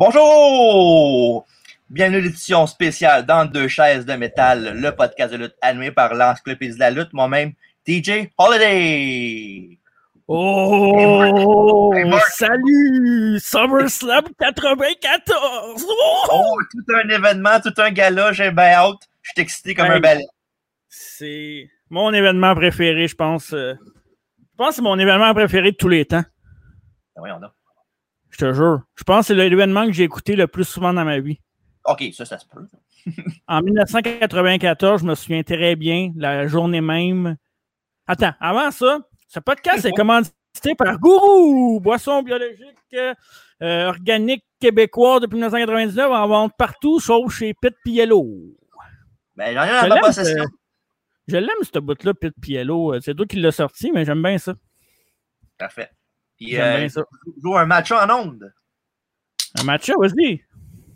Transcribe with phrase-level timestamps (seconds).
[0.00, 1.46] Bonjour!
[1.90, 6.14] Bienvenue à l'édition spéciale dans deux chaises de métal, le podcast de lutte animé par
[6.14, 7.52] l'encyclopédie de la lutte, moi-même,
[7.86, 9.78] DJ Holiday!
[10.26, 11.92] Oh!
[11.94, 12.24] Hey, Mark.
[12.30, 13.38] salut!
[13.40, 15.36] SummerSlam 94!
[15.38, 16.28] Oh!
[16.32, 19.06] Oh, tout un événement, tout un gala, j'ai bien hâte.
[19.20, 19.98] Je suis excité comme Hey.
[19.98, 20.24] un balai.
[20.88, 23.52] C'est mon événement préféré, je pense.
[23.52, 23.74] euh,
[24.38, 26.24] Je pense que c'est mon événement préféré de tous les temps.
[26.24, 27.50] Ah, Voyons donc.
[28.30, 28.82] Je te jure.
[28.96, 31.38] Je pense que c'est l'événement que j'ai écouté le plus souvent dans ma vie.
[31.84, 32.66] Ok, ça, ça se peut.
[33.48, 37.36] En 1994, je me souviens très bien, la journée même.
[38.06, 43.14] Attends, avant ça, ce podcast est commandité par Gourou, boisson biologique euh,
[43.62, 48.26] euh, organique québécois depuis 1999 en vente partout, sauf chez Pit Piello.
[49.36, 50.44] Ben, j'en ai dans ma possession.
[50.44, 52.94] ce- Je l'aime, ce bout-là, Pit Piello.
[52.94, 54.54] Euh, C'est toi qui l'as sorti, mais j'aime bien ça.
[55.56, 55.90] Parfait.
[56.40, 56.88] Puis, euh,
[57.42, 58.52] joue un match en onde.
[59.60, 60.42] Un match vas-y.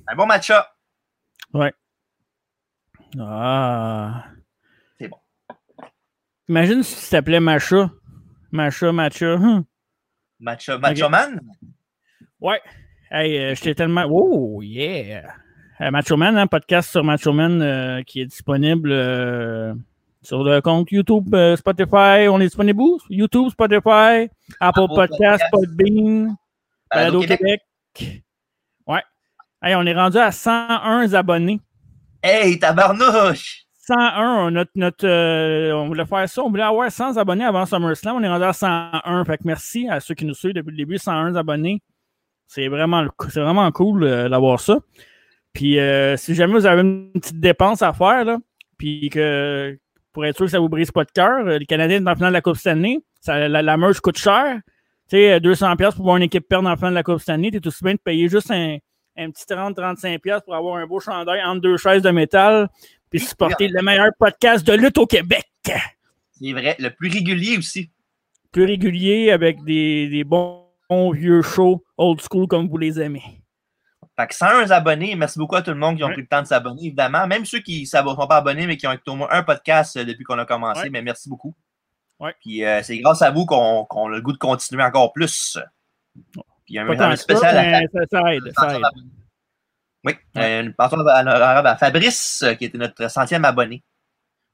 [0.09, 0.65] Un bon match-up.
[3.21, 4.25] Ah.
[4.99, 5.19] C'est bon.
[6.49, 7.91] Imagine si tu t'appelais Macha.
[8.51, 9.35] Macha, Macha.
[9.35, 9.65] hum.
[10.41, 11.41] Match-up, match-up man?
[12.41, 12.61] Ouais.
[13.11, 14.07] Hey, euh, j'étais tellement.
[14.11, 15.35] Oh, yeah!
[15.81, 19.75] Euh, Macho Man, hein, podcast sur Macho Man euh, qui est disponible euh,
[20.25, 22.29] sur le compte YouTube, euh, Spotify.
[22.29, 22.99] On est disponible où?
[23.11, 25.45] YouTube, Spotify, Apple, Apple Podcast, Podcast.
[25.53, 26.37] Podbean,
[26.91, 27.61] Balado Québec.
[27.93, 28.25] Québec.
[28.87, 29.03] Ouais.
[29.63, 31.61] Hey, on est rendu à 101 abonnés.
[32.23, 33.65] Hey, tabarnouche!
[33.87, 38.17] 101, notre, notre, euh, on voulait faire ça, on voulait avoir 100 abonnés avant SummerSlam,
[38.17, 39.25] on est rendu à 101.
[39.27, 41.83] Fait que merci à ceux qui nous suivent depuis le début, 101 abonnés.
[42.47, 44.79] C'est vraiment, c'est vraiment cool euh, d'avoir ça.
[45.53, 48.39] Puis euh, si jamais vous avez une petite dépense à faire, là,
[48.79, 49.79] puis que
[50.15, 52.15] pour être sûr que ça vous brise pas de cœur, euh, les Canadiens sont en
[52.15, 54.61] finale de la Coupe cette année, ça, la, la merch coûte cher.
[55.11, 57.19] Tu sais, euh, 200$ piastres pour voir une équipe perdre en fin de la Coupe
[57.19, 58.79] cette année, t'es aussi bien de payer juste un,
[59.19, 62.69] un petit 30-35$ piastres pour avoir un beau chandail entre deux chaises de métal
[63.11, 65.45] puis supporter le meilleur podcast de lutte au Québec.
[65.65, 67.91] C'est vrai, le plus régulier aussi.
[68.51, 73.44] Plus régulier avec des, des bons, bons vieux shows old school comme vous les aimez.
[74.17, 76.43] Fait que 101 abonnés, merci beaucoup à tout le monde qui ont pris le temps
[76.43, 77.27] de s'abonner, évidemment.
[77.27, 79.97] Même ceux qui ne sont pas abonnés, mais qui ont écouté au moins un podcast
[79.97, 81.55] euh, depuis qu'on a commencé, mais merci beaucoup.
[82.21, 82.35] Ouais.
[82.41, 85.59] Puis euh, c'est grâce à vous qu'on a le goût de continuer encore plus.
[86.15, 88.53] Puis il y a un ça, spécial à mais ça, ça aide.
[88.57, 88.83] Ça aide.
[90.05, 93.83] Oui, euh, une honorable à Fabrice, euh, qui était notre centième abonné.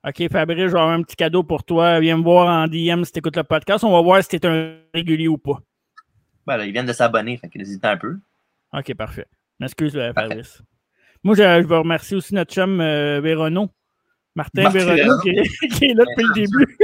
[0.07, 1.99] OK, Fabrice, je vais avoir un petit cadeau pour toi.
[2.01, 3.85] Viens me voir en DM si tu écoutes le podcast.
[3.85, 5.61] On va voir si tu es un régulier ou pas.
[6.47, 8.19] Voilà, ils viennent de s'abonner, fait qu'ils hésitent un peu.
[8.73, 9.27] OK, parfait.
[9.61, 10.13] M'excuse, euh.
[10.13, 10.63] Fabrice.
[11.23, 13.69] Moi, je, je veux remercier aussi notre chum euh, Vérono.
[14.35, 16.79] Martin, Martin Vérono, qui est, qui est là depuis le début.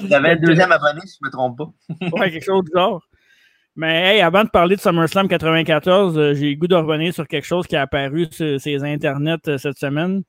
[0.00, 1.72] Vous avez un deuxième abonné, si je ne me trompe pas.
[2.18, 3.00] Ouais, quelque chose de bizarre.
[3.74, 7.26] Mais hey, avant de parler de SummerSlam 94, euh, j'ai le goût de revenir sur
[7.26, 10.22] quelque chose qui a apparu sur ces internets euh, cette semaine.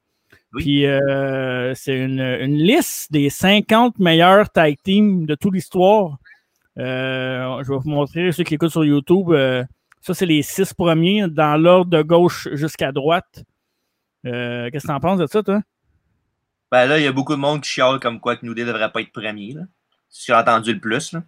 [0.54, 0.62] Oui.
[0.62, 6.18] Puis euh, c'est une, une liste des 50 meilleurs tag teams de toute l'histoire.
[6.78, 9.32] Je vais vous montrer ceux qui écoutent sur YouTube.
[10.04, 13.44] Ça, c'est les six premiers dans l'ordre de gauche jusqu'à droite.
[14.26, 15.62] Euh, Qu'est-ce que t'en penses de ça, toi?
[16.72, 18.92] Ben là, il y a beaucoup de monde qui chiale comme quoi que ne devrait
[18.92, 19.54] pas être premier.
[19.54, 19.62] Là.
[20.10, 21.14] C'est ce que j'ai entendu le plus.
[21.14, 21.24] Là.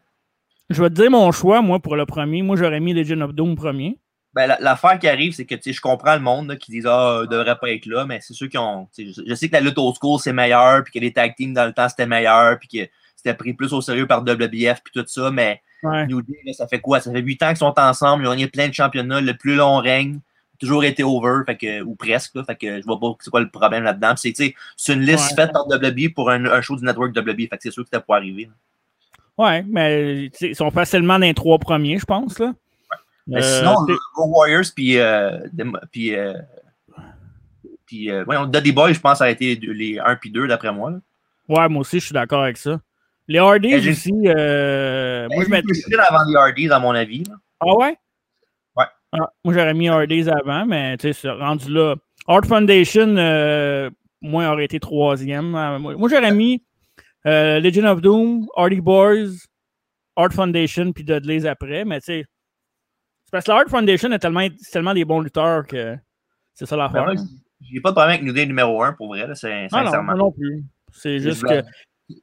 [0.69, 2.42] Je vais te dire mon choix, moi, pour le premier.
[2.42, 3.98] Moi, j'aurais mis Legend of Doom premier.
[4.33, 6.72] Ben, la- l'affaire qui arrive, c'est que tu sais, je comprends le monde là, qui
[6.72, 8.89] disent Ah, ne devrait pas être là, mais c'est ceux qui ont.
[8.94, 11.33] tu Je, je sais que la lutte old school, c'est meilleur, puis que les tag
[11.38, 14.81] teams dans le temps, c'était meilleur, puis que c'était pris plus au sérieux par WBF,
[14.83, 16.07] puis tout ça, mais Ouais.
[16.07, 17.00] New Day, là, ça fait quoi?
[17.00, 19.56] Ça fait 8 ans qu'ils sont ensemble, ils ont gagné plein de championnats, le plus
[19.56, 20.19] long règne,
[20.60, 23.42] toujours été over, fait que, ou presque, là, fait que je vois pas c'est quoi
[23.42, 24.13] le problème là-dedans.
[24.16, 24.33] Puis
[24.77, 25.44] C'est une liste Ouais.
[25.44, 27.89] faite par WWE pour un, un show du network WWE, fait que c'est sûr que
[27.92, 28.50] c'était pour arriver.
[29.38, 32.39] Ouais, mais ils sont facilement dans les trois premiers, je pense.
[32.39, 32.54] Là.
[33.33, 33.75] Euh, sinon,
[34.18, 35.39] Warriors, puis, euh,
[35.92, 36.33] puis, euh,
[37.86, 40.92] puis euh, Dudley Boy, je pense, ça a été les 1 puis 2 d'après moi.
[40.92, 40.98] là.
[41.50, 42.80] ouais, moi aussi, je suis d'accord avec ça.
[43.27, 45.63] Les Hardys aussi, euh, moi je mets.
[46.00, 47.24] Avant les Hardys, à mon avis.
[47.24, 47.36] là.
[47.60, 47.98] Ah ouais?
[48.75, 48.86] Ouais.
[49.13, 51.95] Ah, moi j'aurais mis Hardys avant, mais tu sais, rendu là.
[52.27, 53.89] Art Foundation, euh,
[54.22, 55.54] moi, aurait été troisième.
[55.56, 56.63] Euh, Moi, j'aurais mis
[57.27, 59.30] euh, Legend of Doom, Hardy Boys,
[60.16, 62.25] Art Foundation, puis Dudley's après, mais tu sais.
[63.25, 65.95] C'est parce que la Foundation est tellement, tellement des bons lutteurs que
[66.56, 67.06] c'est ça l'affaire.
[67.62, 69.86] J'ai pas de problème avec New Day numéro 1 pour vrai, là, c'est- Ah non,
[69.86, 70.04] sincèrement.
[70.04, 70.63] moi non plus.
[70.94, 71.63] C'est juste que.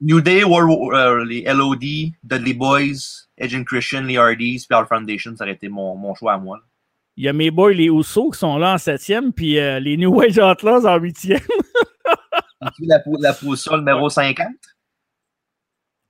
[0.00, 4.86] New Day, War- euh, les LOD, Dudley Boys, Edge and Christian, les Hardys, puis All
[4.86, 6.58] Foundation, ça aurait été mon, mon choix à moi.
[6.58, 6.62] là.
[7.16, 9.98] Il y a mes boys, les Usos, qui sont là en septième, puis euh, les
[9.98, 11.40] New Age Outlaws en huitième.
[12.78, 14.46] La, la position numéro 50?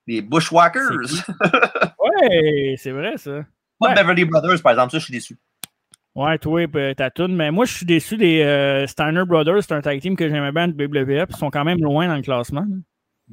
[0.06, 0.90] Les Bushwhackers.
[1.98, 3.44] ouais, c'est vrai, ça.
[3.80, 3.94] Pas Ouais.
[3.94, 5.38] Beverly Brothers, par exemple, ça, je suis déçu.
[6.14, 7.34] Ouais, toi, et ta toune.
[7.34, 9.62] Mais moi, je suis déçu des euh, Steiner Brothers.
[9.62, 12.16] C'est un tag team que j'aimais bien de puis Ils sont quand même loin dans
[12.16, 12.66] le classement.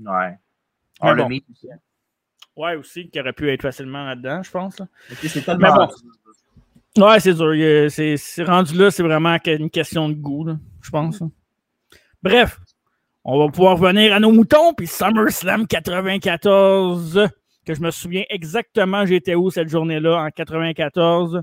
[0.06, 0.38] Ouais.
[1.02, 1.28] Bon.
[1.52, 1.72] Aussi.
[1.72, 1.78] hein.
[2.56, 4.80] Ouais, aussi, qui aurait pu être facilement là-dedans, je pense.
[4.80, 4.88] là.
[5.22, 5.88] C'est tellement.
[6.96, 7.06] bon.
[7.08, 7.54] Ouais, c'est dur.
[7.92, 11.22] C'est c'est rendu là, c'est vraiment une question de goût, là, je pense.
[11.22, 11.28] là.
[12.22, 12.60] Bref,
[13.24, 14.74] on va pouvoir revenir à nos moutons.
[14.74, 17.30] Puis SummerSlam 94,
[17.66, 21.42] que je me souviens exactement, j'étais où cette journée-là en 94.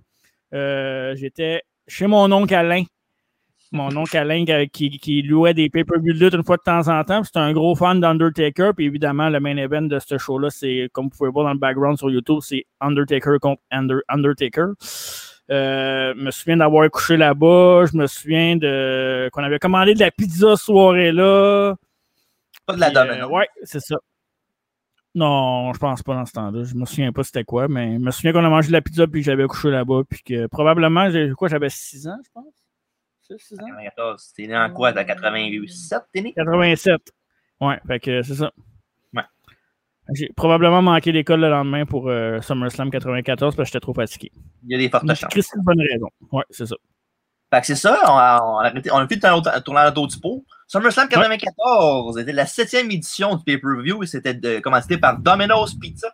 [0.53, 2.83] Euh, j'étais chez mon oncle Alain.
[3.77, 7.23] Mon oncle Alain qui, louait des pay-per-view de lutte une fois de temps en temps.
[7.23, 8.73] C'était un gros fan d'Undertaker.
[8.75, 11.59] Puis évidemment, le main event de ce show-là, c'est, comme vous pouvez voir dans le
[11.59, 14.73] background sur YouTube, c'est Undertaker contre Under- Undertaker.
[15.51, 17.85] Euh, je me souviens d'avoir couché là-bas.
[17.93, 21.75] Je me souviens de qu'on avait commandé de la pizza soirée-là.
[22.67, 23.97] Pas de la Puis, euh, ouais, c'est ça.
[25.15, 26.65] Non, je pense pas dans ce temps-là.
[26.65, 28.83] Je me souviens pas c'était quoi, mais je me souviens qu'on a mangé de la
[28.83, 30.03] pizza puis que j'avais couché là-bas.
[30.09, 31.09] Puis que probablement,
[31.39, 32.66] quoi, j'avais 6 ans, je pense.
[33.37, 33.67] 6 ans?
[33.67, 34.33] 94.
[34.35, 34.93] T'es né en quoi?
[34.93, 36.33] T'as 87, t'es né?
[36.35, 37.01] 87.
[37.61, 38.53] Ouais, fait que c'est ça.
[39.15, 39.23] Ouais.
[40.15, 44.31] J'ai probablement manqué l'école le lendemain pour euh, SummerSlam 94 parce que j'étais trop fatigué.
[44.65, 45.31] Il y a des fortes Mais chances.
[45.33, 46.09] C'est une bonne raison.
[46.33, 46.77] Ouais, c'est ça.
[47.53, 50.07] Fait que c'est ça, on a, on a, on a fait un tournoi à l'auto
[50.07, 50.45] du pot.
[50.67, 56.09] SummerSlam 94, c'était la septième édition du pay-per-view et c'était commandité par Domino's Pizza.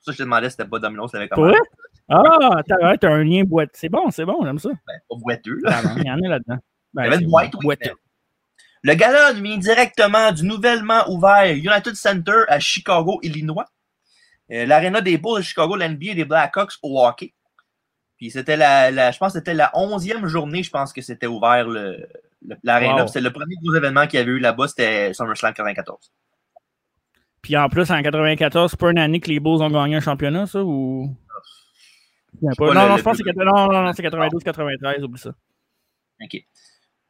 [0.00, 1.48] Ça, je te demandais si c'était pas Domino's, c'était comment.
[1.48, 1.58] vrai?
[2.08, 3.70] Ah, t'as un lien boîte.
[3.74, 4.70] C'est bon, c'est bon, j'aime ça.
[4.86, 5.80] Ben, pas boiteux, là.
[5.84, 6.56] Ah Il y en a là-dedans.
[6.94, 7.60] Ben, Il y avait boîte, oui.
[7.62, 7.94] boiteux.
[8.82, 13.66] Le gala vient directement du nouvellement ouvert United Center à Chicago, Illinois.
[14.50, 17.34] Euh, L'aréna des Bulls de Chicago, l'NBA et des Blackhawks au hockey.
[18.16, 21.26] Puis c'était la, la- je pense que c'était la onzième journée, je pense que c'était
[21.26, 22.08] ouvert le.
[22.42, 22.56] Wow.
[22.62, 26.12] Puis C'était le premier gros événement qu'il y avait eu là-bas, c'était SummerSlam 94.
[27.42, 30.00] Puis en plus, en 94, c'est pas une année que les Bulls ont gagné un
[30.00, 31.14] championnat, ça, ou...
[31.16, 31.34] Je sais pas.
[31.34, 35.30] pas Non, non, je pense que c'est 80 non, non, non, c'est 92-93, oublie ça.
[36.22, 36.44] OK.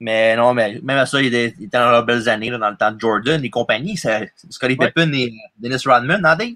[0.01, 2.59] Mais non, mais même à ça, il était, il était dans leurs belles années, là,
[2.59, 3.97] dans le temps de Jordan et compagnie.
[3.97, 4.93] Scottie Ouais.
[4.93, 6.51] Pippen et Dennis Rodman, hein, Dave?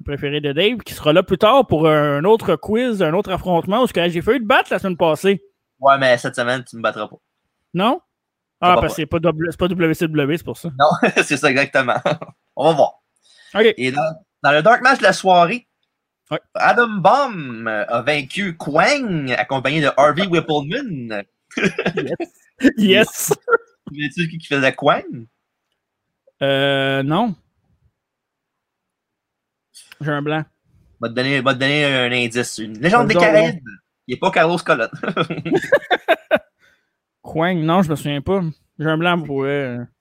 [0.00, 3.30] Le préféré de Dave, qui sera là plus tard pour un autre quiz, un autre
[3.32, 5.42] affrontement, parce que j'ai failli te battre la semaine passée.
[5.78, 7.16] Ouais, mais cette semaine, tu me battras pas.
[7.72, 8.00] Non?
[8.60, 10.68] Ah, parce que c'est pas, pas WCW, c'est pour ça.
[10.78, 10.88] Non,
[11.24, 11.96] c'est ça exactement.
[12.56, 12.92] On va voir.
[13.54, 13.74] OK.
[13.78, 15.66] Et dans, dans le dark match de la soirée,
[16.54, 21.24] Adam Bomb a vaincu Quang, accompagné de Harvey Whippleman.
[22.76, 23.32] Yes!
[23.92, 25.26] Tu qui faisait Quang?
[26.42, 27.34] Euh, non.
[30.00, 30.44] J'ai un blanc.
[31.00, 32.58] Va te donner, va te donner un indice.
[32.58, 33.58] Une légende des Caraïbes.
[34.06, 34.88] Il n'est pas Carlos Colon.
[37.22, 38.42] Quang, non, je me souviens pas.
[38.78, 39.44] J'ai un blanc pour.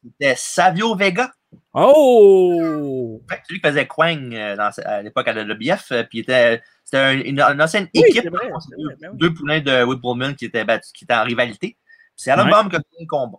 [0.04, 1.32] C'était Savio Vega.
[1.74, 3.22] Oh!
[3.30, 5.92] Ouais, Celui qui faisait Quang euh, dans, à l'époque à la LBF.
[5.92, 8.24] euh, Puis était- c'était un- une, une ancienne Oui, équipe.
[8.24, 9.12] c'est vrai, là, c'est vrai, ben.
[9.14, 11.78] Deux poulains de qui étaient, battus- qui étaient en rivalité.
[12.16, 12.52] C'est Adam Ouais.
[12.52, 13.38] Bomb qui a gagné le combat.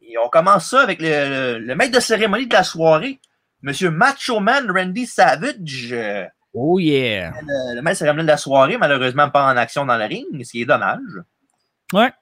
[0.00, 3.20] Et on commence ça avec le, le- le maître de cérémonie de la soirée,
[3.62, 5.94] Monsieur Macho Man Randy Savage.
[6.54, 7.30] Oh yeah!
[7.30, 10.26] le, le maître de cérémonie de la soirée, malheureusement pas en action dans le ring,
[10.44, 10.98] ce qui est dommage.
[11.92, 12.12] Ouais.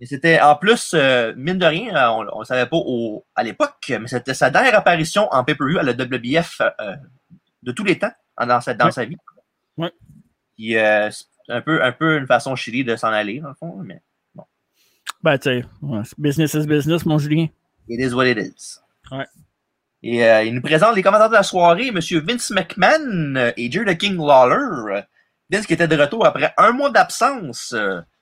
[0.00, 3.42] Et c'était en plus, euh, mine de rien, euh, on ne savait pas au- à
[3.42, 6.94] l'époque, mais c'était sa dernière apparition en pay-per-view à la WBF euh,
[7.64, 8.92] de tous les temps dans, sa, dans Ouais.
[8.92, 9.16] sa vie.
[9.76, 9.90] Ouais.
[10.56, 13.54] Puis, euh, c'est un peu, un peu une façon chili de s'en aller, dans le
[13.54, 14.00] fond, mais
[15.22, 17.48] Ben, tu sais, ouais, business is business, mon Julien.
[17.88, 18.78] it is what it is.
[19.10, 19.26] Ouais.
[20.04, 21.98] Et il nous présente les commentateurs de la soirée, M.
[21.98, 25.02] Vince McMahon et Jerry the King Lawler.
[25.50, 27.74] Vince qui était de retour après un mois d'absence,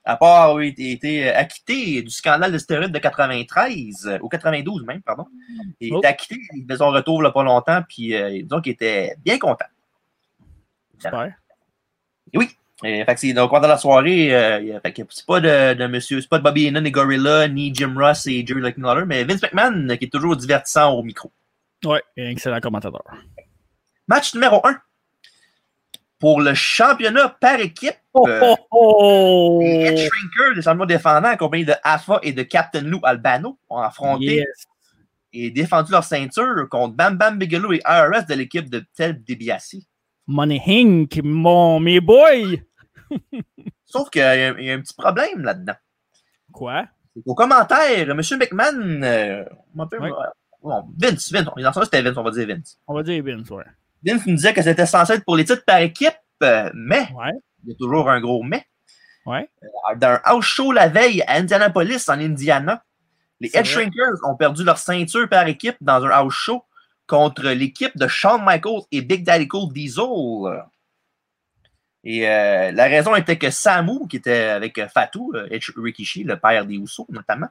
[0.07, 4.85] à part avoir été, été acquitté du scandale de stéroïdes de 93, euh, ou 92
[4.85, 5.25] même, pardon.
[5.81, 5.97] Il Oh.
[5.97, 9.65] était acquitté de son retour là, pas longtemps, puis euh, disons qu'il était bien content.
[10.97, 11.33] Super.
[12.83, 16.29] Et, fait que donc pendant la soirée, euh, il c'est pas de, de monsieur, c'est
[16.29, 19.89] pas de Bobby Heenan et Gorilla, ni Jim Ross et Jerry Lawler, mais Vince McMahon
[19.89, 21.31] euh, qui est toujours divertissant au micro.
[21.83, 23.03] Ouais, excellent commentateur.
[24.07, 24.79] Match numéro 1.
[26.19, 29.59] Pour le championnat par équipe, Oh, euh, oh, oh!
[29.61, 33.77] les Head Shrinkers, les champions défendants, accompagnés de Alpha et de Captain Lou Albano, ont
[33.77, 34.65] affronté Yes.
[35.33, 39.75] et défendu leur ceinture contre Bam Bam Bigelow et IRS de l'équipe de Ted DiBiase.
[40.25, 42.57] Money Hink, mon, mes boys!
[43.85, 45.75] Sauf qu'il y, a il y a un petit problème là-dedans.
[46.51, 46.85] Quoi?
[47.25, 48.21] Au commentaire, M.
[48.39, 49.45] McMahon, euh,
[49.77, 50.09] on Ouais.
[50.63, 52.79] bon, Vince, Vince, dans ce cas, c'était Vince, on va dire Vince.
[52.87, 53.63] On va dire Vince, ouais.
[54.05, 56.13] Vince nous disait que c'était censé être pour les titres par équipe,
[56.43, 57.31] euh, mais, Ouais.
[57.63, 58.65] il y a toujours un gros mais.
[59.25, 59.49] Ouais.
[59.63, 62.83] Euh, Dans un house show la veille à Indianapolis, en Indiana,
[63.39, 63.65] les Head.
[63.65, 66.63] Shrinkers ont perdu leur ceinture par équipe dans un house show
[67.07, 70.03] contre l'équipe de Shawn Michaels et Big Daddy Cool Diesel.
[72.03, 76.65] Et euh, la raison était que Samu, qui était avec Fatou, euh, Rikishi, le père
[76.65, 77.49] des Usos notamment,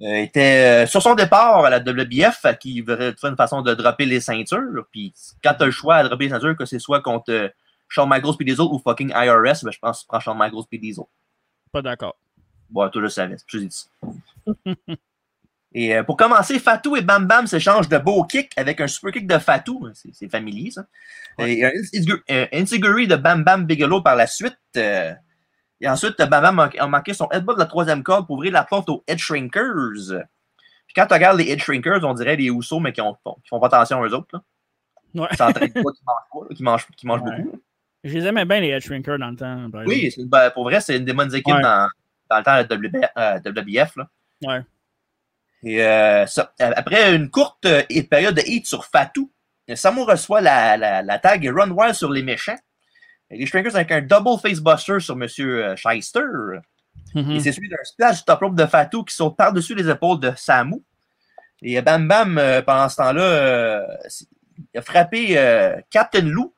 [0.00, 3.74] était euh, sur son départ à la WBF, euh, qui voudrait trouver une façon de
[3.74, 4.86] dropper les ceintures.
[4.90, 7.48] Puis quand tu as le choix à dropper les ceintures, que ce soit contre euh,
[7.88, 10.64] Shawn Michaels puis Diesel ou fucking IRS, ben, je pense que tu prends Shawn Michaels
[10.68, 11.04] puis Diesel.
[11.72, 12.16] Pas d'accord.
[12.68, 13.36] Bon, je le savais.
[13.38, 14.52] c'est pour ça.
[15.72, 19.12] Et euh, pour commencer, Fatou et Bam Bam s'échangent de beaux kicks avec un super
[19.12, 19.86] kick de Fatou.
[19.92, 20.86] C'est c'est familier, ça.
[21.38, 21.70] Et un
[22.30, 24.56] un de Bam Bam Bigelow par la suite.
[24.78, 25.12] euh,
[25.80, 28.64] et ensuite, Bam Bam a- manqué son headbutt de la troisième corde pour ouvrir la
[28.64, 30.24] porte aux Head Shrinkers.
[30.86, 33.48] Puis quand tu regardes les Head Shrinkers, on dirait les Usos, mais qui, ont, qui
[33.48, 34.28] font pas attention aux autres.
[34.32, 34.42] Là.
[35.14, 35.28] Ouais.
[35.30, 37.42] Qui s'entraînent pas, qui mangent pas, qui mangent, qui mangent Ouais.
[37.42, 37.60] beaucoup.
[38.04, 39.68] Je les aimais bien, les Head Shrinkers, dans le temps.
[39.86, 41.62] Oui, ben, pour vrai, c'est une des bonnes équipes Ouais.
[41.62, 41.88] dans,
[42.30, 43.96] dans le temps de WB, euh, WBF.
[43.96, 44.08] Là.
[44.44, 44.60] Ouais.
[45.64, 49.30] Et euh, ça- après une courte euh, période de hit sur Fatou,
[49.74, 52.56] Samu reçoit la, la, la tag Run Wild sur les méchants.
[53.30, 55.26] Et les Shrinkers avec un double facebuster sur M.
[55.76, 56.22] Shyster.
[57.14, 57.30] Mhm.
[57.32, 60.20] Et c'est suivi d'un splash du top rope de Fatou qui saute par-dessus les épaules
[60.20, 60.82] de Samu.
[61.62, 63.86] Et Bam Bam, euh, pendant ce temps-là, euh,
[64.74, 66.54] il a frappé euh, Captain Lou,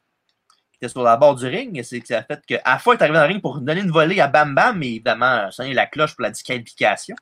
[0.72, 1.78] qui était sur la barre du ring.
[1.78, 3.90] Et C'est ça a fait que Alpha est arrivé dans le ring pour donner une
[3.90, 7.16] volée à Bam Bam, mais évidemment, sonner la cloche pour la disqualification.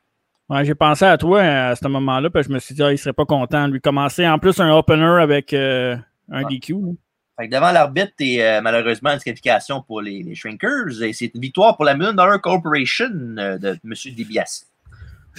[0.49, 2.93] Ouais, j'ai pensé à toi euh, à ce moment-là, puis je me suis dit, ah,
[2.93, 4.27] il serait pas content de lui commencer.
[4.29, 5.97] En plus, un opener avec euh,
[6.31, 6.43] un.
[6.45, 6.73] DQ.
[6.73, 6.93] là.
[7.39, 11.03] Fait que devant l'arbitre et euh, malheureusement une disqualification pour les, les Shrinkers.
[11.03, 13.93] Et c'est une victoire pour la Million Dollar Corporation euh, de M.
[14.15, 14.67] DiBiase.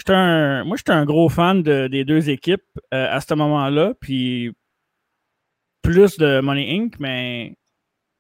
[0.09, 2.61] Un- moi, j'étais un gros fan de- des deux équipes
[2.93, 4.53] euh, à ce moment-là, puis
[5.81, 7.55] plus de Money Inc., mais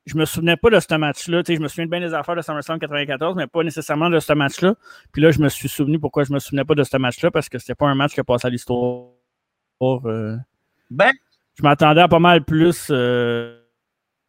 [0.07, 1.43] je me souvenais pas de ce match-là.
[1.43, 4.09] Tu sais, Je me souviens de bien des affaires de SummerSlam 94, mais pas nécessairement
[4.09, 4.73] de ce match-là.
[5.11, 7.49] Puis là, je me suis souvenu pourquoi je me souvenais pas de ce match-là, parce
[7.49, 9.09] que c'était pas un match qui a passé à l'histoire.
[9.83, 10.35] euh.
[10.89, 11.11] Ben,
[11.55, 13.59] je m'attendais à pas mal plus euh,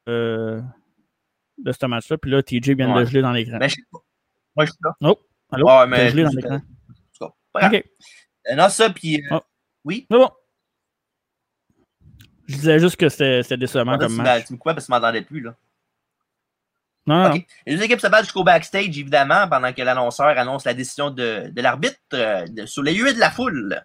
[0.08, 0.60] euh,
[1.58, 2.18] de ce match-là.
[2.18, 3.06] Puis là, TJ vient de Ouais.
[3.06, 3.58] geler dans l'écran.
[3.58, 3.98] ben, je sais pas.
[4.56, 4.90] Moi, je suis là.
[5.00, 5.18] Allô?
[5.66, 6.10] T'as mais.
[6.10, 6.60] gelé dans je- l'écran.
[7.20, 7.84] OK.
[8.50, 9.16] Euh, Non, ça, puis.
[9.22, 9.42] euh, Ah.
[9.84, 10.06] Oui.
[10.10, 10.30] C'est bon.
[12.46, 14.46] Je disais juste que c'était décevant comme match.
[14.46, 15.54] tu me coupais parce que tu m'entendais plus, là.
[17.06, 17.32] Non.
[17.66, 21.48] Les deux équipes se battent jusqu'au backstage, évidemment, pendant que l'annonceur annonce la décision de,
[21.50, 23.82] de l'arbitre euh, sur les huées de la foule.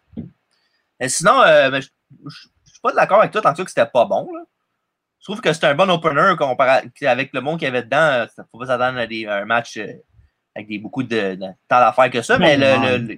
[1.00, 1.88] Et sinon, euh, ben, je
[2.26, 4.30] ne suis pas d'accord avec toi tant que c'était pas bon.
[4.34, 4.44] Là.
[5.24, 8.26] Je trouve que c'était un bon opener comparé avec le monde qu'il y avait dedans.
[8.38, 9.88] Il ne faut pas s'attendre à, des- un match euh,
[10.54, 12.38] avec des, beaucoup de, de temps d'affaires que ça.
[12.38, 12.66] Mais le,
[13.00, 13.18] le- le-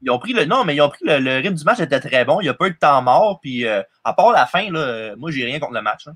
[0.00, 0.46] ils ont pris le.
[0.46, 2.40] Non, mais ils ont pris le, rythme du match était très bon.
[2.40, 3.38] Il n'y a pas eu de temps mort.
[3.42, 6.06] Puis euh, à part la fin, là, euh, moi j'ai rien contre le match.
[6.06, 6.12] là.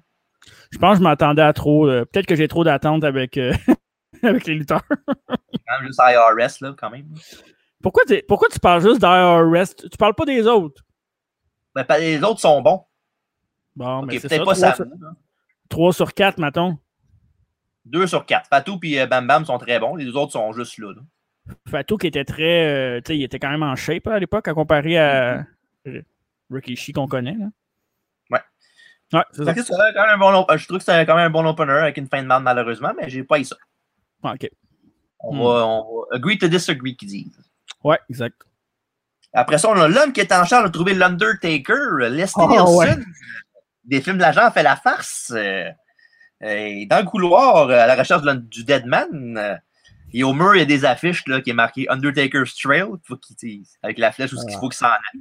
[0.71, 1.87] Je pense que je m'attendais à trop.
[1.87, 3.53] euh, Peut-être que j'ai trop d'attentes avec, euh,
[4.23, 4.83] avec les lutteurs.
[4.89, 7.07] Quand même juste IRS là, quand même.
[7.83, 9.75] Pourquoi, pourquoi tu parles juste d'IRS?
[9.91, 10.83] Tu parles pas des autres?
[11.75, 12.85] Ben, les autres sont bons.
[13.77, 14.69] Bon, mais c'est peut-être ça.
[14.69, 14.75] pas 3 ça.
[14.77, 14.87] sur,
[15.69, 16.79] 3 sur 4, mettons.
[17.87, 18.49] 2 sur 4.
[18.49, 19.97] Fatou et Bam Bam sont très bons.
[19.97, 20.93] Les deux autres sont juste là.
[20.95, 21.03] là.
[21.69, 22.67] Fatou qui était très.
[22.67, 25.47] euh, tu sais, il était quand même en shape à l'époque à comparer à
[25.87, 26.03] euh,
[26.51, 27.35] Rikishi qu'on connaît.
[27.39, 27.47] Là.
[28.31, 28.41] Ouais.
[29.13, 29.55] Ouais, c'est ça.
[29.55, 31.31] Fait que c'est quand même un bon, op- je trouve que c'est quand même un
[31.31, 33.57] bon opener avec une fin de match malheureusement, mais j'ai pas eu ça.
[34.23, 34.49] Ah, ok.
[35.21, 35.39] On, Hmm.
[35.39, 37.41] va, on va agree to disagree qu'ils disent.
[37.83, 38.41] Ouais, exact.
[39.33, 41.75] Après ça, on a l'homme qui est en charge de trouver l'Undertaker,
[42.11, 42.77] Leslie Oh, Nielsen.
[42.77, 43.05] ouais.
[43.85, 45.33] Des films de l'agent fait la farce.
[45.35, 45.69] euh,
[46.43, 49.59] euh, dans le couloir, euh, à la recherche de du Deadman.
[50.13, 52.85] et au mur, il y a des affiches là, qui est marqué Undertaker's Trail.
[53.05, 53.19] Faut
[53.83, 55.21] avec la flèche où il faut qu'il s'en aille.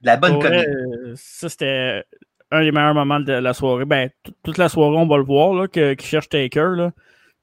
[0.00, 0.66] De la bonne comédie.
[0.66, 2.04] euh, ça, c'était
[2.50, 3.84] un des meilleurs moments de la soirée.
[3.84, 4.10] Ben,
[4.42, 6.70] toute la soirée, on va le voir, là, que- qu'il cherche Taker.
[6.76, 6.92] Là.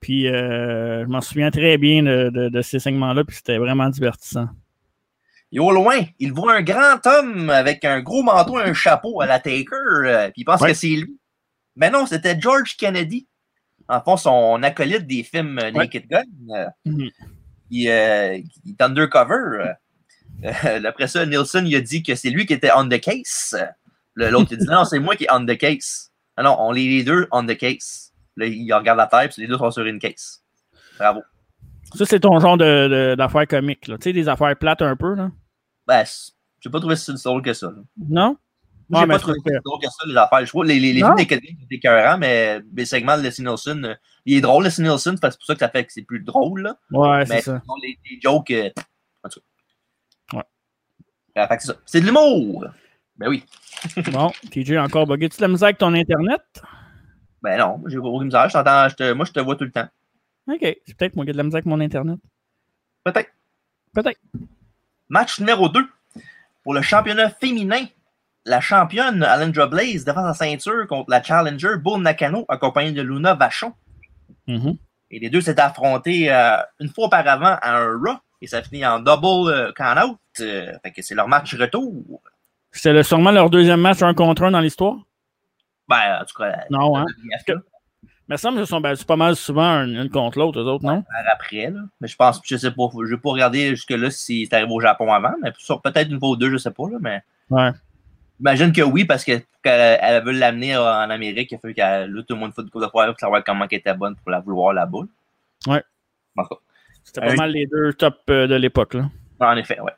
[0.01, 3.89] Puis, euh, je m'en souviens très bien de, de- de ces segments-là, puis c'était vraiment
[3.89, 4.49] divertissant.
[5.51, 9.21] Et au loin, il voit un grand homme avec un gros manteau et un chapeau
[9.21, 10.69] à la Taker, euh, puis il pense Ouais.
[10.71, 11.17] que c'est lui.
[11.75, 13.27] Mais non, c'était George Kennedy.
[13.87, 16.23] En fond, son acolyte des films euh, Naked Gun.
[16.55, 17.09] euh, Mhm.
[17.71, 19.73] il, euh, il est undercover.
[20.85, 23.55] après ça, Nielsen il a dit que c'est lui qui était on the case.
[24.15, 26.11] L'autre, dit non, c'est moi qui est on the case.
[26.37, 28.13] Ah non, on est les deux on the case.
[28.37, 30.43] Là, il regarde la terre, puis les deux sont sur une case.
[30.97, 31.21] Bravo.
[31.95, 33.87] Ça, c'est ton genre de- de- d'affaires comiques.
[33.87, 33.97] là.
[33.97, 35.15] Tu sais, des affaires plates un peu.
[35.15, 35.31] Là.
[35.87, 36.03] Ben,
[36.59, 37.67] j'ai pas trouvé ça si drôle que ça.
[37.67, 37.81] là.
[38.09, 38.37] Non?
[38.89, 40.39] Moi, j'ai pas trouvé ça drôle que ça, les affaires.
[40.45, 43.45] Je trouve les, les, les films des Canadiens sont écœurants, mais les segments de Leslie
[43.45, 46.01] Nielsen, euh, il est drôle, Leslie Nielsen, c'est pour ça que ça fait que c'est
[46.01, 46.61] plus drôle.
[46.61, 46.75] Là.
[46.91, 47.61] Ouais, c'est Mais ça.
[47.61, 48.49] sinon, les, les jokes.
[48.51, 48.69] euh,
[49.23, 49.39] en tout
[50.31, 50.37] cas.
[50.37, 51.47] Ouais.
[51.47, 51.75] Fait que c'est ça.
[51.85, 52.65] C'est de l'humour.
[53.17, 53.45] Ben oui.
[54.11, 55.29] Bon, TJ encore bugué.
[55.29, 56.41] Tu de la misère avec ton Internet?
[57.41, 58.49] Ben non, j'ai aucune misère.
[58.49, 59.87] Je t'entends, moi, je te vois tout le temps.
[60.49, 60.59] OK.
[60.85, 62.19] C'est peut-être moi qui ai de la avec mon Internet.
[63.03, 63.29] Peut-être.
[63.93, 64.19] Peut-être.
[65.09, 65.85] Match numéro 2.
[66.63, 67.85] Pour le championnat féminin,
[68.45, 73.33] la championne Alendra Blaze défend sa ceinture contre la challenger Bull Nakano, accompagnée de Luna
[73.35, 73.73] Vachon.
[74.47, 74.77] Mhm.
[75.11, 78.17] Et les deux s'étaient affrontés euh, une fois auparavant à un Raw.
[78.41, 80.17] Et ça finit en double euh, count-out.
[80.41, 82.21] Euh, fait que c'est leur match retour.
[82.71, 84.95] C'était le- sûrement leur deuxième match un contre un dans l'histoire?
[85.87, 87.05] Ben, en tout cas, Non, hein?
[88.29, 91.03] Mais ça me sont battus pas mal souvent une, une contre l'autre, eux autres, non?
[91.31, 91.71] après.
[91.71, 91.79] Là.
[91.99, 94.79] Mais je pense, je sais pas, je vais pas regarder jusque-là si c'est arrivé au
[94.79, 96.83] Japon avant, mais sur- peut-être une fois ou deux, je sais pas.
[96.91, 97.71] Là, mais Ouais.
[98.37, 101.73] j'imagine que oui, parce que pour qu'elle elle veut l'amener en Amérique, il a fallu
[101.73, 104.29] qu'elle tout le monde fasse du coup de pour savoir comment elle était bonne pour
[104.29, 104.99] la vouloir là-bas.
[105.67, 105.83] Ouais.
[106.37, 106.43] Cas,
[107.03, 109.09] C'était pas Un- mal les deux top euh, de l'époque, là.
[109.39, 109.93] En effet, ouais.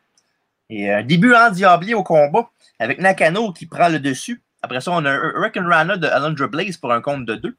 [0.70, 4.42] Et un début endiablé au combat avec Nakano qui prend le dessus.
[4.62, 7.58] Après ça, on a Hurricane Rana de Alundra Blaze pour un compte de deux.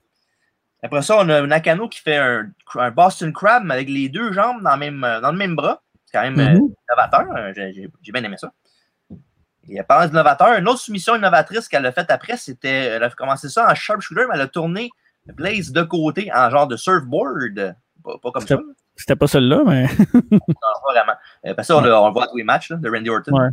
[0.83, 4.33] Après ça, on a Nakano qui fait un, un Boston Crab mais avec les deux
[4.33, 5.83] jambes dans le même, dans le même bras.
[6.07, 6.75] C'est quand même euh, Mhm.
[6.91, 7.37] innovateur.
[7.37, 7.53] Euh,
[8.03, 8.53] J'ai bien aimé ça.
[9.69, 12.87] Et parlant d'innovateur, une autre soumission innovatrice qu'elle a faite après, c'était.
[12.87, 14.91] Elle a commencé ça en sharpshooter, mais elle a tourné
[15.27, 17.77] Blaze de côté en genre de surfboard.
[18.03, 18.59] Pas, pas comme ça.
[18.97, 19.87] C'était pas celle-là, mais.
[20.33, 21.13] Non, pas vraiment.
[21.47, 23.09] Euh, parce que ça, on, on le voit à tous les matchs là, de Randy
[23.09, 23.33] Orton.
[23.39, 23.49] Ouais.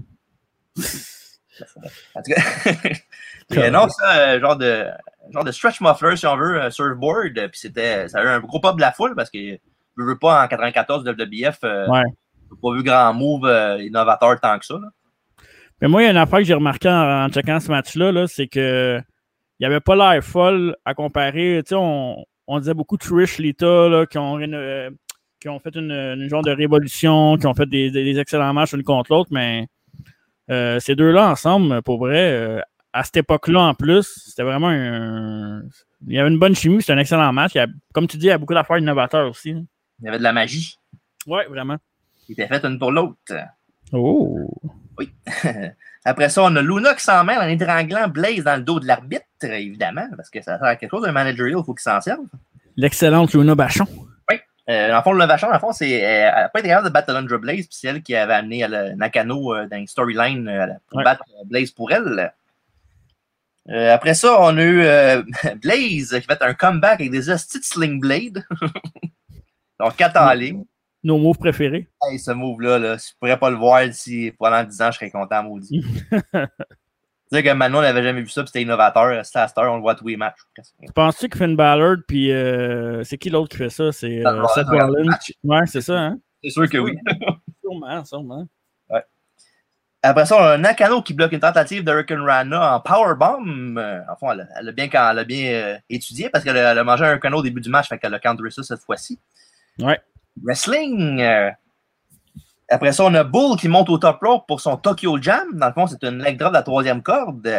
[2.16, 2.42] En tout cas,
[3.52, 4.86] Et, euh, non, ça, euh, genre de,
[5.32, 7.34] genre de stretch muffler, si on veut, euh, surfboard.
[7.34, 10.18] Puis c'était, ça a eu un gros pop de la foule parce que je veux
[10.18, 12.04] pas en 94 de WBF, Ouais.
[12.62, 14.76] pas vu grand move euh, innovateur tant que ça.
[14.76, 14.88] là.
[15.82, 18.12] Mais moi, il y a une affaire que j'ai remarqué en, en checkant ce match-là,
[18.12, 19.00] là, c'est que
[19.60, 21.62] il n'y avait pas l'air folle à comparer.
[21.66, 24.90] Tu sais, on, on disait beaucoup Trish, Lita, là, qui, ont, euh,
[25.42, 28.74] qui ont fait une, une genre de révolution, qui ont fait des, des- excellents matchs
[28.74, 29.68] l'une contre l'autre, mais
[30.50, 32.62] euh, ces deux-là ensemble, pour vrai,
[32.94, 35.62] à cette époque-là en plus, c'était vraiment un.
[36.08, 37.52] Il y avait une bonne chimie, c'était un excellent match.
[37.56, 39.50] Il y a- comme tu dis, il y a beaucoup d'affaires innovateurs aussi.
[39.50, 40.78] Il y avait de la magie
[41.28, 41.78] Oui, vraiment.
[42.26, 43.18] qui était faite une pour l'autre.
[43.92, 44.50] Oh!
[46.06, 48.88] Après ça, on a Luna qui s'en mêle en étranglant Blaze dans le dos de
[48.88, 52.00] l'arbitre, évidemment, parce que ça sert à quelque chose, un managerial, il faut qu'il s'en
[52.02, 52.22] serve.
[52.78, 53.86] L'excellente Luna Bachon.
[54.70, 56.94] Euh, en fond, le Vachon, en fond, c'est, euh, elle n'a pas été capable de
[56.94, 60.68] battre Blaze, puis c'est elle qui avait amené euh, Nakano euh, dans une storyline euh,
[60.90, 61.04] pour Ouais.
[61.04, 62.32] battre euh, Blaze pour elle.
[63.70, 65.22] Euh, après ça, on a eu euh,
[65.62, 68.44] Blaze qui fait un comeback avec des hosties de Sling Blade.
[69.80, 70.66] Donc, 4 en ligne.
[71.04, 71.88] Nos mots préférés.
[72.04, 74.98] Hey, ce move-là, là, si je pourrais pas le voir d'ici pendant 10 ans, je
[74.98, 75.86] serais content, maudit.
[77.32, 79.24] Sais que Manon on n'avait jamais vu ça, puis c'était innovateur.
[79.24, 80.40] C'était à cette heure, on le voit tous les matchs.
[80.96, 83.92] penses-tu que Finn Ballard, puis euh, c'est qui l'autre qui fait ça?
[83.92, 84.24] C'est
[84.56, 85.16] Seth Rollins.
[85.44, 86.18] Ouais, c'est ça, hein?
[86.44, 86.98] C'est sûr que oui.
[87.62, 88.48] Sûrement, sûrement.
[90.02, 93.76] Après ça, on a Nakano qui bloque une tentative de Hurricane Rana en powerbomb.
[93.78, 96.58] Euh, en fond, elle, a- elle a bien, elle a bien euh, étudié parce qu'elle
[96.58, 98.82] a, a mangé un Hurricane au début du match, fait qu'elle a counteré ça cette
[98.82, 99.20] fois-ci.
[99.78, 100.00] Ouais.
[100.42, 101.20] Wrestling.
[101.22, 101.50] euh,
[102.70, 105.48] Après ça, on a Bull qui monte au top rope pour son Tokyo Jam.
[105.54, 107.50] Dans le fond, c'est une leg drop de la troisième corde.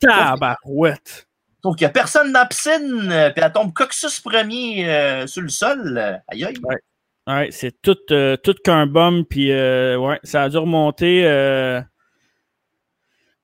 [0.00, 1.26] Tabarouette!
[1.62, 5.40] Sauf qu'il n'y a personne dans la piscine, puis elle tombe Coxus premier euh, sur
[5.42, 5.98] le sol.
[6.28, 6.56] Aïe aïe.
[6.62, 6.76] Ouais.
[7.28, 11.22] Ouais, c'est tout, euh, tout qu'un bum, puis euh, ouais, ça a dû remonter.
[11.26, 11.80] euh,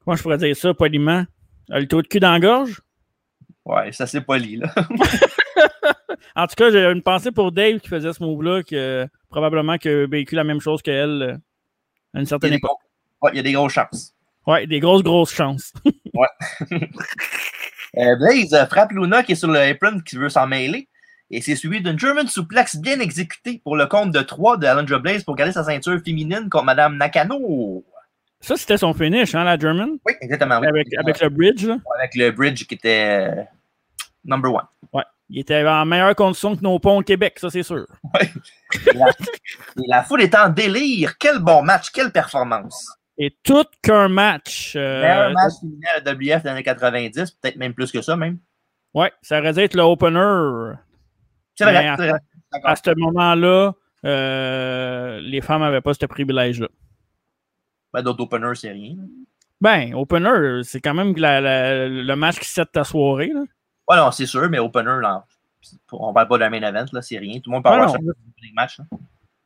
[0.04, 1.24] comment je pourrais dire ça, poliment?
[1.72, 2.80] Euh, Le taux de cul dans la gorge?
[3.64, 4.72] Ouais, ça c'est poli, là.
[6.36, 9.90] En tout cas, j'ai une pensée pour Dave qui faisait ce move-là, que probablement qu'il
[9.90, 11.40] a vécu la même chose qu'elle
[12.14, 12.70] à une Il certaine des époque.
[13.20, 14.14] gros- ouais, il y a des grosses chances.
[14.46, 15.72] Ouais, des grosses, grosses chances.
[17.98, 20.88] Euh, Blaze frappe Luna qui est sur le apron qui veut s'en mêler.
[21.34, 24.98] Et c'est suivi d'une German suplex bien exécutée pour le compte de 3 de Alundra
[24.98, 27.84] Blaze pour garder sa ceinture féminine contre Madame Nakano.
[28.40, 29.98] Ça, c'était son finish, hein, la German?
[30.04, 30.58] Oui, exactement.
[30.60, 30.66] oui.
[30.66, 31.78] Avec, avec le bridge, là?
[31.98, 33.42] Avec le bridge qui était euh,
[34.24, 34.66] number one.
[34.92, 35.04] Ouais.
[35.30, 37.86] Il était en meilleure condition que nos ponts au Québec, ça, c'est sûr.
[38.86, 41.16] Et la, et la foule est en délire.
[41.18, 42.86] Quel bon match, quelle performance.
[43.16, 44.74] Et tout qu'un match.
[44.76, 48.16] euh, Meilleur match féminin à la WF des années 90, peut-être même plus que ça,
[48.16, 48.38] même.
[48.94, 50.74] Ouais, ça aurait dû être le opener.
[51.54, 52.18] C'est vrai, vrai.
[52.64, 53.72] À ce moment-là,
[54.04, 56.68] euh, les femmes n'avaient pas ce privilège-là.
[57.92, 58.96] Ben, D'autres openers, c'est rien.
[59.60, 63.30] Ben, opener, c'est quand même la- la- le match qui set ta soirée.
[63.32, 63.44] Là.
[63.88, 65.24] Ouais, non, c'est sûr, mais opener, là,
[65.92, 67.38] on parle pas d'un main event, là, c'est rien.
[67.40, 68.12] Tout le monde ça dans
[68.42, 68.78] les matchs.
[68.78, 68.84] là.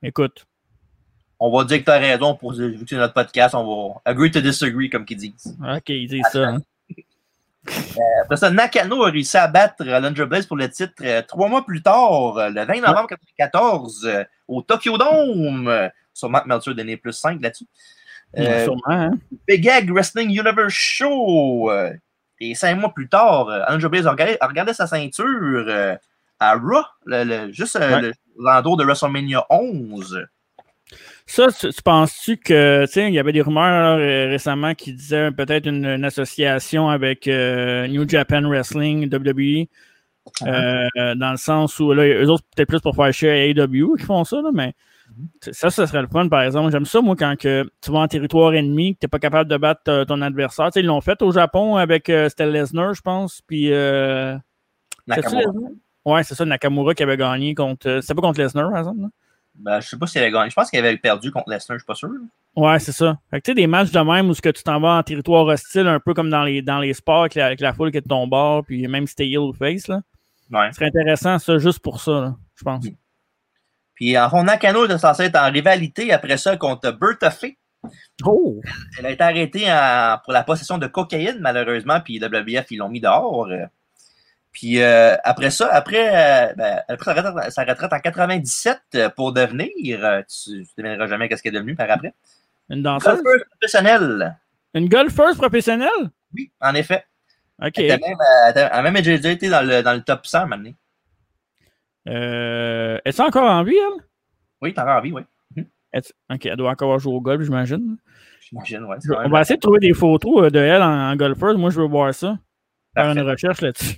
[0.02, 0.46] Écoute,
[1.38, 4.00] On va dire que tu as raison, pour, vu que c'est notre podcast, on va
[4.06, 5.54] agree to disagree, comme qu'ils disent.
[5.60, 6.48] ok, ils disent ça.
[6.48, 6.62] hein.
[8.22, 11.48] Après ça, Nakano a réussi à battre euh, Alundra Blaze pour le titre euh, trois
[11.48, 13.08] mois plus tard, euh, le 20 novembre
[13.40, 15.68] 1994, euh, au Tokyo Dome.
[15.68, 17.66] Euh, Sûrement que Meltzer a donné plus 5 là-dessus.
[18.38, 19.10] Euh, Sûrement, hein.
[19.46, 21.70] Big Egg Wrestling Universe Show.
[21.70, 21.92] euh,
[22.40, 25.24] et cinq mois plus tard, euh, Alundra Blaze a regardé, a regardé sa ceinture
[25.68, 25.94] euh,
[26.38, 28.02] à Raw, le- le- juste euh, Ouais.
[28.02, 30.26] le- l'entour de WrestleMania 11.
[31.28, 35.32] Ça, tu, tu penses-tu que, tu sais, il y avait des rumeurs récemment qui disaient
[35.32, 39.66] peut-être une, une association avec euh, New Japan Wrestling, WWE,
[40.46, 43.96] euh, dans le sens où, là, eux autres, peut-être plus pour faire chier à AEW
[43.98, 44.74] qui font ça, là, mais
[45.40, 46.70] t- ça, ça serait le fun, par exemple.
[46.70, 49.50] J'aime ça, moi, quand que tu vas en territoire ennemi, que tu n'es pas capable
[49.50, 50.66] de battre euh, ton adversaire.
[50.66, 53.72] Tu sais, ils l'ont fait au Japon avec euh, c'était Lesnar, je pense, puis...
[53.72, 54.36] Euh,
[55.08, 55.52] Nakamura.
[56.04, 57.98] Ouais, c'est ça, Nakamura qui avait gagné contre...
[58.00, 59.08] C'était pas contre Lesnar, par exemple, là?
[59.58, 60.50] Ben, je sais pas s'il avait gagné.
[60.50, 62.10] Je pense qu'il avait perdu contre Lesnar, je suis pas sûr.
[62.54, 63.18] Ouais, c'est ça.
[63.30, 65.02] Fait que tu sais, des matchs de même où ce que tu t'en vas en
[65.02, 67.90] territoire hostile, un peu comme dans les, dans les sports avec la, avec la foule
[67.90, 70.00] qui est de ton bord, puis même si t'es heel ou face, là.
[70.50, 70.68] Ouais.
[70.70, 72.86] Ce serait intéressant, ça, juste pour ça, je pense.
[73.94, 77.56] Puis en fond, Nakano était censé être en rivalité après ça contre Bertha Fay.
[78.24, 78.60] Oh!
[78.98, 82.88] Elle a été arrêtée en- pour la possession de cocaïne, malheureusement, puis WWF, ils l'ont
[82.88, 83.48] mis dehors.
[84.58, 86.08] Puis euh, après ça, après,
[86.48, 89.70] euh, ben, elle a pris sa retraite, sa retraite en 97 euh, pour devenir,
[90.02, 92.14] euh, tu ne devineras jamais qu'est-ce qu'elle est devenue par après,
[92.70, 93.22] Une danseuse?
[93.22, 94.38] golfeuse professionnelle.
[94.72, 96.10] Une golfeuse professionnelle?
[96.34, 97.04] Oui, en effet.
[97.62, 97.72] OK.
[97.76, 98.16] Elle, était même,
[98.54, 100.72] elle a même déjà été dans le, dans le top 100 maintenant.
[102.08, 104.02] Euh, Est-ce encore en vie, elle?
[104.62, 105.22] Oui, t'as encore envie, oui.
[105.92, 107.98] Est-ce- OK, elle doit encore jouer au golf, j'imagine.
[108.40, 111.56] J'imagine, quand On va essayer de trouver des photos de elle en, en golfeuse.
[111.58, 112.38] Moi, je veux voir ça.
[112.94, 113.96] Faire une recherche là-dessus.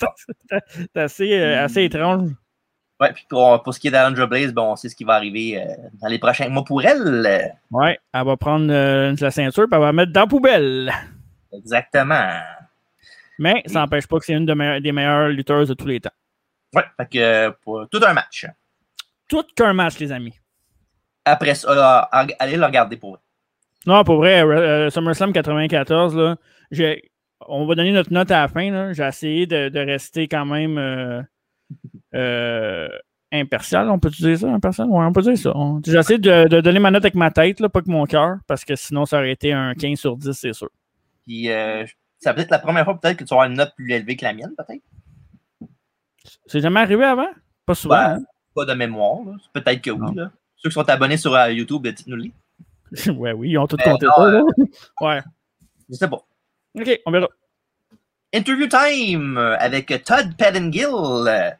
[0.50, 2.30] c'est assez, euh, assez étrange.
[3.00, 5.14] Ouais, puis pour, pour ce qui est d'Alundra Blaze, bon, on sait ce qui va
[5.14, 7.52] arriver euh, dans les prochains mois pour elle.
[7.70, 10.92] Ouais, elle va prendre euh, la ceinture et elle va la mettre dans la poubelle.
[11.52, 12.38] exactement.
[13.38, 16.10] Mais ça n'empêche pas que c'est une de des meilleures lutteuses de tous les temps.
[16.74, 18.46] Ouais, fait que pour tout un match.
[19.28, 20.38] Tout qu'un match, les amis.
[21.24, 23.16] Après ça, allez le regarder pour vous.
[23.86, 26.36] Non, pour vrai, euh, SummerSlam 94, là,
[26.70, 27.10] j'ai-
[27.48, 28.92] on va donner notre note à la fin.
[28.92, 31.22] J'ai essayé de, de rester quand même euh,
[32.14, 32.88] euh,
[33.32, 33.88] impartial.
[33.90, 34.48] On peut dire ça?
[34.52, 34.88] Impartial?
[34.88, 35.52] Ouais, on peut dire ça.
[35.56, 38.04] On- J'ai essayé de, de donner ma note avec ma tête, là, pas que mon
[38.06, 40.68] cœur, parce que sinon, ça aurait été un 15 sur 10, c'est sûr.
[41.26, 41.84] Puis euh,
[42.18, 44.16] ça peut être la première fois peut-être que tu vas avoir une note plus élevée
[44.16, 44.82] que la mienne, peut-être?
[46.46, 47.28] C'est jamais arrivé avant?
[47.66, 47.94] Pas souvent.
[47.94, 48.24] Ben, hein?
[48.54, 49.20] Pas de mémoire.
[49.52, 50.14] Peut-être que oui.
[50.14, 50.30] Là.
[50.56, 52.32] Ceux qui sont abonnés sur euh, YouTube, dites-nous-les.
[53.16, 54.30] ouais, oui, ils ont tout compté ça.
[54.30, 54.42] là.
[55.00, 55.20] Ouais.
[55.88, 56.22] Je sais pas.
[56.74, 57.28] OK, on verra.
[58.34, 60.88] Interview time avec Todd Pettengill,
[61.28, 61.50] euh,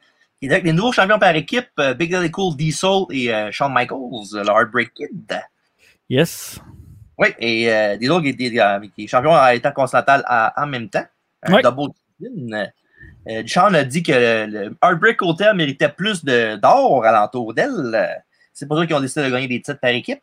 [0.41, 3.51] qui est avec les nouveaux champions par équipe, euh, Big Daddy Cool, D-Soul et euh,
[3.53, 5.41] Shawn Michaels, le Heartbreak Kid.
[6.09, 6.59] Yes.
[7.19, 10.25] Oui, et euh, était euh, qui est champion à l'état continental
[10.57, 11.05] en même temps.
[11.43, 11.93] Un double.
[13.29, 18.25] Euh, Shawn a dit que le, Heartbreak Hotel méritait plus d'or alentour d'elle.
[18.53, 20.23] C'est pour ça qu'ils ont décidé de gagner des titres par équipe.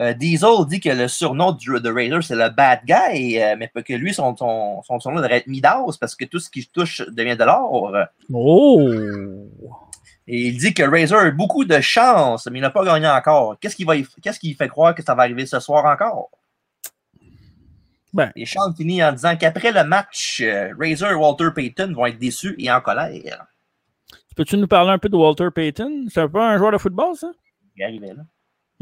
[0.00, 3.68] Euh, Diesel dit que le surnom du, de Raider, c'est le bad guy, euh, mais
[3.68, 6.66] pas que lui, son, son, son surnom devrait être Midas parce que tout ce qui
[6.66, 7.94] touche devient de l'or.
[8.32, 8.80] Oh!
[10.26, 13.06] Et il dit que Razor a eu beaucoup de chance, mais il n'a pas gagné
[13.06, 13.56] encore.
[13.60, 16.30] Qu'est-ce qui, va y- qu'est-ce qui fait croire que ça va arriver ce soir encore?
[18.12, 18.32] Ben.
[18.34, 22.18] Et Sean finit en disant qu'après le match, euh, Razor et Walter Payton vont être
[22.18, 23.46] déçus et en colère.
[24.34, 26.06] Peux-tu nous parler un peu de Walter Payton?
[26.08, 27.30] C'est pas un joueur de football, ça?
[27.76, 28.22] Il arrivait là.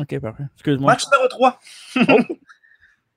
[0.03, 0.45] OK, parfait.
[0.55, 0.93] Excuse-moi.
[0.93, 1.61] Match numéro 3.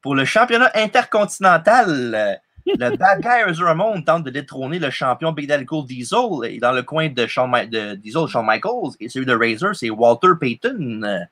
[0.01, 5.47] Pour le championnat intercontinental, le bad guy Razor Ramon tente de détrôner le champion Big
[5.47, 6.19] Daddy Cool Diesel.
[6.43, 9.89] Et dans le coin de, Shawn de Diesel, Shawn Michaels, et celui de Razor, c'est
[9.89, 11.25] Walter Payton.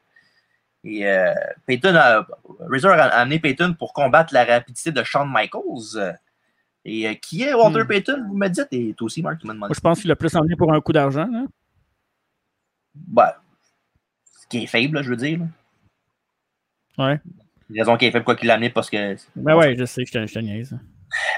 [0.86, 1.34] Et euh,
[1.68, 2.28] Payton a,
[2.70, 6.18] Razor a amené Payton pour combattre la rapidité de Shawn Michaels.
[6.86, 7.88] Et euh, qui est Walter Hmm.
[7.88, 8.68] Payton, vous me dites?
[8.72, 9.70] Et toi aussi, Marc, tu m'as demandé.
[9.70, 11.30] Moi, je pense qu'il a plus emmené pour un coup d'argent.
[11.32, 11.46] hein.
[14.58, 15.40] Qui est faible, là, je veux dire.
[15.40, 15.46] là.
[17.10, 17.20] Ouais.
[17.76, 20.12] Raison qu'il a fait pourquoi il l'a amené parce que Ben ouais, je sais, je
[20.12, 20.78] te, je te niaise.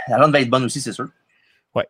[0.07, 1.07] la ronde va être bonne aussi, c'est sûr.
[1.73, 1.87] Ouais.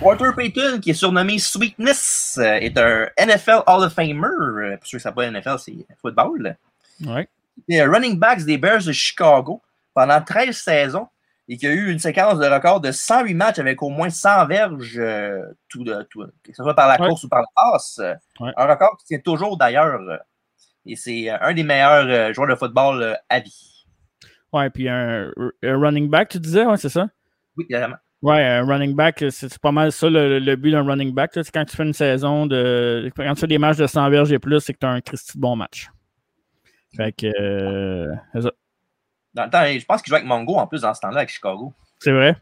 [0.00, 4.26] Walter Payton, qui est surnommé Sweetness, euh, est un NFL Hall of Famer.
[4.26, 6.56] Euh, Pour ceux qui ne savent pas, NFL, c'est football.
[7.04, 7.28] Ouais.
[7.68, 9.62] Il est running backs des Bears de Chicago
[9.94, 11.08] pendant 13 saisons
[11.48, 14.46] et qui a eu une séquence de record de 108 matchs avec au moins 100
[14.46, 17.08] verges, euh, tout, de- tout- que ce soit par la Ouais.
[17.08, 18.00] course ou par la passe.
[18.40, 18.52] Ouais.
[18.56, 20.00] Un record qui tient toujours d'ailleurs.
[20.86, 23.84] Et c'est euh, un des meilleurs euh, joueurs de football euh, à vie.
[24.52, 25.30] Ouais, puis un,
[25.62, 27.08] un running back, tu disais, ouais, c'est ça?
[27.56, 27.96] Oui, vraiment.
[28.22, 31.32] Ouais, un running back, c'est pas mal ça le, le but d'un running back.
[31.34, 33.10] C'est quand tu fais une saison de.
[33.16, 35.00] Quand tu fais des matchs de 100 verges et plus, c'est que tu as un
[35.00, 35.88] Christy de bon match.
[36.96, 37.26] Fait que.
[37.26, 38.50] euh, c'est ça.
[39.34, 41.28] Dans le temps, je pense qu'il jouait avec Mongo en plus dans ce temps-là avec
[41.28, 41.74] Chicago.
[41.98, 42.36] c'est vrai?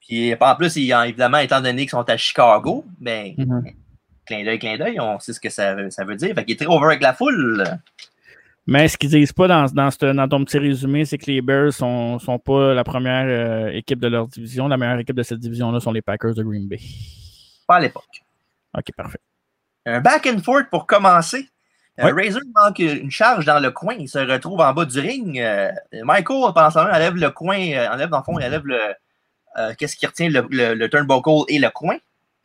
[0.00, 3.62] Puis en plus, évidemment, étant donné qu'ils sont à Chicago, ben, Mhm.
[4.28, 6.34] Clin d'œil, clin d'œil, on sait ce que ça, veut- ça veut dire.
[6.34, 7.64] Fait qu'il est très over avec la foule.
[8.66, 11.40] Mais ce qu'ils disent pas dans, dans, ce- dans ton petit résumé, c'est que les
[11.40, 14.68] Bears sont, sont pas la première euh, équipe de leur division.
[14.68, 16.78] La meilleure équipe de cette division-là sont les Packers de Green Bay.
[17.66, 18.22] Pas à l'époque.
[18.76, 19.20] Ok, parfait.
[19.86, 21.48] Un back and forth pour commencer.
[21.98, 22.12] Euh.
[22.14, 23.94] Razor manque une charge dans le coin.
[23.98, 25.40] Il se retrouve en bas du ring.
[25.40, 25.70] Euh,
[26.04, 27.56] Michael, pendant ce temps-là, enlève le coin,
[27.90, 28.78] enlève dans le fond, il enlève le.
[29.76, 31.96] Qu'est-ce qui retient le, le, le turnbuckle et le coin?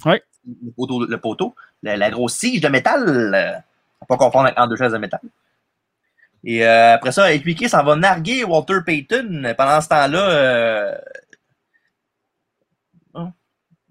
[0.06, 0.24] Ouais.
[0.48, 1.54] Le poteau, le poteau.
[1.84, 3.04] La, la grosse tige de métal.
[3.36, 3.54] euh,
[4.08, 5.20] pas confondre avec en deux chaises de métal.
[6.44, 9.54] Et euh, après ça, Epiquet s'en va narguer Walter Payton.
[9.58, 10.30] Pendant ce temps-là.
[10.30, 10.96] euh,
[13.14, 13.28] oh,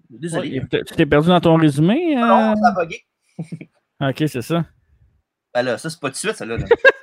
[0.09, 0.59] Désolé.
[0.59, 2.15] Ouais, tu t'es perdu dans ton résumé?
[2.17, 2.19] euh?
[2.27, 3.03] Non, ça a bugué.
[4.01, 4.65] Ok, c'est ça.
[5.53, 6.57] Ben là, ça, c'est pas tout de suite, ça, là.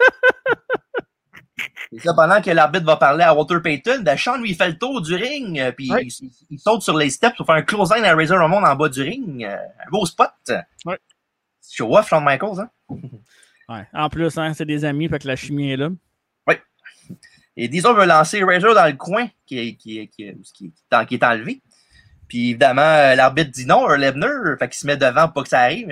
[1.92, 2.14] là.
[2.14, 5.14] Pendant que l'arbitre va parler à Walter Payton, ben Sean lui fait le tour du
[5.14, 6.06] ring, euh, puis Ouais.
[6.50, 9.02] il, saute sur les steps pour faire un close-line à Razor Ramon en bas du
[9.02, 9.44] ring.
[9.44, 10.30] euh, un beau spot.
[10.84, 10.98] Ouais.
[11.68, 12.70] Show off, Shawn Michaels, hein?
[13.68, 13.86] Ouais.
[13.94, 15.90] En plus, hein, c'est des amis, fait que la chimie est là.
[17.56, 20.66] Et Diesel veut lancer Razor dans le coin qui est, qui est, qui est, qui
[20.90, 21.60] est, en- qui est enlevé.
[22.28, 25.42] Puis évidemment, euh, l'arbitre dit non, un Lebner, fait qu'il se met devant pour pas
[25.42, 25.88] que ça arrive.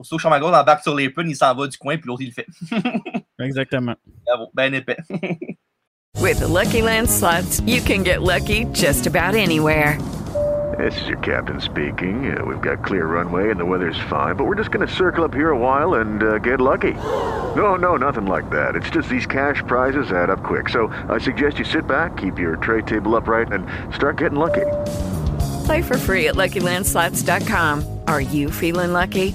[0.00, 2.08] Mais aussitôt que Shawn Michaels embarque sur les prunes, il s'en va du coin, puis
[2.08, 2.46] l'autre, il le fait.
[3.38, 3.94] Exactement.
[4.26, 4.96] Bravo, ben épais.
[6.20, 9.98] With the Lucky Land slots, you can get lucky just about anywhere.
[10.78, 12.36] This is your captain speaking.
[12.36, 15.24] Uh, we've got clear runway and the weather's fine, but we're just going to circle
[15.24, 16.94] up here a while and uh, get lucky.
[17.54, 18.76] No, no, nothing like that.
[18.76, 20.68] It's just these cash prizes add up quick.
[20.68, 24.66] So I suggest you sit back, keep your tray table upright, and start getting lucky.
[25.64, 28.00] Play for free at LuckyLandSlots.com.
[28.06, 29.34] Are you feeling lucky?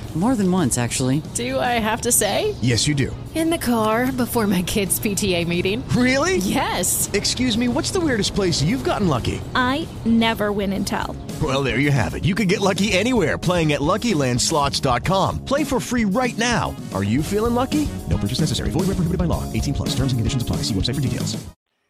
[0.13, 1.21] More than once, actually.
[1.35, 2.53] Do I have to say?
[2.61, 3.15] Yes, you do.
[3.33, 5.87] In the car before my kids' PTA meeting.
[5.95, 6.35] Really?
[6.43, 7.09] Yes.
[7.13, 9.39] Excuse me, what's the weirdest place you've gotten lucky?
[9.55, 11.15] I never win and tell.
[11.41, 12.25] Well, there you have it.
[12.25, 15.45] You can get lucky anywhere playing at LuckyLandSlots.com.
[15.45, 16.75] Play for free right now.
[16.93, 17.87] Are you feeling lucky?
[18.09, 18.69] No purchase necessary.
[18.69, 19.43] Void where prohibited by law.
[19.53, 19.95] 18 plus.
[19.95, 20.57] Terms and conditions apply.
[20.63, 21.37] See website for details.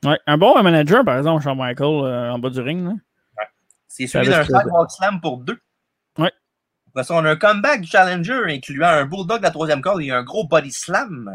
[0.06, 0.20] Ouais.
[0.28, 2.86] Un bon manager, par exemple, Shawn Michael, euh, en bas du ring.
[2.86, 2.94] Là.
[3.88, 5.58] C'est suivi Ça d'un avait ce que- sidewalk slam pour deux.
[6.20, 6.32] Ouais.
[6.96, 10.12] Ça, on a un comeback du challenger incluant un bulldog de la troisième corde et
[10.12, 11.32] un gros body slam.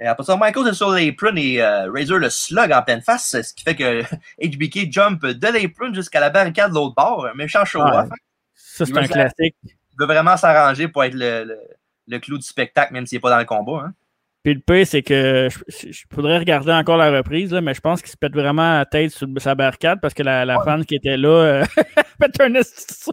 [0.00, 3.40] Et après ça, Michael est sur l'apron et euh, Razor le slug en pleine face,
[3.40, 4.02] ce qui fait que
[4.42, 7.26] HBK jump de l'apron jusqu'à la barricade de l'autre bord.
[7.26, 8.08] Un méchant show-off.
[8.08, 8.16] Ouais.
[8.54, 9.56] Ça, c'est un classique.
[9.64, 11.60] Il veut vraiment s'arranger pour être le, le,
[12.08, 13.86] le clou du spectacle, même s'il n'est pas dans le combat.
[13.86, 13.94] Hein.
[14.44, 17.80] Puis le pire, c'est que je, je faudrait regarder encore la reprise, là, mais je
[17.80, 20.84] pense qu'il se pète vraiment la tête sur sa barricade parce que la, la fan
[20.84, 21.64] qui était là euh,
[22.20, 23.12] pète un saut.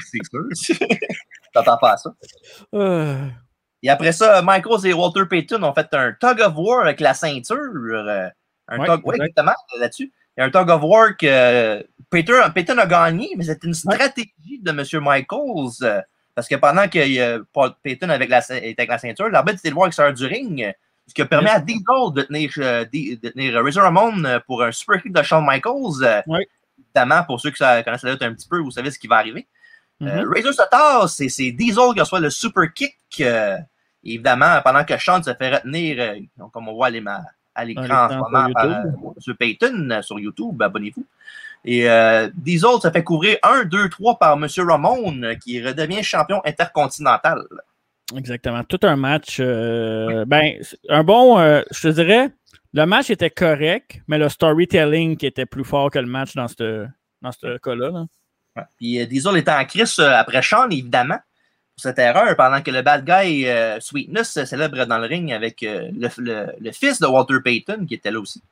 [0.00, 0.76] C'est sûr.
[1.54, 2.14] T'entends pas à ça.
[2.74, 3.26] Euh,
[3.82, 7.14] Et après ça, Michaels et Walter Payton ont fait un tug of war avec la
[7.14, 7.56] ceinture.
[7.56, 8.28] euh,
[8.68, 9.30] un Ouais, tug, ouais, exact.
[9.30, 10.12] exactement, là-dessus.
[10.36, 13.66] Il y a un tug of war que euh, Payton, Payton a gagné, mais c'était
[13.66, 14.84] une stratégie de M.
[15.02, 16.04] Michaels.
[16.40, 19.58] Euh, parce que pendant que euh, Paul Payton avec la, était avec la ceinture, l'arbitre
[19.58, 20.72] était le voir extérieur du ring, euh,
[21.06, 24.62] ce qui a permis à Diesel de tenir, euh, de tenir Razor Ramon euh, pour
[24.62, 26.02] un super kick de Shawn Michaels.
[26.02, 26.22] euh.
[26.94, 29.16] Évidemment, pour ceux qui connaissent la lutte un petit peu, vous savez ce qui va
[29.16, 29.46] arriver.
[30.02, 30.32] Euh, mhm.
[30.34, 32.96] Razor se tasse et c'est Diesel qui reçoit le super kick.
[33.20, 33.58] euh,
[34.02, 37.02] évidemment, pendant que Sean se fait retenir, euh, donc, comme on voit à l'é-
[37.54, 38.82] à l'écran en ce moment par euh,
[39.26, 39.34] M.
[39.38, 41.04] Payton euh, sur YouTube, abonnez-vous.
[41.64, 44.46] Et euh, Diesel se fait couvrir 1, 2, 3 par M.
[44.66, 47.42] Ramon euh, qui redevient champion intercontinental.
[48.16, 48.64] Exactement.
[48.64, 49.36] Tout un match.
[49.40, 50.54] euh, ben,
[50.88, 51.38] un bon.
[51.38, 52.30] euh, je te dirais,
[52.72, 56.48] le match était correct, mais le storytelling qui était plus fort que le match dans
[56.48, 56.86] ce
[57.22, 57.30] dans
[57.62, 57.90] cas-là.
[57.90, 58.06] là.
[58.56, 58.62] Ouais.
[58.78, 61.18] Puis Diesel était en crise après Sean, évidemment.
[61.76, 63.46] cette erreur pendant que le bad guy
[63.80, 67.94] Sweetness se célèbre dans le ring avec le, le- le fils de Walter Payton qui
[67.94, 68.42] était là aussi.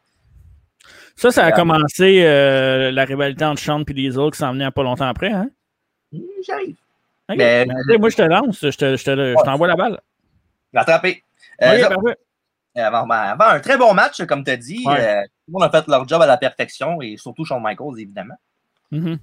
[1.19, 4.83] Ça, ça a commencé euh, la rivalité entre Sean et Diesel qui s'en venait pas
[4.85, 5.33] longtemps après.
[5.33, 5.51] Hein?
[6.15, 6.77] Hum, J'arrive.
[7.29, 10.01] Mais- Ben, moi, je te lance, je te- je te- je t'envoie la balle.
[10.73, 11.23] Rattrapé.
[11.63, 12.17] Euh, parfait.
[12.77, 14.95] avant, ben, avant un très bon match, comme tu as dit, Ouais.
[15.01, 17.99] euh, tout le monde a fait leur job à la perfection et surtout Shawn Michaels,
[17.99, 18.37] évidemment.
[18.93, 19.19] Mhm.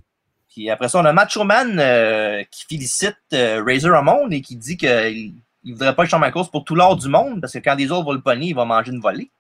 [0.50, 4.58] Puis après ça, on a Macho Man euh, qui félicite euh, Razor Ramon et qui
[4.58, 7.76] dit qu'il ne voudrait pas Shawn Michaels pour tout l'or du monde parce que quand
[7.78, 9.32] des autres vont le pogner, il va manger une volée.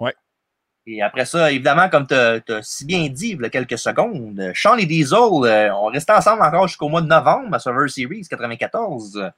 [0.00, 0.14] Ouais.
[0.86, 4.50] Et après ça, évidemment, comme tu as, si bien dit il y a quelques secondes,
[4.52, 8.26] Shawn et Diesel euh, ont resté ensemble encore jusqu'au mois de novembre à Survivor Series
[8.28, 9.32] 94.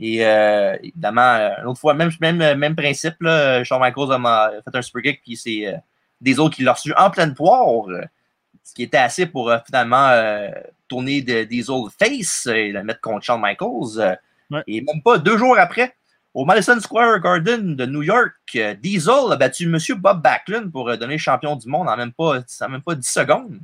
[0.00, 4.76] Et euh, évidemment, une autre fois, même, même, même principe, là, Shawn Michaels a fait
[4.76, 7.86] un super kick, puis c'est euh, autres qui l'ont reçu en pleine poire,
[8.70, 10.48] ce qui était assez pour euh, finalement euh,
[10.88, 14.18] tourner de, des autres face et le mettre contre Shawn Michaels.
[14.50, 14.62] Ouais.
[14.66, 15.96] Et même pas deux jours après,
[16.34, 19.78] au Madison Square Garden de New York, euh, Diesel a battu M.
[19.98, 23.08] Bob Backlund pour euh, donner champion du monde en même pas, en même pas 10
[23.08, 23.58] secondes.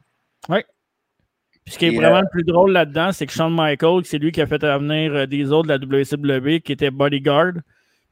[0.49, 4.05] Puis ce qui est Et, vraiment euh, le plus drôle là-dedans, c'est que Shawn Michaels,
[4.05, 5.13] c'est lui qui a fait venir
[5.53, 7.55] autres de la WCW qui était bodyguard.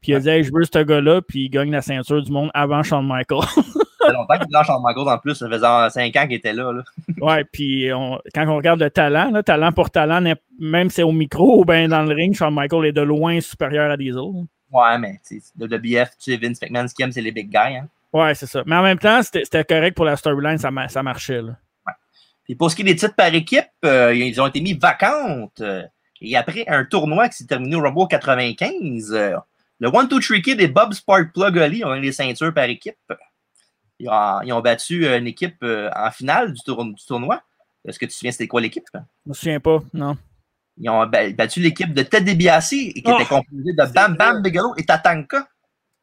[0.01, 2.31] Puis il a dit hey, Je veux ce gars-là, puis il gagne la ceinture du
[2.31, 3.47] monde avant Shawn Michaels.
[4.07, 6.71] Fait longtemps dans Shawn Michaels en plus, ça faisait 5 ans qu'il était là.
[6.71, 6.83] là.
[7.21, 10.21] ouais, puis on- quand on regarde le talent, là, talent pour talent,
[10.59, 13.39] même si c'est au micro ou bien dans le ring, Shawn Michaels est de loin
[13.41, 14.39] supérieur à des autres.
[14.71, 15.19] Ouais, mais
[15.55, 17.77] de WBF, tu sais, Vince McMahon, ce qu'il aime, c'est les big guys.
[17.77, 17.87] Hein.
[18.11, 18.63] Ouais, c'est ça.
[18.65, 21.41] Mais en même temps, c'était correct pour la storyline, ça, ma- ça marchait.
[21.41, 21.57] Là.
[22.43, 25.61] Puis pour ce qui est des titres par équipe, euh, ils ont été mis vacantes.
[25.61, 25.83] euh,
[26.21, 29.35] et après un tournoi qui s'est terminé au Rumble 95, euh,
[29.79, 32.95] le 1-2-3 Kid et Bob Spark Plug Oli ont eu les ceintures par équipe.
[33.99, 37.41] Ils ont, ils ont battu une équipe euh, en finale du, tour- du tournoi.
[37.87, 38.85] Est-ce que tu te souviens c'était quoi l'équipe?
[38.93, 40.17] Je me souviens pas, non.
[40.77, 44.41] Ils ont ba- battu l'équipe de Ted DiBiase qui Oh, était composée de Bam Bam
[44.41, 45.47] Bigelow et Tatanka.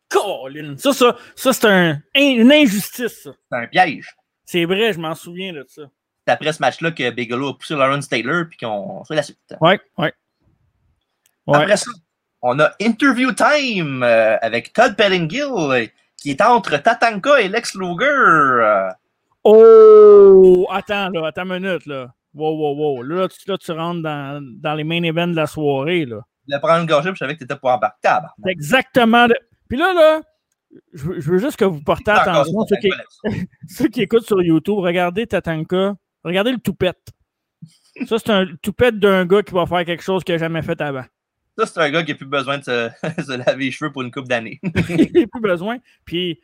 [0.09, 0.77] Colin!
[0.79, 3.29] Ça, ça, ça c'est un, une injustice.
[3.29, 4.15] C'est un piège.
[4.45, 5.83] C'est vrai, je m'en souviens de ça.
[6.27, 9.39] C'est après ce match-là que Bigelow a poussé Lawrence Taylor puis qu'on fait la suite.
[9.61, 10.13] Ouais, ouais.
[11.47, 11.59] Ouais.
[11.59, 11.91] Après ça,
[12.43, 15.87] on a Interview Time euh, avec Todd Pettingill euh,
[16.23, 18.89] qui est entre Tatanka et Lex Luger.
[19.45, 20.67] Oh!
[20.71, 22.13] Attends, là, attends une minute, là.
[22.35, 23.03] Wow, wow, wow.
[23.03, 26.21] Là, tu, là, tu rentres dans, dans les main events de la soirée, là.
[26.49, 27.99] Je voulais prendre une gorgée puis je savais que tu étais pas embarqué.
[28.03, 28.33] Tabarnak.
[28.45, 29.29] C'est exactement.
[29.29, 29.37] de-
[29.69, 30.21] Puis là, là,
[30.95, 32.91] je veux, je veux juste que vous portez attention, ceux qui,
[33.69, 36.99] ceux qui écoutent sur YouTube, regardez Tatanka, regardez le toupette.
[38.07, 40.81] Ça, c'est un toupette d'un gars qui va faire quelque chose qu'il n'a jamais fait
[40.81, 41.05] avant.
[41.59, 42.91] Ça, c'est un gars qui n'a plus besoin de se,
[43.23, 44.61] se laver les cheveux pour une coupe d'années.
[44.63, 45.79] Il n'a plus besoin.
[46.05, 46.41] Puis,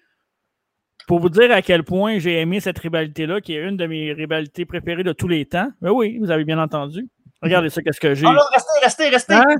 [1.06, 4.12] pour vous dire à quel point j'ai aimé cette rivalité-là, qui est une de mes
[4.12, 5.70] rivalités préférées de tous les temps.
[5.80, 7.08] Ben oui, vous avez bien entendu.
[7.40, 8.26] Regardez ça, qu'est-ce que j'ai.
[8.26, 9.34] Oh non, restez, restez, restez.
[9.34, 9.56] Hein?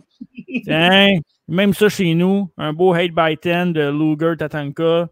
[0.64, 5.08] Tiens, même ça chez nous, un beau hate by 10 de Luger Tatanka.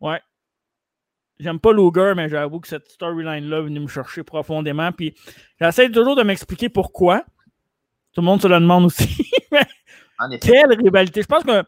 [0.00, 0.20] Ouais.
[1.38, 4.92] J'aime pas Luger, mais j'avoue que cette storyline-là est venue me chercher profondément.
[4.92, 5.14] Puis
[5.60, 7.24] j'essaie toujours de m'expliquer pourquoi.
[8.12, 9.30] Tout le monde se le demande aussi.
[9.52, 9.60] Mais
[10.18, 10.50] En effet.
[10.50, 11.22] Quelle rivalité!
[11.22, 11.62] Je pense que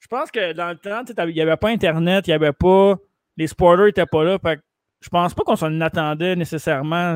[0.00, 2.96] je pense que dans le temps, il n'y avait pas Internet, il n'y avait pas.
[3.36, 4.38] Les spoilers n'étaient pas là.
[4.38, 4.60] Fait
[5.00, 7.14] je pense pas qu'on s'en attendait nécessairement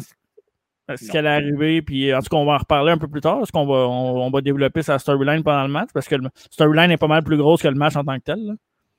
[0.89, 1.83] à ce qui allait arriver.
[1.83, 3.39] Puis en tout cas, on va en reparler un peu plus tard.
[3.39, 5.91] Parce qu'on va, on, on va développer sa storyline pendant le match.
[5.93, 8.25] Parce que le storyline est pas mal plus grosse que le match en tant que
[8.25, 8.39] tel.
[8.47, 8.55] là.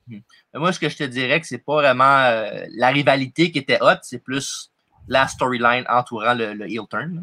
[0.08, 0.24] Mais
[0.56, 3.78] moi, ce que je te dirais, que c'est pas vraiment euh, la rivalité qui était
[3.82, 4.72] hot, c'est plus
[5.08, 7.15] la storyline entourant le, le heel turn.
[7.15, 7.22] là.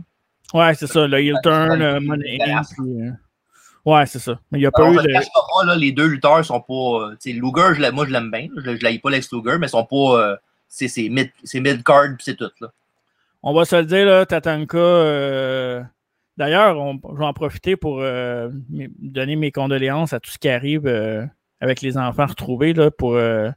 [0.54, 1.06] Ouais, c'est ça.
[1.06, 3.10] Le heel turn, euh, Money euh,
[3.84, 4.38] Ouais, c'est ça.
[4.50, 6.74] Mais il n'y a pas eu le cache pas, là, les deux lutteurs sont pas.
[6.74, 8.48] euh, Luger, je l'aime- moi, je l'aime bien.
[8.56, 10.20] Je, je l'aille pas Lex Luger, mais ils sont pas.
[10.20, 10.36] euh,
[10.68, 12.50] c'est c'est mid, c'est mid-card, puis c'est tout.
[12.60, 12.68] Là.
[13.42, 14.76] On va se le dire, là, Tatanka.
[14.76, 15.82] euh,
[16.36, 18.50] D'ailleurs, on- je vais en profiter pour euh,
[18.98, 21.24] donner mes condoléances à tout ce qui arrive euh,
[21.62, 23.48] avec les enfants retrouvés là, pour euh,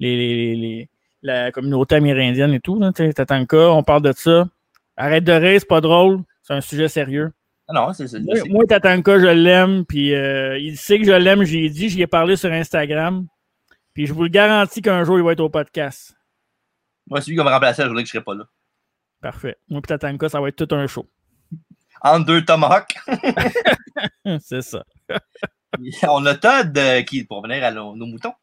[0.00, 0.88] les, les- les-
[1.22, 2.78] la communauté amérindienne et tout.
[2.78, 4.46] Là, Tatanka, on parle de ça.
[4.98, 6.20] Arrête de rire, c'est pas drôle.
[6.46, 7.32] C'est un sujet sérieux.
[7.68, 11.42] Ah non, c'est c'est- Moi, Tatanka, je l'aime, puis euh, il sait que je l'aime,
[11.42, 13.26] j'ai dit, j'y ai parlé sur Instagram.
[13.94, 16.14] Puis je vous le garantis qu'un jour, il va être au podcast.
[17.08, 18.44] Moi, celui qui va me remplacer, je voulais que je serais pas là.
[19.20, 19.56] Parfait.
[19.68, 21.08] Moi, puis Tatanka, ça va être tout un show.
[22.02, 22.94] Entre deux Tomahawk.
[24.40, 24.84] C'est ça.
[26.08, 28.34] On a Todd euh, qui, pour venir à nos, nos moutons,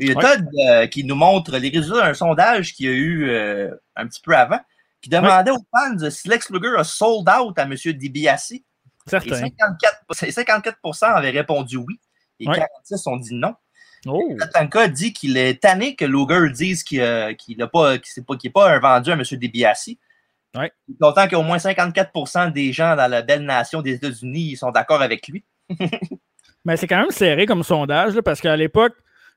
[0.00, 0.22] il y a Ouais.
[0.22, 4.20] Todd euh, qui nous montre les résultats d'un sondage qu'il y a eu un petit
[4.20, 4.58] peu avant,
[5.02, 7.74] qui demandait aux fans si Lex Luger a sold out à M.
[7.74, 8.52] DiBiase.
[8.52, 8.64] Et
[9.06, 9.34] Certain.
[9.34, 12.00] 54, c'est 54% avaient répondu oui
[12.38, 12.56] et Ouais.
[12.56, 13.54] 46 ont dit non.
[14.06, 14.34] Oh.
[14.38, 19.10] Tatanka dit qu'il est tanné que Luger dise qu'il n'est pas, c'est pas, un vendu
[19.10, 19.22] à M.
[19.22, 19.90] DiBiase
[20.54, 20.70] Ouais.
[21.00, 25.26] Content qu'au moins 54% des gens dans la belle nation des États-Unis sont d'accord avec
[25.28, 25.44] lui.
[26.64, 28.92] Mais c'est quand même serré comme sondage, là, parce qu'à l'époque,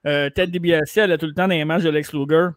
[0.06, 2.50] euh, Ted DiBiase allait tout le temps dans les matchs de Lex Luger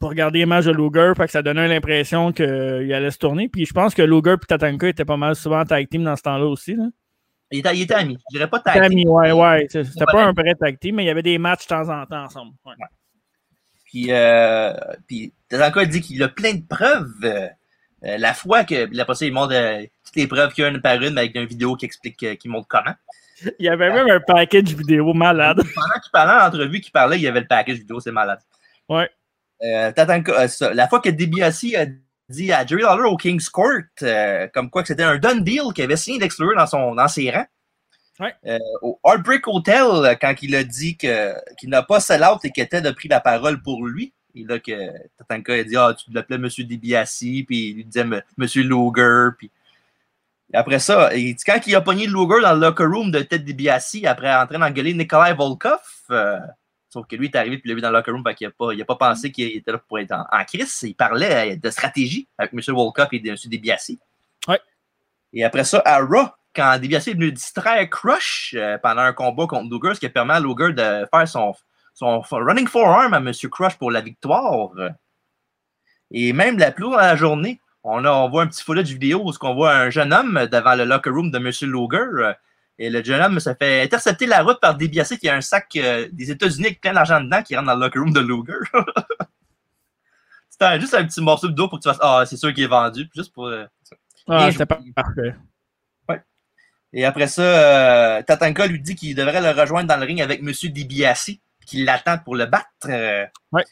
[0.00, 2.46] pour regarder les matchs de Luger, fait que ça donnait l'impression qu'il
[2.92, 3.48] allait se tourner.
[3.48, 6.16] Puis je pense que Luger et Tatanka étaient pas mal souvent en tag team dans
[6.16, 6.74] ce temps-là aussi.
[6.74, 6.84] Là.
[7.52, 8.16] Il était, il était ami.
[8.30, 9.10] Je dirais pas tag ami, team.
[9.10, 9.66] ouais, ouais.
[9.68, 12.06] C'était pas un vrai tag team, mais il y avait des matchs de temps en
[12.06, 12.52] temps ensemble.
[12.64, 12.72] Ouais.
[13.84, 14.72] Puis, euh,
[15.06, 17.12] puis Tatanka dit qu'il a plein de preuves.
[17.22, 17.48] Euh,
[18.04, 20.66] euh, la fois que, puis après ça, il montre euh, toutes les preuves qu'il y
[20.66, 22.94] a une par une avec une vidéo qui explique, euh, qui montre comment.
[23.58, 25.58] Il y avait même un package vidéo malade.
[25.74, 28.38] Pendant qu'il parlait en entrevue, qu'il parlait, il y avait le package vidéo, c'est malade.
[28.88, 29.10] Ouais.
[29.62, 31.86] Euh, euh, la fois que DiBiase a
[32.28, 35.72] dit à Jerry Lawler au King's Court, euh, comme quoi que c'était un done deal
[35.74, 37.46] qu'il avait signé Lex Luger dans, son, dans ses rangs.
[38.20, 38.34] Ouais.
[38.46, 41.34] Euh, au Heartbreak Hotel, quand il a dit qu'il
[41.64, 44.58] n'a pas sell out et que Ted a pris la parole pour lui, et là
[44.58, 44.72] que
[45.18, 49.30] Tatanka a dit Ah, tu l'appelais Monsieur DiBiase, puis il lui disait M- Monsieur Luger,
[49.36, 49.50] puis
[50.52, 51.10] et après ça,
[51.46, 54.58] quand il a pogné Luger dans le locker room de Ted DiBiase, après en train
[54.58, 55.78] d'engueuler Nikolai Volkov,
[56.10, 56.38] euh,
[56.90, 58.48] sauf que lui est arrivé puis il l'a vu dans le locker room, fait qu'il
[58.48, 60.82] n'a pas, il a pas pensé qu'il était là pour être en, en crise.
[60.82, 62.60] Il parlait euh, de stratégie avec M.
[62.74, 63.36] Volkov et M.
[64.48, 64.60] Ouais.
[65.32, 69.46] Et après ça, à Raw, quand DiBiase est venu distraire Crush euh, pendant un combat
[69.46, 71.54] contre Luger, ce qui permet à Luger de faire son,
[71.94, 73.32] son running forearm à M.
[73.50, 74.70] Crush pour la victoire.
[76.10, 79.22] Et même la plus dans la journée, on, a, on voit un petit footage vidéo
[79.24, 81.50] où on voit un jeune homme devant le locker room de M.
[81.70, 82.32] Luger.
[82.82, 85.66] Et le jeune homme se fait intercepter la route par DiBiase qui a un sac
[85.76, 88.58] euh, des États-Unis avec plein d'argent dedans qui rentre dans le locker room de Luger.
[90.48, 92.64] C'était juste un petit morceau de dos pour que tu fasses Ah, c'est sûr qu'il
[92.64, 93.06] est vendu.
[93.14, 93.48] Juste pour.
[93.48, 93.66] euh.
[94.26, 95.34] Ah, c'était pas parfait.
[96.92, 100.40] Et après ça, euh, Tatanka lui dit qu'il devrait le rejoindre dans le ring avec
[100.40, 100.50] M.
[100.50, 101.32] DiBiase,
[101.64, 102.66] qu'il l'attend pour le battre.
[103.52, 103.64] Ouais.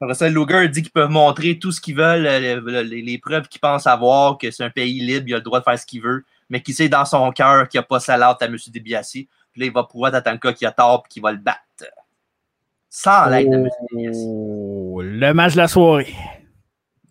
[0.00, 3.60] Après ça, Luger dit qu'ils peuvent montrer tout ce qu'ils veulent, les, les preuves qu'ils
[3.60, 6.02] pensent avoir, que c'est un pays libre, il a le droit de faire ce qu'il
[6.02, 8.56] veut, mais qu'il sait dans son cœur qu'il n'y a pas salade à M.
[8.66, 9.10] DiBiase.
[9.10, 9.26] Puis
[9.56, 11.60] là, il va prouver à Tatanka qu'il a tort et qu'il va le battre.
[12.90, 13.68] Sans l'aide de M.
[13.90, 14.22] DiBiase.
[14.26, 16.14] Oh, le match de la soirée.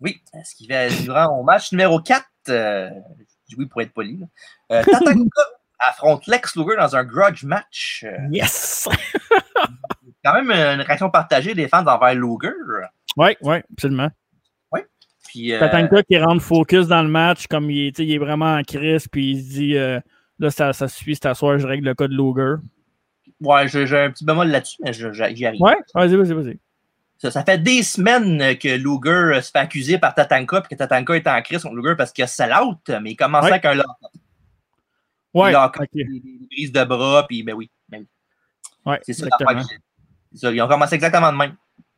[0.00, 3.92] Oui, ce qui fait durant au match numéro 4, euh, je dis oui pour être
[3.92, 4.24] poli.
[4.70, 5.42] Euh, Tatanka
[5.80, 8.04] affronte Lex Luger dans un grudge match.
[8.06, 8.88] Euh, Yes!
[10.24, 12.54] quand même une réaction partagée des fans envers Luger.
[13.16, 14.08] Oui, oui, absolument.
[15.32, 18.54] Puis, euh, Tatanka qui rentre focus dans le match, comme il est, il est vraiment
[18.56, 19.98] en crise, puis il se dit euh,
[20.38, 22.56] là, ça, ça suffit, c'est à soir, je règle le cas de Luger.
[23.40, 25.60] ouais, j'ai un petit bémol là-dessus, mais j'y arrive.
[25.62, 26.58] Ouais, vas-y, vas-y, vas-y.
[27.16, 30.74] Ça, ça fait des semaines que Luger euh, se fait accuser par Tatanka, puis que
[30.74, 33.52] Tatanka est en crise contre Luger parce qu'il a sell out, mais il commençait Ouais.
[33.52, 33.86] avec un lock.
[35.32, 35.86] Ouais, il a ok.
[35.94, 37.70] des, des brises de bras, puis ben oui.
[37.88, 38.06] Ben oui.
[38.84, 39.28] Ouais, C'est ça,
[40.34, 41.54] ça, Ils ont commencé exactement de même.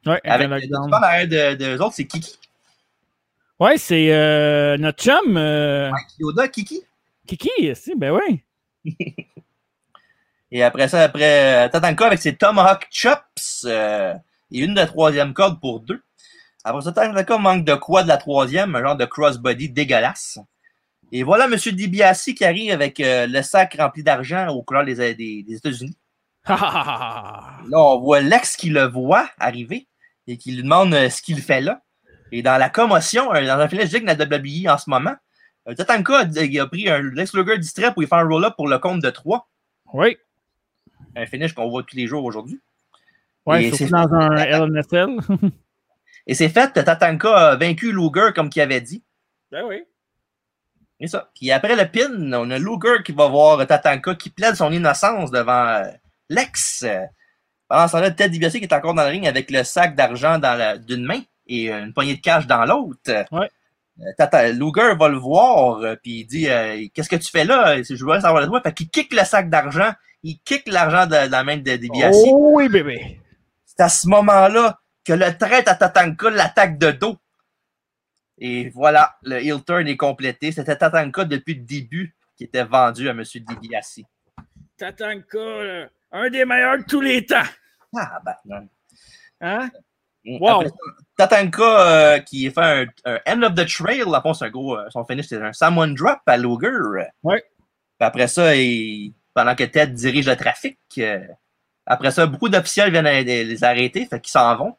[0.06, 0.94] Ouais, Avec un le lockdown.
[0.94, 2.38] en arrière de, de autres, c'est Kiki.
[3.60, 5.36] Ouais, c'est euh, notre chum.
[5.36, 6.82] euh, Yoda, Kiki.
[7.26, 8.42] Kiki, si, ben oui.
[10.50, 14.14] Et après ça, après euh, Tatanka avec ses Tomahawk Chops euh,
[14.52, 16.02] et une de la troisième corde pour deux.
[16.64, 20.38] Après ça, Tatanka manque de quoi de la troisième, un genre de crossbody dégueulasse.
[21.12, 21.54] Et voilà M.
[21.56, 25.96] DiBiase qui arrive avec le sac rempli d'argent aux couleurs des, des- des États-Unis.
[26.48, 29.86] Là, on voit Lex qui le voit arriver
[30.26, 31.80] et qui lui demande ce qu'il fait là.
[32.36, 35.14] Et dans la commotion, euh, dans un filet de la WWE en ce moment,
[35.68, 38.76] euh, Tatanka a, pris un Lex Luger distrait pour lui faire un roll-up pour le
[38.78, 39.48] compte de 3.
[39.92, 40.16] Oui.
[41.14, 42.60] Un finish qu'on voit tous les jours aujourd'hui.
[43.56, 45.10] Et surtout c'est- dans un LNSL.
[46.26, 49.04] Et c'est fait, Tatanka a vaincu Luger comme qu'il avait dit.
[49.52, 49.84] ben oui.
[51.00, 51.30] C'est ça.
[51.36, 55.30] Puis après le pin, on a Luger qui va voir Tatanka qui plaide son innocence
[55.30, 55.84] devant euh,
[56.30, 56.84] Lex.
[57.68, 60.40] Pendant ce temps-là, Ted DiBiase qui est encore dans le ring avec le sac d'argent
[60.40, 63.24] dans la- d'une main et euh, une poignée de cash dans l'autre.
[63.32, 63.50] Ouais.
[64.00, 67.44] Euh, Tata- Luger va le voir, euh, puis il dit euh, Qu'est-ce que tu fais
[67.44, 67.80] là?
[67.82, 68.60] Je voudrais savoir de toi.
[68.60, 69.92] Fait qu'il kick le sac d'argent,
[70.22, 72.16] il kick l'argent de, de la main de DiBiase.
[72.26, 73.20] Oh oui, bébé.
[73.64, 77.16] C'est à ce moment-là que le traite à Tatanka l'attaque de dos.
[78.38, 80.50] Et voilà, le heel turn est complété.
[80.50, 83.22] C'était Tatanka depuis le début qui était vendu à M.
[83.22, 84.00] DiBiase.
[84.76, 85.38] Tatanka,
[86.10, 87.42] un des meilleurs de tous les temps.
[87.96, 88.68] Ah, ben, non.
[89.40, 89.70] Hein?
[90.26, 90.38] Wow.
[90.40, 90.60] Wow.
[90.60, 90.70] Après
[91.16, 94.76] Tatanka euh, qui fait un, un end of the trail, là, bon, c'est un gros,
[94.76, 97.08] euh, son finish, c'est un Someone Drop à Luger.
[97.22, 97.44] Ouais.
[97.98, 101.20] Puis après ça, il- pendant que Ted dirige le trafic, euh,
[101.86, 104.76] après ça, beaucoup d'officiels viennent les, les arrêter, fait qu'ils s'en vont.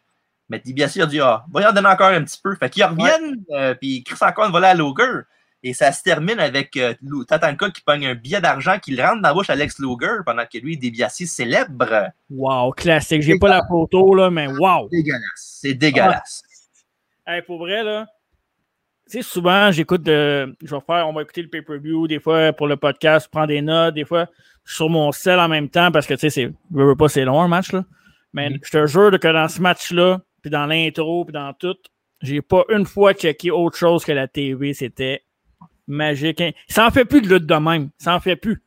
[0.49, 2.55] Mais DiBiase a dit, ah, va y en donner encore un petit peu.
[2.55, 5.21] Fait qu'ils reviennent, euh, puis ils crient encore une volée à Luger.
[5.67, 6.93] Et ça se termine avec euh,
[7.27, 10.21] Tatanka qui pogne un billet d'argent qui le rentre dans la bouche à Lex Luger
[10.23, 12.11] pendant que lui, DiBiase célèbre.
[12.29, 13.23] Wow, classique.
[13.23, 14.87] J'ai pas la photo, là, mais wow.
[14.91, 15.57] Dégueulasse.
[15.63, 16.43] C'est dégueulasse.
[17.25, 18.05] Hey, pour vrai, là,
[19.09, 20.55] Tu sais, souvent, j'écoute de.
[20.61, 23.63] Je vais faire, on va écouter le pay-per-view, des fois pour le podcast, prendre des
[23.63, 24.27] notes, des fois
[24.65, 26.53] sur mon cell en même temps, parce que tu sais, c'est.
[26.75, 27.85] Je veux pas, c'est long un match, là.
[28.33, 31.77] Mais je te jure que dans ce match-là, puis dans l'intro, puis dans tout,
[32.21, 34.75] j'ai pas une fois checké autre chose que la TV.
[34.75, 35.23] C'était
[35.87, 36.41] magique.
[36.67, 37.89] Ça en fait plus de lutte de même.
[37.97, 38.61] Ça en fait plus.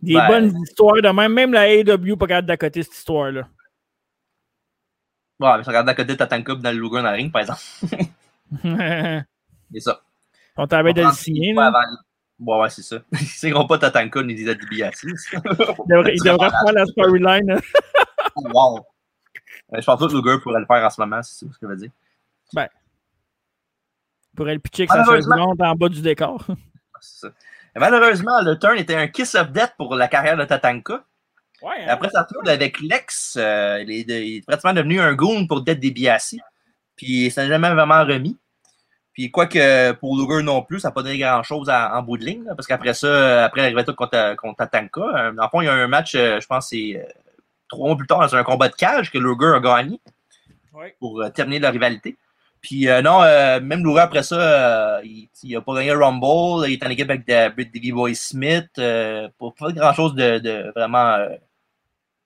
[0.00, 0.28] Des Ben.
[0.28, 1.32] bonnes histoires de même.
[1.32, 3.48] Même la AEW pas capable d'accoter cette histoire-là.
[5.40, 7.60] Ouais, mais je regarde à côté Tatanka dans le Luger dans le ring, par exemple.
[9.72, 10.00] C'est ça.
[10.56, 11.52] On t'avait de le signer.
[11.54, 11.72] là.
[12.38, 12.96] Ouais, ouais, c'est ça.
[13.12, 15.02] Ils signera pas Tatanka ni des DiBiase.
[15.04, 15.10] Il
[15.88, 17.46] devrait, il devrait faire la storyline.
[17.46, 17.60] là.
[18.36, 18.78] wow.
[19.72, 21.56] Euh, Je pense pas que Luger pourrait le faire en ce moment, c'est ce que
[21.62, 21.90] je veux dire.
[22.52, 22.68] Ben.
[24.36, 26.44] Pourrait le pitcher chaise Malheureusement- roulante en bas du décor.
[27.00, 27.28] Ça.
[27.76, 31.04] Et malheureusement, le turn était un kiss of death pour la carrière de Tatanka.
[31.62, 31.86] Ouais, hein?
[31.88, 35.46] Après sa tour avec Lex, euh, il, est de- il est pratiquement devenu un goon
[35.46, 36.36] pour Dead DiBiase.
[36.96, 38.38] Puis ça n'a jamais vraiment remis.
[39.12, 42.44] Puis quoique pour Luger non plus, ça n'a pas donné grand-chose en bout de ligne.
[42.44, 45.66] là, parce qu'après ça, après la retour contre, contre Tatanka, euh, dans le fond, il
[45.66, 47.04] y a un match, euh, je pense que c'est euh,
[47.68, 50.00] trois mois plus tard, c'est un combat de cage que Luger a gagné
[50.72, 50.96] Ouais.
[50.98, 52.16] pour terminer la rivalité.
[52.66, 54.40] Puis euh, non, euh, même Luger après ça,
[54.96, 56.66] euh, il n'a pas gagné le Rumble.
[56.66, 58.68] Il est en équipe avec de- avec Davey Boy Smith.
[58.76, 61.18] Pas, pas grand-chose de, de vraiment...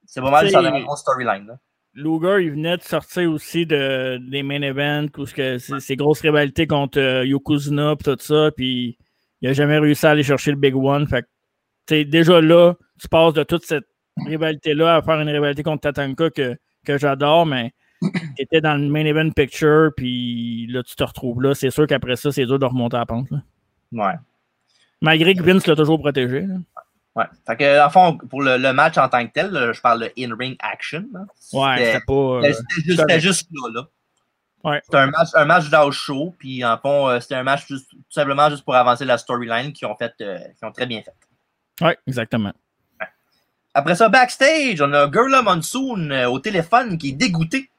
[0.06, 1.58] c'est pas mal C'est- la grosse storyline.
[1.94, 6.68] Luger, il venait de sortir aussi de, des main events, où que ces grosses rivalités
[6.68, 8.96] contre Yokozuna et tout ça, puis
[9.40, 11.08] il a jamais réussi à aller chercher le Big One.
[11.08, 11.26] Fait que,
[11.88, 13.86] tu sais, déjà là, tu passes de toute cette
[14.24, 17.72] rivalité-là à faire une rivalité contre Tatanka que, que j'adore, mais
[18.02, 18.10] tu
[18.42, 21.54] étais dans le main event picture, puis là, tu te retrouves là.
[21.54, 23.30] C'est sûr qu'après ça, c'est dur de remonter à la pente.
[23.30, 23.42] là.
[23.92, 24.14] Ouais.
[25.00, 26.42] Malgré que Vince l'a toujours protégé.
[26.42, 26.54] là.
[27.16, 27.24] Ouais.
[27.46, 30.00] Fait que, en fond, pour le, le match en tant que tel, là, je parle
[30.02, 31.04] de in-ring action.
[31.12, 31.20] là.
[31.52, 32.12] Ouais, c'était pas.
[32.12, 32.52] euh,
[32.96, 33.70] C'était juste, là.
[33.72, 33.88] là.
[34.64, 34.80] Ouais.
[34.84, 37.98] C'était un match, un match show, puis en fond, euh, c'était un match juste- tout
[38.10, 41.14] simplement juste pour avancer la storyline qu'ils ont, fait, euh, qu'ils ont très bien fait.
[41.84, 42.52] Ouais, exactement.
[43.78, 47.70] Après ça, backstage, on a Gurla Monsoon euh, au téléphone qui est dégoûté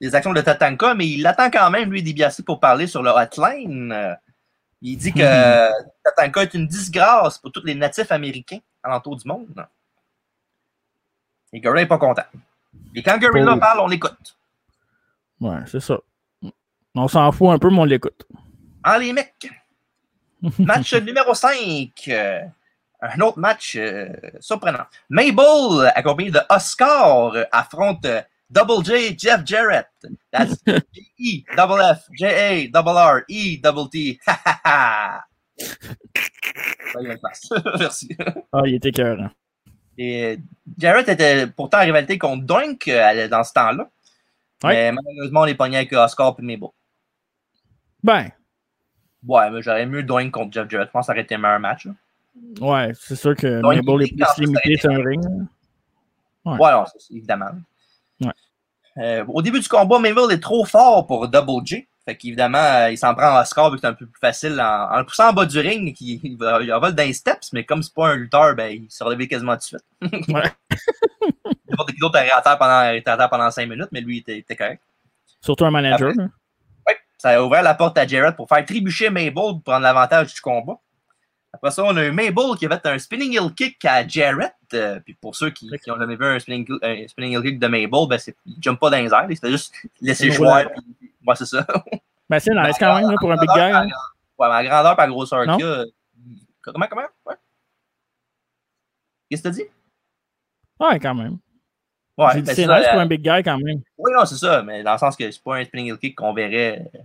[0.00, 3.10] des actions de Tatanka, mais il attend quand même, lui, DiBiase, pour parler sur le
[3.10, 3.92] hotline.
[3.92, 4.14] Euh,
[4.82, 5.70] il dit que euh,
[6.02, 9.64] Tatanka est une disgrâce pour tous les natifs américains alentour du monde.
[11.52, 12.26] Et Gurla n'est pas content.
[12.96, 13.60] Et quand Gurla Pauvre.
[13.60, 14.36] parle, on l'écoute.
[15.40, 16.00] Ouais, c'est ça.
[16.96, 18.26] On s'en fout un peu, mais on l'écoute.
[18.82, 19.48] Ah, les mecs!
[20.58, 22.10] Match numéro 5.
[23.00, 24.08] Un autre match euh,
[24.40, 24.84] surprenant.
[25.08, 28.20] Mabel, accompagné de Oscar, affronte euh,
[28.50, 29.88] Double J, Jeff Jarrett.
[30.32, 34.18] That's E, double F, J A, double R, E, double T.
[34.26, 35.24] Ha ha ha!
[36.92, 37.48] Ça y est, passe.
[37.78, 38.16] Merci.
[38.52, 39.18] Ah, il était cœur.
[39.98, 40.36] Et euh,
[40.78, 43.88] Jarrett était pourtant en rivalité contre Doink euh, dans ce temps-là.
[44.64, 46.68] Mais malheureusement, on est pogné avec Oscar et Mabel.
[48.02, 48.30] Ben,
[49.26, 50.88] Ouais, mais j'aurais mieux Doink contre Jeff Jarrett.
[50.88, 51.84] Je pense que ça aurait été un meilleur match.
[51.86, 51.92] là.
[52.60, 55.24] Ouais, c'est sûr que Mabel est plus limité sur un ring.
[56.44, 56.56] Ouais.
[56.58, 57.50] Ouais, non, évidemment.
[58.20, 58.32] Ouais.
[58.98, 61.86] Euh, au début du combat, Mabel est trop fort pour Double J.
[62.04, 64.58] Fait qu'évidemment, euh, il s'en prend à Oscar vu que c'est un peu plus facile
[64.60, 65.94] en, en le poussant en bas du ring.
[66.00, 68.72] Il, il, va- il envole dans les steps, mais comme c'est pas un lutteur, ben,
[68.72, 70.28] il se relevait quasiment tout de suite.
[70.34, 70.50] Ouais.
[71.68, 74.24] N'importe qui d'autre était à terre pendant, était à terre pendant 5 minutes, mais lui,
[74.26, 74.82] il était, correct.
[75.42, 76.08] Surtout un manager.
[76.10, 76.22] Après-.
[76.86, 80.32] Ouais, ça a ouvert la porte à Jarrett pour faire trébucher Mabel pour prendre l'avantage
[80.32, 80.78] du combat.
[81.52, 84.54] Après ça, on a eu Mabel qui a fait un spinning heel kick à Jarrett.
[84.74, 87.66] Euh, puis pour ceux qui n'ont jamais vu un spinning, un spinning heel kick de
[87.66, 89.26] Mabel, ben c'est, il ne jump pas dans les airs.
[89.30, 90.66] Il fait juste laisser jouer.
[91.00, 91.66] puis- Ouais, c'est ça.
[92.30, 93.70] Ben, c'est nice quand même là, pour un big guy.
[93.70, 93.84] par-
[94.38, 95.56] Ouais, ma grandeur par grosseur Non?
[95.56, 95.84] qu'il a.
[96.60, 97.06] Comment, comment?
[97.24, 97.34] Ouais.
[99.30, 99.64] Qu'est-ce que t'as dit?
[100.78, 101.38] Ouais, quand même.
[102.18, 103.80] Ouais, ben, c'est nice euh, pour un big guy quand même.
[103.96, 106.16] Oui, non, c'est ça, mais dans le sens que c'est pas un spinning heel kick
[106.16, 106.98] qu'on verrait euh,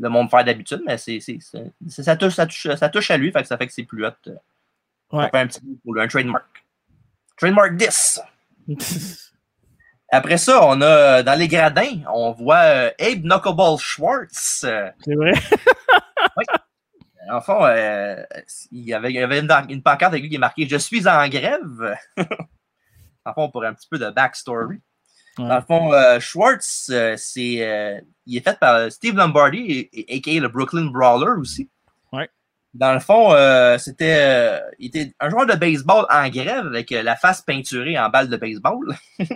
[0.00, 1.38] le monde faire d'habitude, mais c'est, c'est,
[1.88, 4.06] ça, touche, ça, touche, ça touche à lui, fait que ça fait que c'est plus
[4.06, 4.10] hot.
[4.28, 4.34] euh.
[5.12, 5.24] Ouais.
[5.24, 6.64] Ça fait un petit pour lui, un trademark.
[7.36, 8.20] Trademark 10.
[10.10, 14.62] Après ça, on a euh, dans les gradins, on voit euh, Abe Knuckleball Schwartz.
[14.64, 15.32] euh, C'est vrai.
[17.30, 18.22] en fond, euh,
[18.70, 21.08] il y avait, il avait une, une pancarte avec lui qui est marquée Je suis
[21.08, 21.96] en grève.
[23.24, 24.80] en fond, pour un petit peu de backstory.
[25.38, 25.48] Ouais.
[25.48, 30.40] Dans le fond, euh, Schwartz, euh, c'est, euh, il est fait par Steve Lombardi, a.k.a.
[30.40, 31.70] le Brooklyn Brawler aussi.
[32.12, 32.28] Ouais.
[32.74, 33.30] Dans le fond,
[33.78, 38.28] c'était il était un joueur de baseball en grève avec la face peinturée en balle
[38.28, 38.96] de baseball.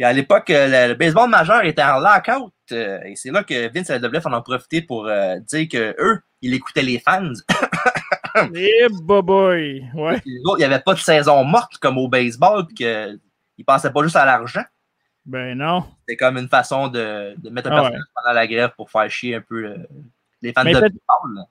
[0.00, 2.52] Et à l'époque, le, le baseball majeur était en lockout.
[2.70, 6.54] et c'est là que Vince et WF en ont profité pour dire que eux, ils
[6.54, 7.32] écoutaient les fans.
[8.54, 9.84] Eh, boy.
[9.94, 10.22] Ouais.
[10.24, 13.18] Les autres, il n'y avait pas de saison morte comme au baseball, puis qu'ils
[13.58, 14.62] ne pensaient pas juste à l'argent.
[15.28, 15.84] Ben non.
[16.00, 19.08] C'était comme une façon de, de mettre un Ah personnage pendant la grève pour faire
[19.10, 19.86] chier un peu le-
[20.42, 21.44] les fans Mais de peut- baseball.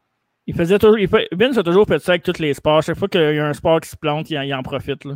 [0.47, 2.81] Il faisait toujours, il fait- Vince a toujours fait ça avec tous les sports.
[2.81, 5.05] Chaque fois qu'il y a un sport qui se plante, il, en- il en profite.
[5.05, 5.13] Là.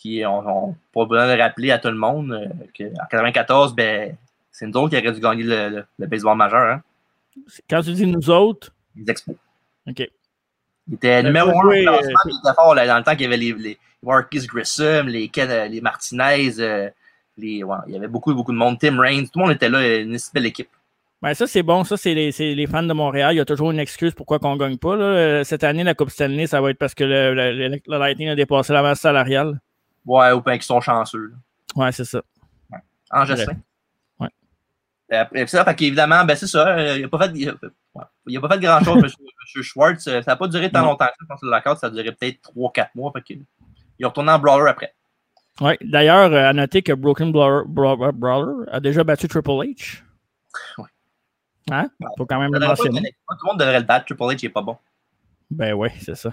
[0.00, 4.16] Puis on, on pas besoin de rappeler à tout le monde euh, qu'en 94, ben,
[4.50, 6.82] c'est nous autres qui aurions dû gagner le, le- le baseball majeur, hein,
[7.68, 9.36] Quand tu dis nous autres, les expos.
[9.88, 10.08] OK.
[10.88, 12.96] Il était Ben, numéro faut un jouer, au classement, euh, il était fort là, dans
[12.98, 13.78] le temps qu'il y avait les, les
[14.46, 16.88] Grissom, les, Ken- euh, les Martinez, euh,
[17.36, 18.78] les, ouais, il y avait beaucoup, beaucoup de monde.
[18.78, 20.68] Tim Raines, tout le monde était là, une si belle équipe.
[21.22, 21.84] Ben ça, c'est bon.
[21.84, 23.32] Ça, c'est les, les fans de Montréal.
[23.34, 24.94] Il y a toujours une excuse pourquoi on ne gagne pas.
[24.94, 25.04] là.
[25.04, 27.98] Euh, Cette année, la Coupe Stanley, ça va être parce que le, le- le- le
[27.98, 29.58] Lightning a dépassé la masse salariale.
[30.04, 31.28] Ouais, ou bien qu'ils sont chanceux.
[31.28, 31.36] là.
[31.84, 32.20] Ouais, c'est ça.
[33.10, 33.56] En Jocelyn.
[34.20, 34.28] Ouais.
[35.10, 36.68] Et après c'est ça, fait qu'évidemment, ben c'est ça.
[36.76, 37.52] euh, Il n'a pas fait, il a,
[37.94, 39.02] ouais, il a pas fait grand-chose,
[39.56, 39.62] M.
[39.62, 40.06] Schwartz.
[40.08, 41.06] Euh, Ça n'a pas duré tant longtemps.
[41.06, 43.12] que ça, Je pense que la carte, ça a duré peut-être 3-4 mois.
[43.12, 43.42] Fait il
[44.00, 44.92] est retourné en brawler après.
[45.60, 45.78] Ouais.
[45.82, 50.02] D'ailleurs, euh, à noter que Broken Brawler, Brawler- Brawler a déjà battu Triple H.
[50.78, 50.84] Ouais.
[51.70, 51.88] Hein?
[52.18, 53.00] Faut quand même le pas mentionner.
[53.28, 54.06] Tout le monde devrait le battre.
[54.06, 54.76] Triple H, il est pas bon.
[55.50, 56.32] Ben oui, c'est ça.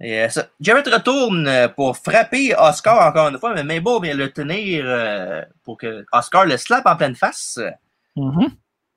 [0.00, 4.14] Et, euh, ça- Jarrett retourne euh, pour frapper Oscar encore une fois, mais Mabel vient
[4.14, 7.60] le tenir euh, pour que Oscar le slap en pleine face.
[8.16, 8.48] Mhm.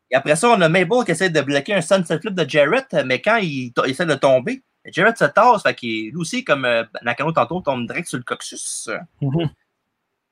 [0.10, 2.88] Et après ça, on a Mabel qui essaie de bloquer un sunset flip de Jarrett,
[3.06, 6.84] mais quand il essaie de tomber, Jarrett se tasse, fait qu'il lui aussi, comme euh,
[7.02, 8.90] Nakano tantôt, tombe direct sur le coccyx.
[9.22, 9.50] Mhm.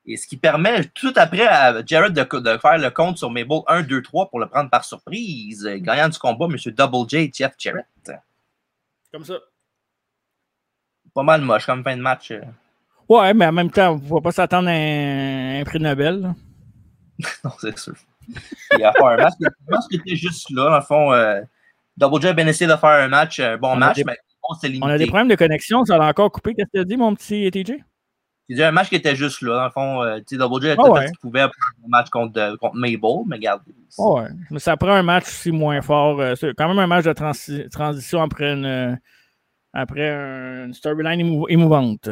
[0.08, 3.60] Et ce qui permet tout après à Jarrett de, de faire le compte sur Mabel
[3.66, 5.68] 1, 2, 3 pour le prendre par surprise.
[5.80, 6.56] Gagnant du combat, M.
[6.72, 7.86] Double J, Jeff Jarrett.
[9.12, 9.34] Comme ça.
[11.14, 12.30] Pas mal moche comme fin de match.
[12.30, 12.40] euh.
[13.08, 16.20] Ouais, mais en même temps, on ne va pas s'attendre à un, un prix Nobel.
[16.20, 16.34] là.
[17.44, 17.94] Non, c'est sûr.
[18.76, 19.34] Il a fait un match.
[19.40, 20.64] Je pense qu'il était juste là.
[20.70, 21.40] Dans le fond, euh,
[21.96, 24.18] Double J a bien essayé de faire un match, un bon On a match, mais.
[24.82, 26.54] On a des problèmes de connexion, ça l'a encore coupé.
[26.54, 27.82] Qu'est-ce que tu as dit, mon petit TJ?
[28.48, 29.56] Il dit un match qui était juste là.
[29.56, 31.00] Dans le fond, euh, tu sais, Double J a Ah tout ouais.
[31.00, 33.62] fait ce qu'il pouvait pour un match contre, euh, contre Mabel, mais regarde.
[33.98, 36.20] Ouais, mais ça prend un match aussi moins fort.
[36.20, 38.94] euh, C'est quand même un match de transi- transition après une, euh,
[39.72, 40.08] après
[40.64, 42.08] une storyline émou- émouvante.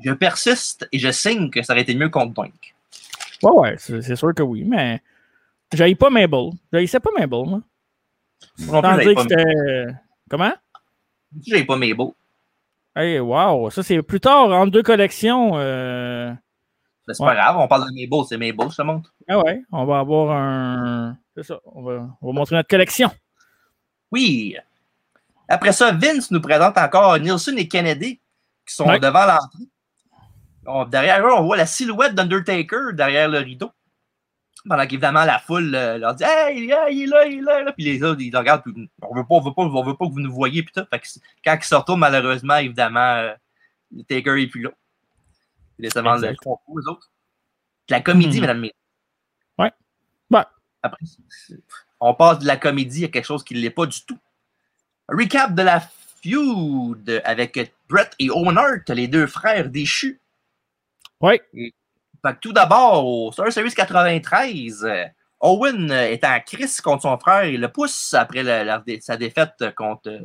[0.00, 2.74] Je persiste et je signe que ça aurait été mieux contre Doink.
[3.42, 5.02] Ouais, ouais, c'est sûr que oui, mais
[5.74, 6.50] j'aille pas Mabel.
[6.72, 7.60] J'haïssais pas Mabel, moi.
[8.58, 9.86] Sans dire que c'était.
[10.30, 10.52] Comment?
[11.46, 12.06] J'avais pas Mabel.
[12.96, 15.52] Hey, wow, ça c'est plus tard, entre deux collections.
[15.58, 16.32] euh,
[17.08, 17.30] Mais c'est Ouais.
[17.30, 19.12] pas grave, on parle de Mabel, c'est Mabel, je te montre.
[19.28, 21.16] Ah ouais, on va avoir un.
[21.36, 23.10] C'est ça, on va, on va montrer notre collection.
[24.12, 24.56] Oui.
[25.48, 28.20] Après ça, Vince nous présente encore Nielsen et Kennedy
[28.66, 29.00] qui sont Ouais.
[29.00, 30.88] devant l'entrée.
[30.90, 33.70] Derrière eux, on voit la silhouette d'Undertaker derrière le rideau.
[34.66, 37.62] Pendant qu'évidemment, la foule euh, leur dit Hey, hey, il est là, il est là.
[37.64, 37.72] là.
[37.72, 38.62] Puis les autres, ils le regardent.
[38.62, 40.62] Puis, on veut pas, on veut pas, on veut pas que vous nous voyez.
[40.62, 40.86] Puis tout.
[40.90, 41.06] Fait que
[41.44, 43.34] quand ils se retournent, malheureusement, évidemment, euh,
[43.94, 44.70] le Taker est plus là.
[45.78, 47.10] Ils laissent seulement le concours, les autres.
[47.90, 48.48] La comédie, Mhm.
[48.48, 48.72] et messieurs.
[49.58, 49.72] Ouais.
[50.30, 50.42] Ouais.
[50.82, 51.04] Après,
[52.00, 54.18] on passe de la comédie à quelque chose qui ne l'est pas du tout.
[55.08, 55.80] Recap de la
[56.22, 60.18] feud avec Brett et Owen Hart, les deux frères déchus.
[61.20, 61.38] Oui.
[62.24, 65.04] Fait que tout d'abord, au Star Series 93, euh,
[65.40, 67.44] Owen est en crise contre son frère.
[67.44, 70.08] Il le pousse après la- la- sa défaite contre.
[70.08, 70.20] euh,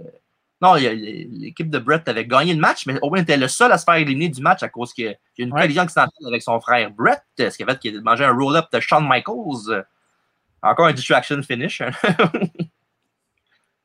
[0.62, 3.86] non, l'équipe de Brett avait gagné le match, mais Owen était le seul à se
[3.86, 5.14] faire éliminer du match à cause qu'il y a
[5.46, 5.62] une Ouais.
[5.62, 8.66] collision accidentelle avec son frère Brett, ce qui a fait qu'il a mangé un roll-up
[8.72, 9.86] de Shawn Michaels.
[10.62, 11.82] Encore un distraction finish.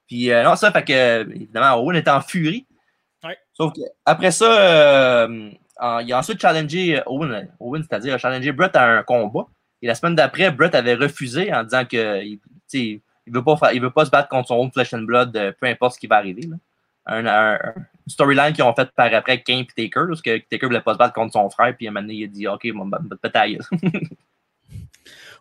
[0.07, 2.67] Puis euh, non, ça fait que, évidemment, Owen était en furie.
[3.23, 3.39] Ouais.
[3.55, 5.51] Sauf que après ça, euh,
[5.81, 9.47] en- il a ensuite challengé Owen, Owen c'est-à-dire challengé Brett à un combat.
[9.83, 13.45] Et la semaine d'après, Brett avait refusé en disant que il, tu sais, il veut
[13.45, 15.95] pas il veut pas se battre contre son own flesh and blood, euh, peu importe
[15.95, 16.43] ce qui va arriver.
[16.43, 16.57] là.
[17.07, 17.59] Un,
[18.07, 20.99] storyline qu'ils ont fait par après Kane et Taker, parce que Taker voulait pas se
[20.99, 22.91] battre contre son frère, puis à un moment donné, il a dit Ok, bon,
[23.23, 23.71] peut-être.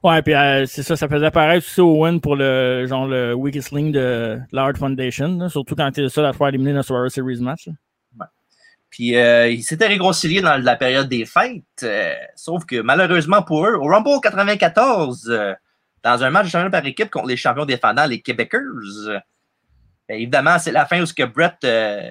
[0.03, 3.71] Ouais, puis euh, c'est ça, ça faisait apparaître aussi Owen pour le genre le weakest
[3.71, 7.39] link de l'Art Foundation, surtout quand t'es le seul à faire éliminer dans Survivor Series
[7.39, 7.69] match.
[8.93, 11.63] Puis euh, il s'était réconcilié dans la période des fêtes.
[11.81, 15.53] euh, sauf que malheureusement pour eux, au Rumble 94, euh,
[16.03, 19.19] dans un match de championnat par équipe contre les champions défendants, les Québécois, euh,
[20.07, 21.57] ben, évidemment, c'est la fin où ce que Brett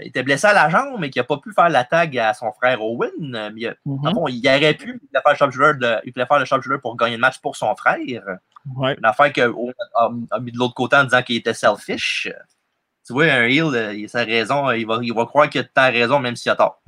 [0.04, 2.50] était blessé à la jambe et qu'il n'a pas pu faire la tag à son
[2.52, 3.12] frère Owen.
[3.54, 4.12] mais, euh, Mhm.
[4.14, 6.96] fond, il aurait pu il voulait faire le de- il voulait faire le sharpshooter pour
[6.96, 7.98] gagner le match pour son frère.
[8.74, 8.96] Ouais.
[8.98, 12.28] Une affaire que Owen a, a mis de l'autre côté en disant qu'il était selfish.
[13.06, 15.48] Tu vois, un heel, euh, il a sa raison, euh, il va, il va croire
[15.52, 16.80] a tant raison même s'il a tort.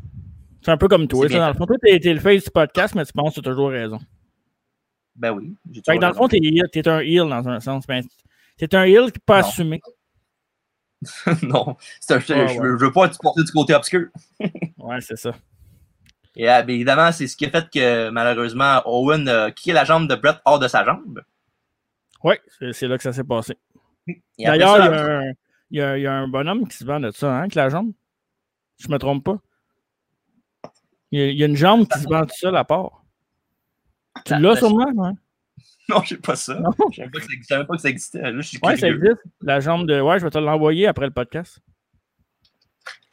[0.62, 1.66] C'est un peu comme toi, ça, dans le fond.
[1.66, 3.98] Toi, t'es le face du podcast, mais tu penses que tu as toujours raison.
[5.16, 5.54] Ben oui.
[5.84, 6.38] Fait que dans le fond, t'es
[6.88, 7.86] un heel dans un sens.
[7.86, 8.04] Ben,
[8.56, 9.48] t'es un heel qui pas Non.
[9.48, 9.80] assumé.
[11.42, 11.76] non,
[12.14, 12.58] un- je, Ouais, je ouais.
[12.60, 14.06] veux, je veux pas te porter du côté obscur.
[14.78, 15.32] Ouais, c'est ça.
[16.36, 19.84] Et euh, ben, évidemment, c'est ce qui a fait que malheureusement, Owen a kické la
[19.84, 21.22] jambe de Brett hors de sa jambe.
[22.22, 22.40] Ouais,
[22.72, 23.56] c'est là que ça s'est passé.
[24.38, 25.32] D'ailleurs, il, y a un-
[25.70, 27.54] il y a- il y a un bonhomme qui se vend de ça, hein, avec
[27.54, 27.92] la jambe.
[28.78, 29.38] Je me trompe pas.
[31.10, 33.04] Il y a, il y a une jambe qui se vend tout seul à part.
[34.24, 35.12] Tu Ah, l'as ben, sûrement, ouais?
[35.88, 36.54] Non, j'ai pas ça.
[36.60, 36.70] Non.
[36.90, 38.22] Je savais pas que ça- je savais pas que ça existait.
[38.22, 39.22] Là, je suis Ouais, ça existe.
[39.42, 40.00] La jambe de.
[40.00, 41.58] Ouais, je vais te l'envoyer après le podcast.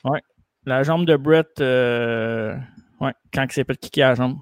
[0.04, 0.22] Ouais.
[0.66, 1.60] La jambe de Brett.
[1.60, 2.56] euh,
[3.00, 4.38] Ouais, quand il s'est fait kicker à la jambe.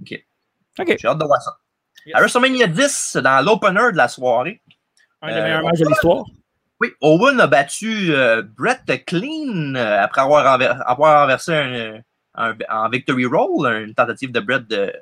[0.00, 0.24] Ok.
[0.78, 0.96] OK.
[0.98, 1.58] J'ai hâte de voir ça.
[2.14, 4.62] À WrestleMania 10, dans l'opener de la soirée,
[5.20, 6.24] Un des Euh, meilleurs matchs de l'histoire.
[6.80, 12.00] Oui, Owen a battu euh, Brett clean euh, après avoir, renver- avoir renversé un,
[12.34, 14.92] un- en victory roll, une tentative de Brett de.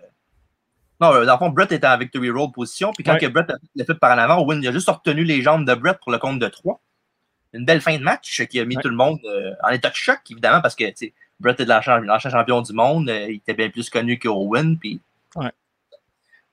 [1.01, 3.19] Non, euh, dans le fond, Brett était en victory roll position, puis quand Ouais.
[3.21, 5.75] que Brett a fait par en avant, Owen il a juste retenu les jambes de
[5.75, 6.81] Brett pour le compte de 3.
[7.53, 8.83] Une belle fin de match qui a mis Ouais.
[8.83, 10.85] tout le monde euh, en état de choc, évidemment, parce que
[11.41, 15.01] Brett est l'ancien champion du monde, il était bien plus connu que Owen, puis.
[15.35, 15.51] Ouais.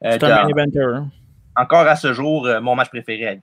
[0.01, 1.07] C'est un main hein.
[1.55, 3.41] encore à ce jour, mon match préféré à vie.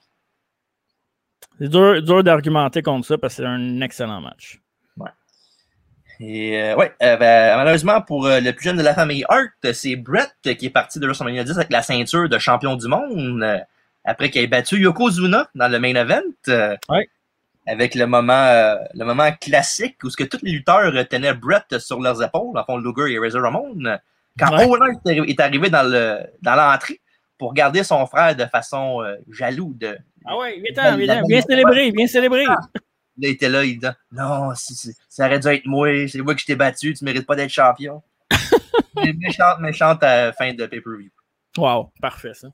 [1.60, 4.60] C'est dur, dur d'argumenter contre ça parce que c'est un excellent match.
[6.22, 9.72] Et euh, ouais, euh, ben, malheureusement pour euh, le plus jeune de la famille Hart,
[9.72, 13.42] c'est Brett qui est parti de WrestleMania 10 avec la ceinture de champion du monde
[13.42, 13.58] euh,
[14.04, 16.20] après qu'il ait battu Yokozuna dans le main event.
[16.90, 17.08] Ouais.
[17.66, 22.00] Avec le moment, le moment classique où ce que tous les lutteurs tenaient Brett sur
[22.00, 23.74] leurs épaules, en fond Luger et Razor Ramon.
[24.38, 24.64] Quand Ouais.
[24.66, 27.00] Owen Hart est arri- est arrivé dans le dans l'entrée
[27.38, 28.98] pour garder son frère de façon
[29.30, 29.96] jaloux de,
[30.26, 32.44] Ah ouais, viens, La- viens, viens célébrer, viens célébrer.
[32.46, 32.56] Là,
[33.16, 36.44] il était là, il dit Non, si- ça aurait dû être moi, c'est moi qui
[36.46, 38.02] t'ai battu, tu mérites pas d'être champion.
[39.18, 41.10] Méchante, méchante euh, fin de pay-per-view.
[41.58, 42.48] Wow, parfait ça.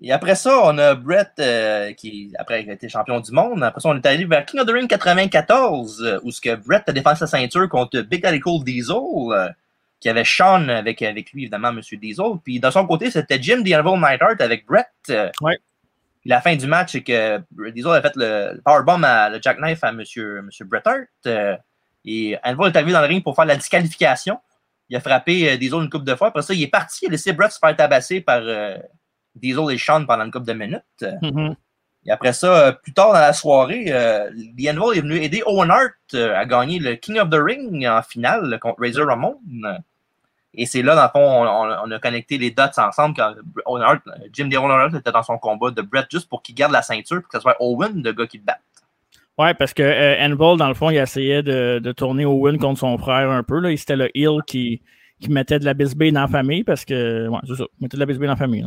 [0.00, 3.64] Et après ça, on a Brett euh, qui, après, a été champion du monde.
[3.64, 6.54] Après ça, on est allé vers King of the Ring 94, euh, où ce que
[6.54, 9.48] Brett a défendu sa ceinture contre Big Daddy Cool Diesel, euh,
[9.98, 11.80] qui avait Sean avec, avec lui, évidemment, M.
[12.00, 12.26] Diesel.
[12.44, 14.86] Puis de son côté, c'était Jim The Anvil Neidhart avec Brett.
[15.10, 15.58] euh, Ouais.
[16.20, 17.40] Puis la fin du match, c'est que
[17.70, 19.96] Diesel a fait le, powerbomb à le jackknife à M.
[19.96, 21.06] Monsieur, Monsieur Bret Hart.
[21.26, 21.56] euh,
[22.04, 24.38] et Anvil est arrivé dans le ring pour faire la disqualification.
[24.88, 26.28] Il a frappé euh, Diesel une couple de fois.
[26.28, 27.00] Après ça, il est parti.
[27.04, 28.78] Il a laissé Brett se faire tabasser par euh,
[29.34, 31.04] Diesel et Sean pendant une couple de minutes.
[31.22, 31.54] Mhm.
[32.06, 35.42] Et après ça, euh, plus tard dans la soirée, euh, The Anvil est venu aider
[35.44, 39.38] Owen Hart à gagner le King of the Ring en finale contre Razor Ramon.
[40.60, 43.32] Et c'est là, dans le fond, on, a connecté les dots ensemble quand
[44.32, 47.22] Jim Owen Hart était dans son combat de Brett juste pour qu'il garde la ceinture
[47.22, 48.58] pour que ce soit Owen, le gars qui le bat.
[49.38, 52.80] Ouais, parce que euh, Anvil, dans le fond, il essayait de, de tourner Owen contre
[52.80, 53.60] son frère un peu.
[53.60, 53.74] Là.
[53.76, 54.82] C'était le heel qui,
[55.20, 57.28] qui mettait de la bisbille dans la famille parce que.
[57.28, 57.64] Ouais, c'est ça.
[57.78, 58.66] Il mettait de la bisbille dans la famille.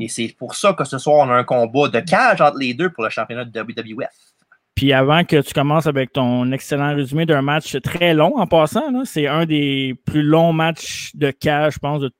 [0.00, 2.72] Et c'est pour ça que ce soir, on a un combat de cage entre les
[2.72, 4.08] deux pour le championnat de WWF.
[4.82, 9.04] Puis avant que tu commences avec ton excellent résumé d'un match très long en passant,
[9.04, 12.00] c'est un des plus longs matchs de cage, je pense.
[12.00, 12.10] De...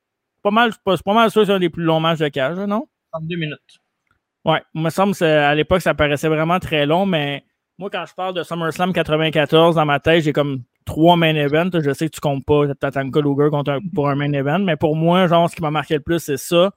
[0.41, 2.57] Pas mal, pas, pas mal sûr que c'est un des plus longs matchs de cage,
[2.59, 2.87] non?
[3.11, 3.59] 32 minutes.
[4.45, 7.43] Ouais, il me semble que à l'époque, ça paraissait vraiment très long, mais
[7.77, 11.81] moi, quand je parle de SummerSlam 94, dans ma tête, j'ai comme trois main events.
[11.83, 14.77] Je sais que tu comptes pas Tatanka Luger contre un- pour un main event, mais
[14.77, 16.71] pour moi, genre, ce qui m'a marqué le plus, c'est ça.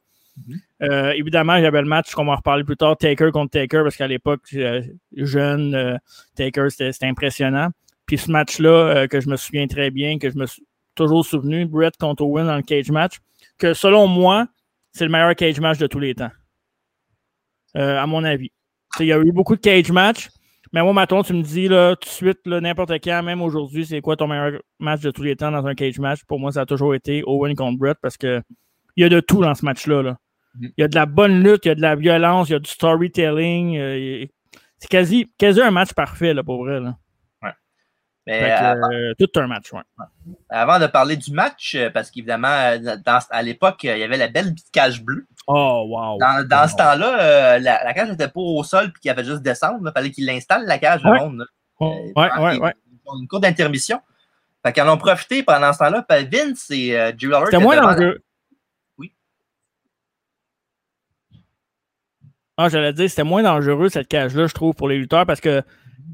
[0.82, 3.96] Euh, évidemment, j'avais le match qu'on va en reparler plus tard, Taker contre Taker, parce
[3.96, 4.82] qu'à l'époque, euh,
[5.12, 5.96] jeune, euh,
[6.34, 7.70] Taker, c'était impressionnant.
[8.06, 10.64] Puis ce match-là, euh, que je me souviens très bien, que je me suis
[10.94, 13.16] toujours souvenu, Brett contre Owen dans le cage match,
[13.58, 14.46] que selon moi,
[14.92, 16.30] c'est le meilleur cage match de tous les temps.
[17.74, 18.50] À mon avis.
[19.00, 20.30] Il y a eu beaucoup de cage match,
[20.72, 24.00] mais moi, maintenant, tu me dis là, tout de suite, n'importe quand, même aujourd'hui, c'est
[24.00, 26.20] quoi ton meilleur match de tous les temps dans un cage match?
[26.26, 28.40] Pour moi, ça a toujours été Owen contre Brett parce que
[28.96, 30.02] il y a de tout dans ce match-là.
[30.02, 30.16] là.
[30.60, 32.54] Il y a de la bonne lutte, il y a de la violence, il y
[32.56, 33.76] a du storytelling.
[33.78, 34.24] euh,
[34.78, 36.80] c'est quasi, quasi un match parfait, là, pour vrai.
[36.80, 36.96] Là.
[38.28, 39.82] Mais, Fait que, euh, euh, tout un match, ouais.
[40.48, 42.48] avant de parler du match, euh, parce qu'évidemment,
[43.30, 45.28] à l'époque, il y avait la belle petite cage bleue.
[45.46, 46.18] Oh, wow.
[46.18, 49.22] Dans, dans ce temps-là, euh, la, la cage n'était pas au sol puis qu'il avait
[49.22, 49.78] juste descendre.
[49.80, 51.20] Il fallait qu'il l'installe, la cage, le Ouais.
[51.20, 51.38] monde.
[51.38, 51.44] là.
[51.78, 52.74] Ouais, pendant ouais, qu'il- ouais.
[53.20, 54.00] Une courte d'intermission.
[54.66, 56.04] Fait qu'en ont profité pendant ce temps-là.
[56.08, 58.18] Puis Vince et euh, Lawler C'était moins dangereux.
[62.56, 65.62] Ah, j'allais dire, c'était moins dangereux cette cage-là, je trouve, pour les lutteurs, parce que,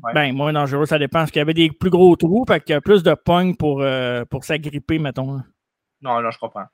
[0.02, 0.12] Ouais.
[0.14, 1.20] ben, moins dangereux, ça dépend.
[1.20, 3.54] Parce qu'il y avait des plus gros trous, fait qu'il y a plus de pognes
[3.54, 5.40] pour, euh, pour s'agripper, mettons.
[6.00, 6.64] Non, non, je comprends.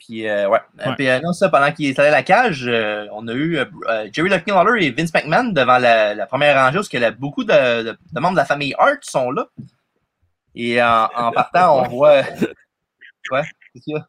[0.00, 0.58] Puis, euh, ouais.
[0.84, 0.94] Ouais.
[0.96, 4.08] Puis, euh, non, ça, pendant qu'il installait la cage, euh, on a eu euh, euh,
[4.12, 7.82] Jerry Lawler et Vince McMahon devant la, la première rangée, parce que là, beaucoup de,
[7.82, 9.46] de- de membres de la famille Hart sont là.
[10.54, 12.22] Et en, en partant, on voit.
[13.30, 13.42] Ouais,
[13.74, 14.08] c'est ça.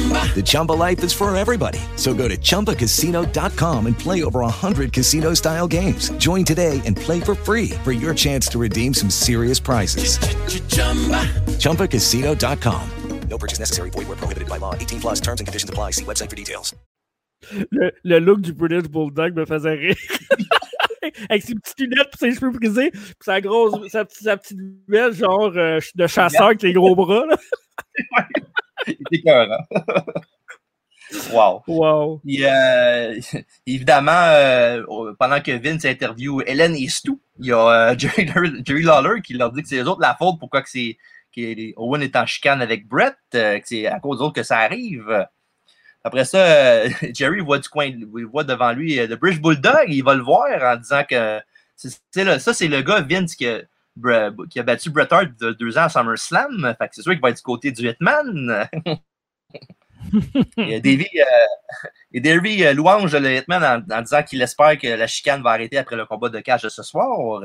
[0.00, 1.80] The Chumba life is for everybody.
[1.96, 6.10] So go to ChumbaCasino.com and play over 100 casino-style games.
[6.12, 10.16] Join today and play for free for your chance to redeem some serious prizes.
[10.68, 11.26] Chumba!
[11.58, 12.90] ChumbaCasino.com.
[13.28, 13.90] No purchase necessary.
[13.90, 14.74] Void were prohibited by law.
[14.74, 15.90] 18 plus terms and conditions apply.
[15.92, 16.74] See website for details.
[17.72, 19.96] Le, le look du British Bulldog me faisait rire.
[21.30, 24.58] Avec ses petites lunettes et ses cheveux frisés, puis sa grosse, sa, petite- sa petite
[24.86, 27.24] veste genre euh, de chasseur avec les gros bras.
[27.26, 27.36] Là.
[28.86, 29.64] Il était écœurant.
[31.32, 31.62] wow.
[31.66, 32.20] Wow.
[32.24, 33.18] Puis, euh,
[33.66, 34.82] évidemment, euh,
[35.18, 38.28] pendant que Vince interviewe Hélène et Stu, il y a euh, Jerry,
[38.64, 40.96] Jerry Lawler qui leur dit que c'est eux autres la faute pourquoi que c'est
[41.34, 45.26] que Owen est en chicane avec Brett, que c'est à cause d'autres que ça arrive.
[46.02, 50.14] Après ça, Jerry voit du coin, il voit devant lui le British Bulldog, il va
[50.14, 51.40] le voir en disant que
[51.76, 53.66] c'est- c'est le- ça, c'est le gars Vince qui a, Bre-
[54.50, 56.74] qui a battu Bret Hart de deux ans à SummerSlam.
[56.78, 58.68] Fait que c'est sûr qu'il va être du côté du Hitman.
[60.56, 64.86] et Davey, euh, et Davey euh, louange le Hitman en, en disant qu'il espère que
[64.86, 67.42] la chicane va arrêter après le combat de cage de ce soir.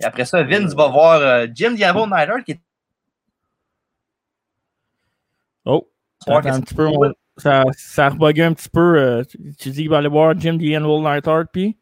[0.00, 2.60] Et après ça, Vince va voir euh, Jim Diabo Neidhart qui est
[5.64, 5.88] Oh,
[6.26, 6.86] Ouais, attends un qu'est-ce petit peu.
[6.90, 9.22] que- on- ça, ça a rebugué un petit peu.
[9.28, 11.78] tu, tu dis qu'il va aller voir Jim Anvil Nightheart, puis?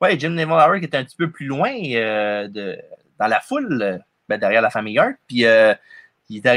[0.00, 2.76] Ouais, Jim Neville Howard qui est un petit peu plus loin de,
[3.18, 3.98] dans la foule, euh,
[4.28, 5.14] ben, derrière la famille Hart.
[5.28, 5.74] Puis euh,
[6.28, 6.56] il, a,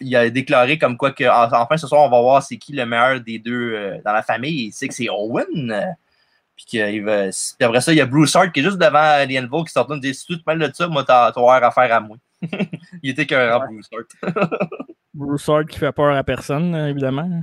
[0.00, 2.72] il a déclaré comme quoi que en- enfin ce soir, on va voir c'est qui
[2.72, 4.66] le meilleur des deux euh, dans la famille.
[4.66, 5.96] Il sait que c'est Owen.
[6.56, 9.26] puis, qu'il va, puis après ça, il y a Bruce Hart qui est juste devant
[9.26, 12.00] The Anvil qui s'entend dire Si tu te mêles de ça, moi, t'as affaire à
[12.00, 12.16] moi.
[13.02, 14.34] il était qu'un Bruce Hart.
[15.14, 17.42] Bruce Hart qui fait peur à personne, évidemment.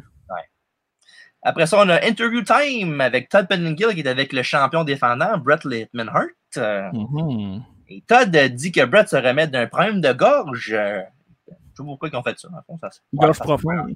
[1.48, 5.38] Après ça, on a Interview Time avec Todd Pettengill qui est avec le champion défendant,
[5.38, 6.92] Brett Littman Hart.
[6.94, 7.62] Mhm.
[7.90, 10.70] Et Todd dit que Brett se remet d'un problème de gorge.
[10.70, 11.08] Je sais
[11.78, 12.48] pas pourquoi ils ont fait ça.
[12.50, 13.94] dans le fond, ça Gorge profonde.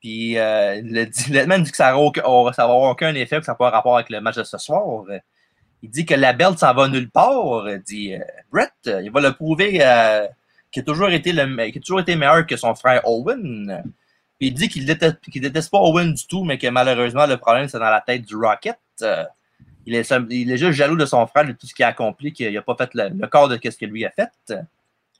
[0.00, 3.52] Puis euh, le, Littman dit que ça n'aura ça va avoir aucun effet, que ça
[3.52, 5.04] n'a pas rapport avec le match de ce soir.
[5.82, 8.18] Il dit que la belt s'en va nulle part, dit euh,
[8.50, 8.72] Brett.
[8.84, 10.26] Il va le prouver euh,
[10.72, 13.82] qu'il a, toujours été le, me- qu'il a toujours été meilleur que son frère Owen.
[14.38, 17.36] Puis il dit qu'il déteste, qu'il déteste pas Owen du tout, mais que malheureusement, le
[17.36, 18.78] problème, c'est dans la tête du Rocket.
[19.86, 22.32] Il, est, il est juste jaloux de son frère, de tout ce qu'il a accompli,
[22.32, 24.28] qu'il n'a pas fait le, le corps de ce que lui a fait.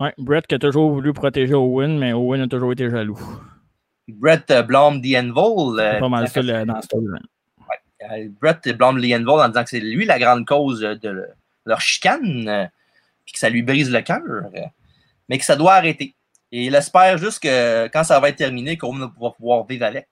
[0.01, 3.19] Ouais, Brett qui a toujours voulu protéger Owen, mais Owen a toujours été jaloux.
[4.09, 5.79] Brett euh, blâme The Anvil.
[5.81, 7.23] euh, C'est pas mal ça dans ce storyline.
[8.11, 11.29] Euh, Brett blâme The Anvil en disant que c'est lui la grande cause de le-
[11.67, 12.71] leur chicane,
[13.25, 14.21] puis que ça lui brise le cœur,
[15.29, 16.15] mais que ça doit arrêter.
[16.51, 20.09] Et il espère juste que quand ça va être terminé, qu'on va pouvoir vivre avec.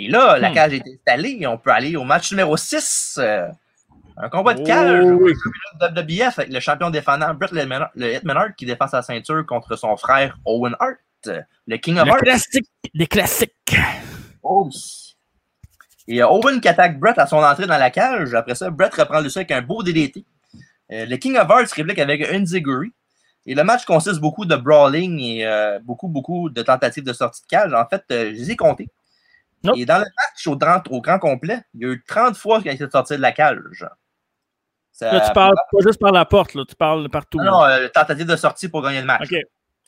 [0.00, 0.54] Et là, la Hmm.
[0.54, 3.16] cage est installée, on peut aller au match numéro 6.
[3.20, 3.48] euh,
[4.16, 5.32] un combat de cage Oh, oui.
[6.36, 9.76] avec le champion défendant Brett le Hitman- le Hitman Hart qui défend sa ceinture contre
[9.76, 11.28] son frère Owen Hart,
[11.66, 12.22] le King of Le Hearts.
[12.22, 13.76] classique des classiques.
[14.42, 14.68] Oh.
[16.06, 18.34] Et euh, Owen qui attaque Brett à son entrée dans la cage.
[18.34, 20.24] Après ça, Brett reprend le dessus avec un beau DDT.
[20.92, 22.44] Euh, le King of Hearts réplique avec un.
[23.46, 27.42] Et le match consiste beaucoup de brawling et euh, beaucoup, beaucoup de tentatives de sortie
[27.42, 27.72] de cage.
[27.72, 28.88] En fait, je les ai comptés.
[29.64, 29.76] Nope.
[29.76, 32.60] Et dans le match au, grand- au grand complet, il y a eu 30 fois
[32.60, 33.58] qu'il a été sorti de la cage.
[34.92, 37.38] Ça- Là, tu parles pas juste par la porte, là, tu parles partout.
[37.38, 39.30] Non, non, euh, tentative de sortie pour gagner le match.
[39.30, 39.38] OK.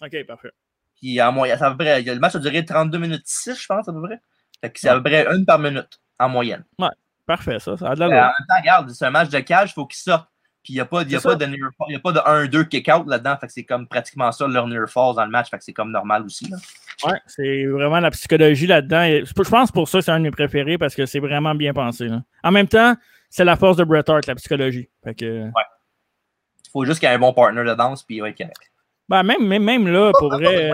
[0.02, 0.50] OK, parfait.
[0.96, 3.66] Puis en moyenne, ça à peu près, le match a duré 32 minutes 6, je
[3.66, 4.20] pense, à peu près.
[4.60, 6.64] Fait que c'est à peu près une par minute en moyenne.
[6.78, 6.88] Ouais,
[7.26, 7.76] parfait, ça.
[7.76, 9.86] Ça a de Euh, en même temps, regarde, c'est un match de cage, il faut
[9.86, 10.28] qu'il sorte.
[10.62, 11.46] Puis il n'y a pas, y a pas de
[11.88, 13.36] y a pas de 1-2 kick-out là-dedans.
[13.40, 15.48] Fait que c'est comme pratiquement ça leur near falls dans le match.
[15.50, 16.48] Fait que c'est comme normal aussi.
[16.50, 16.58] Là.
[17.06, 19.24] Ouais, c'est vraiment la psychologie là-dedans.
[19.24, 21.72] Je pense pour ça que c'est un de mes préférés parce que c'est vraiment bien
[21.72, 22.08] pensé.
[22.08, 22.22] là.
[22.42, 22.94] En même temps,
[23.30, 24.90] c'est la force de Bret Hart, la psychologie.
[25.02, 28.20] Fait que, Il faut juste qu'il y ait un bon partner de danse, puis il
[28.20, 28.70] va être correct.
[29.08, 30.72] ben, même, même, même là, pour vrai,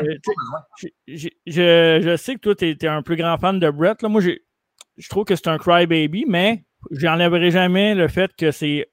[1.07, 4.03] j'ai- je, je sais que toi, tu es, un plus grand fan de Brett.
[4.03, 4.09] Là.
[4.09, 8.89] Moi, je trouve que c'est un crybaby, mais j'enlèverai jamais le fait que c'est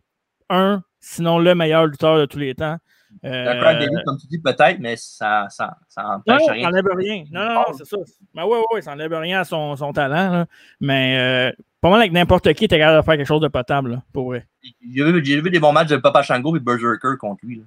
[0.50, 2.78] un, sinon le meilleur lutteur de tous les temps.
[3.24, 6.70] Euh, crybaby, comme tu dis, peut-être, mais ça, ça, ça non, empêche non, ça rien.
[6.70, 7.24] n'enlève rien.
[7.32, 7.98] Non, non, non, c'est ça.
[8.34, 10.32] Ben oui, oui, ça n'enlève rien à son, son talent.
[10.32, 10.46] là.
[10.82, 13.92] Mais euh, pas mal avec n'importe qui, t'es capable de faire quelque chose de potable,
[13.92, 14.48] là, pour vrai.
[14.82, 15.04] J'ai
[15.42, 17.58] vu, des bons matchs de Papa Shango et Berserker contre lui.
[17.58, 17.64] là.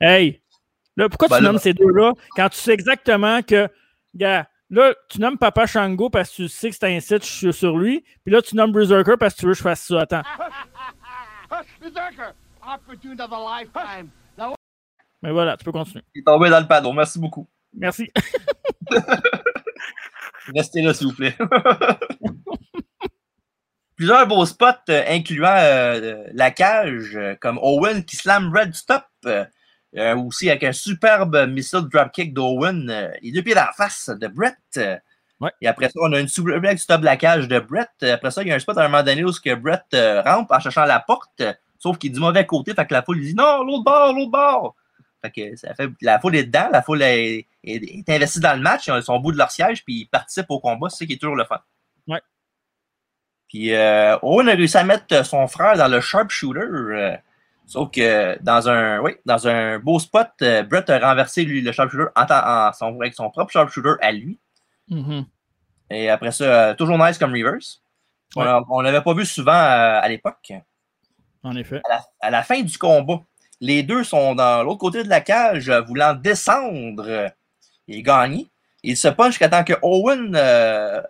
[0.00, 0.40] Hey!
[0.96, 2.12] Là, pourquoi Ben tu là- nommes ces deux-là?
[2.34, 3.68] Quand tu sais exactement que,
[4.14, 7.76] gars, là, tu nommes Papa Shango parce que tu sais que c'est un site sur
[7.76, 10.00] lui, puis là, tu nommes Berserker parce que tu veux que je fasse ça.
[10.00, 10.22] Attends.
[15.22, 16.04] Mais voilà, tu peux continuer.
[16.14, 16.92] Il est tombé dans le panneau.
[16.92, 17.48] Merci beaucoup.
[17.74, 18.10] Merci.
[20.54, 21.36] Restez là, s'il vous plaît.
[23.96, 29.04] Plusieurs beaux spots, euh, incluant euh, la cage, euh, comme Owen qui slam Red Stop.
[29.94, 32.88] aussi avec un superbe missile dropkick d'Owen.
[32.88, 34.80] euh, les deux pieds dans la face de Brett.
[35.60, 37.90] Et après ça, on a une suplex stop la cage de Brett.
[38.02, 39.84] Après ça, il y a un spot à un moment donné où ce que Brett
[39.94, 41.42] euh, rampe en cherchant la porte.
[41.78, 42.74] sauf qu'il est du mauvais côté.
[42.74, 44.74] Fait que la foule lui dit non, l'autre bord, l'autre bord.
[45.22, 48.54] Fait que ça fait, la foule est dedans, la foule est, est- est investie dans
[48.54, 50.98] le match, ils sont au bout de leur siège, puis ils participent au combat, c'est
[50.98, 51.60] ça qui est toujours le fun.
[52.06, 52.20] Ouais.
[53.48, 56.60] Puis euh, Owen a réussi à mettre son frère dans le sharpshooter.
[56.60, 57.16] euh,
[57.66, 61.72] sauf que dans un, oui, dans un beau spot, euh, Brett a renversé lui, le
[61.72, 64.38] sharpshooter en, en- son, avec son propre sharpshooter à lui.
[64.88, 65.26] Mhm.
[65.90, 67.82] Et après ça, euh, toujours nice comme reverse.
[68.36, 70.52] On l'avait pas vu souvent euh, à l'époque.
[71.42, 71.80] En effet.
[71.84, 73.20] À la, à la fin du combat,
[73.60, 77.30] les deux sont dans l'autre côté de la cage, euh, voulant descendre
[77.86, 78.50] et gagner.
[78.82, 81.02] Ils se punchent jusqu'à temps que Owen euh,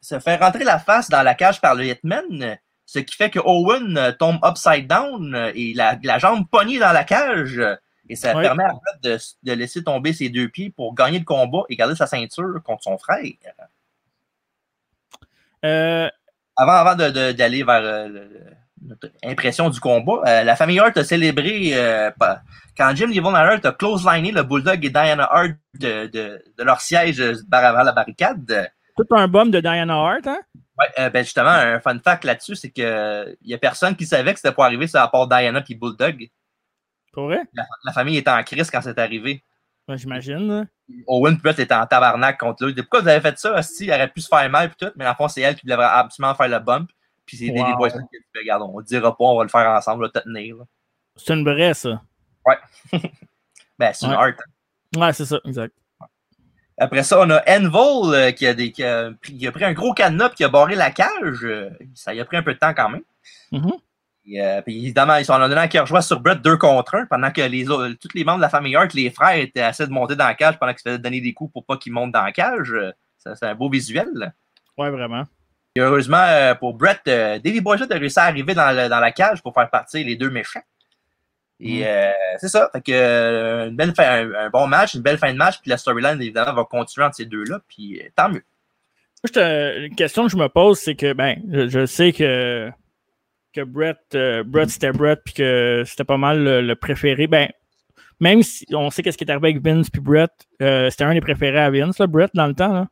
[0.00, 3.40] se fait rentrer la face dans la cage par le Hitman, ce qui fait que
[3.44, 7.60] Owen tombe upside down et la, la jambe pognée dans la cage.
[8.08, 8.42] Et ça Ouais.
[8.42, 11.76] permet à Brett de, de laisser tomber ses deux pieds pour gagner le combat et
[11.76, 13.22] garder sa ceinture contre son frère.
[15.64, 16.08] Euh,
[16.56, 18.28] Avant, d'aller vers euh,
[18.82, 21.72] notre impression du combat, euh, la famille Hart a célébré
[22.76, 26.80] quand Jim Yvonne Hart a close-liné le Bulldog et Diana Hart de, de- de leur
[26.80, 28.70] siège avant la barricade.
[28.96, 30.38] tout un bum de Diana Hart, hein?
[30.78, 34.06] Ouais, euh, ben justement, un fun fact là-dessus, c'est que il y a personne qui
[34.06, 36.28] savait que c'était pour arriver, c'est à part Diana puis Bulldog.
[37.18, 37.40] Pour vrai?
[37.52, 39.42] La, la famille était en crise quand c'est arrivé.
[39.88, 40.46] Ben, J'imagine.
[40.46, 40.64] là.
[41.08, 42.74] Owen Brett était en tabarnak contre lui.
[42.74, 43.60] Pourquoi vous avez fait ça?
[43.60, 45.66] Si, il aurait pu se faire mal puis tout, mais le fond, c'est elle qui
[45.66, 46.88] devrait absolument faire le bump.
[47.26, 47.76] Puis c'est Wow.
[47.76, 50.12] Boy Smith qui a dit, regarde, on le dira pas, on va le faire ensemble,
[50.12, 50.58] te tenir.
[50.58, 50.64] là.
[51.16, 52.00] C'est une vraie, ça.
[52.46, 52.56] Ouais.
[53.80, 54.16] ben, c'est une Ouais.
[54.18, 54.32] art.
[54.96, 55.74] Ouais, c'est ça, exact.
[56.78, 59.64] Après ça, on a Envol euh, qui, a des, qui, a pris, qui a pris
[59.64, 61.42] un gros cadenas puis qui a barré la cage.
[61.42, 63.02] Euh, Ça y a pris un peu de temps quand même.
[63.50, 63.72] Mhm.
[64.30, 67.06] Et, euh, puis évidemment, ils sont en donnant qui rejoint sur Brett deux contre un
[67.06, 69.86] pendant que les autres, tous les membres de la famille Hart, les frères, étaient assez
[69.86, 71.92] de monter dans la cage pendant qu'ils se faisaient donner des coups pour pas qu'ils
[71.92, 72.74] montent dans la cage.
[73.18, 74.34] C'est un beau visuel.
[74.76, 75.24] Ouais, vraiment.
[75.74, 79.00] Et heureusement euh, pour Brett, euh, Davey Boy a réussi à arriver dans, le- dans
[79.00, 80.62] la cage pour faire partir les deux méchants.
[81.60, 82.68] Et euh, c'est ça.
[82.72, 85.70] Fait que, une belle fin- un, un bon match, une belle fin de match, puis
[85.70, 88.44] la storyline, évidemment, va continuer entre ces deux-là, puis tant mieux.
[89.34, 92.70] Une question que je me pose, c'est que, ben, je, je sais que,
[93.52, 97.26] que Brett, euh, Brett c'était Brett, puis que c'était pas mal le, le préféré.
[97.26, 97.48] Ben,
[98.20, 100.30] même si on sait qu'est-ce qui est arrivé avec Vince puis Brett,
[100.62, 102.72] euh, c'était un des préférés à Vince, là, Brett, dans le temps.
[102.72, 102.88] là.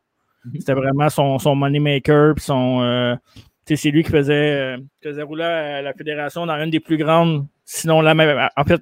[0.53, 2.81] C'était vraiment son, son moneymaker, puis son.
[2.81, 3.15] euh,
[3.65, 6.95] c'est lui qui faisait, euh, qui faisait rouler à la fédération dans une des plus
[6.97, 8.49] grandes, sinon la meilleure.
[8.55, 8.81] En fait,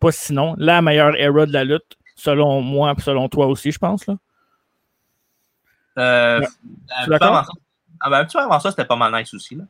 [0.00, 3.78] pas sinon, la meilleure era de la lutte, selon moi, puis selon toi aussi, je
[3.78, 4.06] pense.
[4.08, 4.16] Là.
[5.98, 6.46] Euh, Ouais.
[6.96, 7.52] un peu avant ça-
[8.00, 9.54] ah, ben, un petit peu avant ça, c'était pas mal nice aussi.
[9.54, 9.64] Là.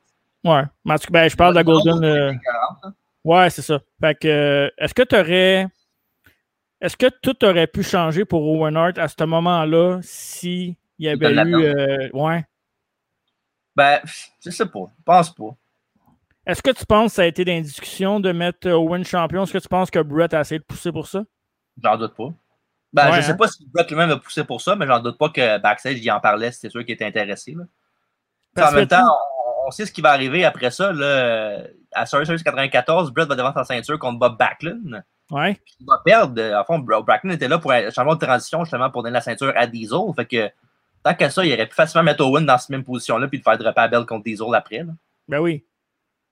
[0.45, 0.63] Ouais.
[0.85, 2.05] Mais en tout cas, ben, je parle de la Golden.
[2.05, 2.33] euh,
[3.25, 3.81] Ouais, c'est ça.
[4.01, 5.67] Fait que, euh, est-ce que tu aurais.
[6.81, 11.09] Est-ce que tout aurait pu changer pour Owen Hart à ce moment-là si il y
[11.09, 11.55] avait eu.
[11.65, 12.45] euh, ouais?
[13.75, 14.01] Ben,
[14.45, 14.85] je sais pas.
[14.99, 15.57] Je pense pas.
[16.47, 19.45] Est-ce que tu penses que ça a été dans discussions de mettre Owen champion?
[19.45, 21.25] Est-ce que tu penses que Brett a essayé de pousser pour ça?
[21.83, 22.29] J'en doute pas.
[22.93, 23.37] Ben, Ouais, je sais hein?
[23.37, 26.11] pas si Brett lui-même a poussé pour ça, mais j'en doute pas que backstage, il
[26.13, 27.55] en parlait, c'était sûr qu'il était intéressé.
[27.55, 27.65] Là.
[28.69, 29.09] En même temps,
[29.67, 30.93] on, sait ce qui va arriver après ça.
[30.93, 31.59] Là,
[31.93, 35.03] à Survivor Series 94, Brett va devant sa ceinture contre Bob Backlund.
[35.31, 35.59] Ouais.
[35.81, 36.41] Il va perdre.
[36.41, 39.15] euh, En fond, Bob Backlund était là pour un changement de transition, justement, pour donner
[39.15, 39.99] la ceinture à Diesel.
[40.17, 40.51] Fait que,
[41.03, 43.43] tant qu'à ça, il aurait pu facilement mettre Owen dans cette même position-là puis le
[43.43, 44.79] faire dropper à Bell contre Diesel après.
[44.79, 44.93] Là.
[45.29, 45.65] Ben oui.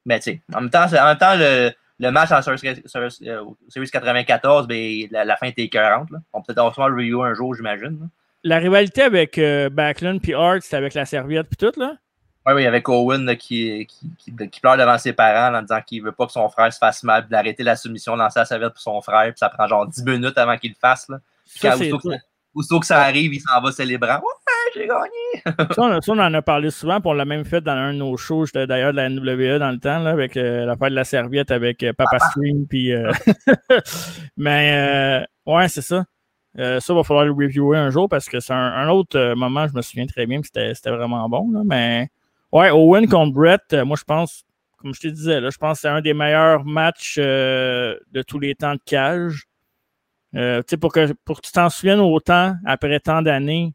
[0.04, 1.70] Mais tu sais, en même temps, en même temps le,
[2.00, 6.10] le match en Series, Series- euh, Series 94, ben, la, la fin était écœurante.
[6.10, 6.18] Là.
[6.32, 8.08] On peut peut-être avoir le review un jour, j'imagine.
[8.44, 11.94] La rivalité avec euh, Backlund puis Hart, c'était avec la serviette puis tout, là?
[12.46, 15.80] Oui, oui, avec Owen là, qui, qui, qui, qui pleure devant ses parents en disant
[15.80, 18.44] qu'il veut pas que son frère se fasse mal, puis d'arrêter la soumission, lancer la
[18.46, 21.08] serviette pour son frère, puis ça prend genre 10 minutes avant qu'il le fasse.
[21.08, 21.18] Là.
[21.48, 22.20] Puis Ça, quand- c'est aussitôt, que, ça-
[22.54, 24.16] aussitôt que ça arrive, il s'en va célébrant.
[24.16, 25.68] Ouais, j'ai gagné!
[25.72, 27.92] ça, on, ça, on en a parlé souvent, puis on l'a même fait dans un
[27.92, 30.90] de nos shows, j'étais d'ailleurs de la NWE dans le temps, là, avec euh, l'affaire
[30.90, 32.92] de la serviette avec euh, Papa Stream, puis...
[32.92, 33.12] euh,
[34.36, 36.04] Mais, euh, ouais, c'est ça.
[36.58, 39.34] Euh, ça, va falloir le reviewer un jour, parce que c'est un, un autre euh,
[39.34, 42.08] moment, je me souviens très bien, puis c'était c'était vraiment bon, là, mais...
[42.52, 44.44] Ouais, Owen contre Brett, euh, moi, je pense,
[44.76, 48.22] comme je te disais, là, je pense que c'est un des meilleurs matchs euh, de
[48.22, 49.46] tous les temps de cage.
[50.34, 53.74] Euh, tu sais, pour que, pour que tu t'en souviennes autant après tant d'années,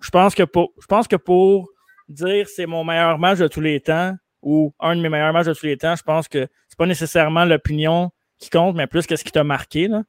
[0.00, 1.68] je pense que pour, je pense que pour
[2.08, 5.46] dire c'est mon meilleur match de tous les temps ou un de mes meilleurs matchs
[5.46, 9.06] de tous les temps, je pense que c'est pas nécessairement l'opinion qui compte, mais plus
[9.06, 9.88] qu'est-ce qui t'a marqué.
[9.88, 10.02] Là.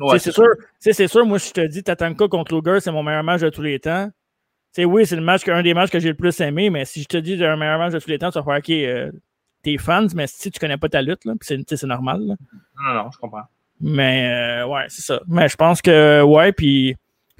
[0.00, 0.46] Ouais, c'est sûr,
[0.80, 3.62] sûr, moi, si je te dis Tatanka contre Luger, c'est mon meilleur match de tous
[3.62, 4.10] les temps.
[4.74, 6.68] Tu sais, oui, c'est le match, que- un des matchs que j'ai le plus aimé,
[6.68, 8.58] mais si je te dis un meilleur match de tous les temps, tu vas faire
[8.58, 9.12] OK, euh,
[9.62, 12.20] t'es fans, mais si tu connais pas ta lutte, là, c'est, normal.
[12.26, 12.34] là.
[12.82, 13.44] Non, non, je comprends.
[13.80, 14.30] Mais
[14.62, 15.20] euh, ouais, c'est ça.
[15.28, 16.96] Mais je pense que ouais, puis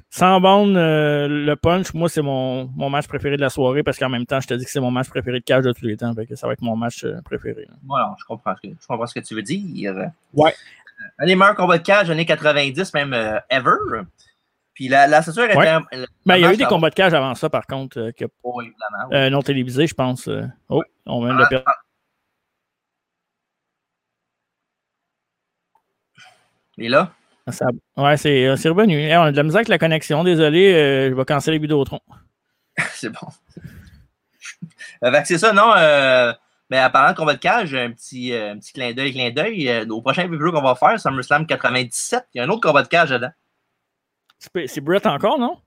[0.09, 3.97] sans bande, euh, le punch, moi, c'est mon, mon match préféré de la soirée parce
[3.97, 5.85] qu'en même temps, je te dis que c'est mon match préféré de cage de tous
[5.85, 6.13] les temps.
[6.13, 7.65] Fait que ça va être mon match préféré.
[7.67, 7.75] là.
[7.85, 9.93] Voilà, je comprends, ce que, je comprends ce que tu veux dire.
[10.33, 10.53] Ouais.
[11.19, 14.03] Un des meilleurs combats de cage années 90, même euh, ever.
[14.75, 15.57] Puis la, la censure était.
[15.57, 15.79] Ouais.
[16.25, 18.25] Mais il y a eu des combats de cage avant ça, par contre, euh, que,
[18.43, 18.73] Oui, oui.
[19.13, 20.27] euh, non télévisés, je pense.
[20.27, 20.45] euh.
[20.69, 21.65] Oh, on vient de le Ah, perdre.
[26.77, 27.11] Et là?
[27.47, 27.67] Ça-
[27.97, 28.99] ouais, c'est, euh, revenu.
[28.99, 30.23] Eh, on a de la misère avec la connexion.
[30.23, 32.01] Désolé, je vais canceller Vidéotron.
[32.93, 33.27] c'est bon.
[35.23, 35.71] C'est ça, non?
[36.69, 39.85] Mais en parlant de combat de cage, un petit, un petit clin d'œil, clin d'œil.
[39.89, 42.87] au prochain vidéo qu'on va faire, SummerSlam 97, il y a un autre combat de
[42.87, 43.31] cage dedans.
[44.39, 45.57] C'est, Brett encore, non?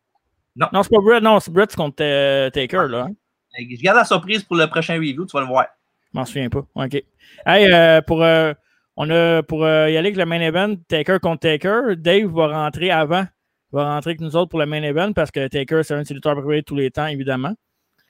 [0.57, 0.67] Non.
[0.73, 3.07] Non, c'est pas Brett, non, c'est Brett contre euh, Taker, là.
[3.09, 3.15] hein?
[3.59, 5.67] Je garde la surprise pour le prochain review, tu vas le voir.
[6.13, 6.65] Je m'en souviens pas.
[6.75, 7.03] OK.
[7.47, 8.53] Hey, euh, pour, euh,
[8.97, 12.91] on a, pour y aller avec le main event, Taker contre Taker, Dave va rentrer
[12.91, 13.27] avant.
[13.73, 16.03] Il va rentrer avec nous autres pour le main event parce que Taker, c'est un
[16.03, 17.55] de ses lutteurs préférés de tous les temps, évidemment.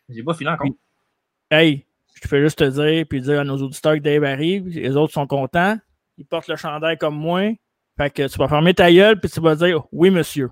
[0.08, 0.68] J'ai pas fini encore.
[1.50, 1.84] Hey,
[2.22, 4.68] je fais juste te dire, puis dire à nos auditeurs que Dave arrive.
[4.68, 5.76] Les autres sont contents.
[6.16, 7.52] Ils portent le chandail comme moi.
[7.98, 10.50] Fait que tu vas fermer ta gueule, puis tu vas dire oui, monsieur.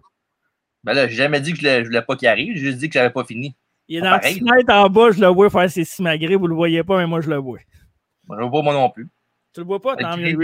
[0.83, 2.79] Ben là, j'ai jamais dit que je voulais, je voulais pas qu'il arrive, j'ai juste
[2.79, 3.57] dit que j'avais pas fini.
[3.89, 4.39] Il est dans pareil.
[4.39, 6.35] fenêtre en bas, je le vois faire ses simagrées.
[6.35, 7.61] Vous le voyez pas, mais moi, je le vois.
[8.29, 9.09] Je le vois moi non plus.
[9.55, 9.95] Tu le vois pas?
[9.97, 10.37] Tant mieux.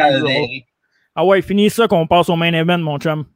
[1.14, 3.26] Ah ouais, finis ça qu'on passe au main event, mon chum.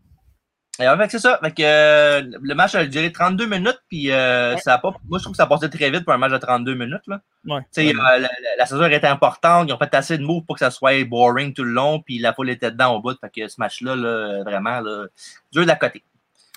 [0.80, 1.38] Et en fait, c'est ça.
[1.42, 5.18] Fait que, euh, le match a duré 32 minutes, puis euh, ça a pas, moi,
[5.18, 7.06] je trouve que ça passait très vite pour un match de 32 minutes.
[7.06, 7.20] Là.
[7.46, 7.60] Ouais.
[7.78, 10.70] Euh, la, la, censure était importante, ils ont fait assez de moves pour que ça
[10.70, 13.18] soit boring tout le long, puis la foule était dedans au bout.
[13.18, 15.06] Fait que ce match-là, là, vraiment, là,
[15.52, 16.04] dur d'à côté.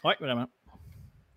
[0.04, 0.48] Ouais, vraiment.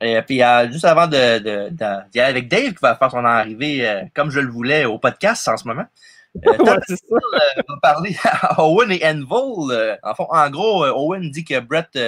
[0.01, 0.41] Et puis,
[0.73, 4.31] juste avant de, de, de- d'y aller avec Dave, qui va faire son arrivée comme
[4.31, 5.87] je le voulais au podcast en ce moment.
[6.37, 6.41] Euh,
[6.87, 9.71] c'est euh, va parler à Owen et Envil.
[9.71, 11.99] euh, en, fond, en gros, Owen dit que Brett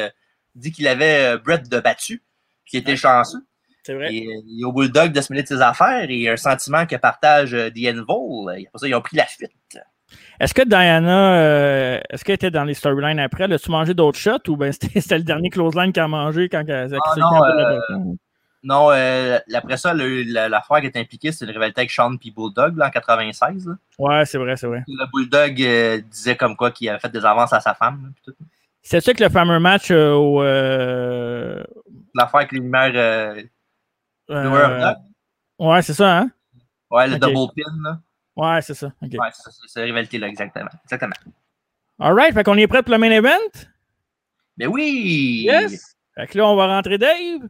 [0.55, 2.23] dit qu'il avait euh, Brett de battu,
[2.67, 3.45] qu'il était chanceux.
[3.83, 4.15] C'est vrai.
[4.15, 6.87] Et, euh, il est au Bulldog de se mêler de ses affaires et un sentiment
[6.87, 8.61] que partage euh, The Envil.
[8.63, 9.51] Et Pour ça, ils ont pris la fuite.
[10.41, 13.53] Est-ce que Diana, euh, est-ce qu'elle était dans les storylines après?
[13.53, 16.65] As-tu mangé d'autres shots ou ben c'était, le dernier close line qu'elle a mangé quand
[16.69, 17.79] elle, elle- Ah, non, euh,
[18.63, 22.77] Non, euh, après ça, l'affaire qui est impliquée, c'est une rivalité avec Sean puis Bulldog
[22.79, 23.67] là, en 96.
[23.67, 23.75] là.
[23.99, 24.83] Ouais, c'est vrai, c'est vrai.
[24.87, 28.13] Le Bulldog euh, disait comme quoi qu'il avait fait des avances à sa femme.
[28.27, 28.33] là.
[28.87, 30.43] C'est ça que le fameux match euh, au.
[30.43, 31.65] euh,
[32.15, 32.93] L'affaire avec les lumières.
[32.95, 33.43] Euh,
[34.31, 34.95] euh,
[35.59, 36.31] ouais, c'est ça, hein?
[36.91, 37.73] Ouais, le double pin.
[37.83, 37.99] Là.
[38.37, 38.89] Ouais, c'est ça.
[39.01, 39.11] OK.
[39.13, 40.69] Ouais, c'est c'est cette rivalité-là, exactement.
[40.85, 41.15] exactement.
[41.99, 43.39] Alright, fait qu'on est prêt pour le main event?
[44.59, 45.45] Mais oui!
[45.47, 45.97] Yes!
[46.15, 47.49] Fait que là, on va rentrer Dave.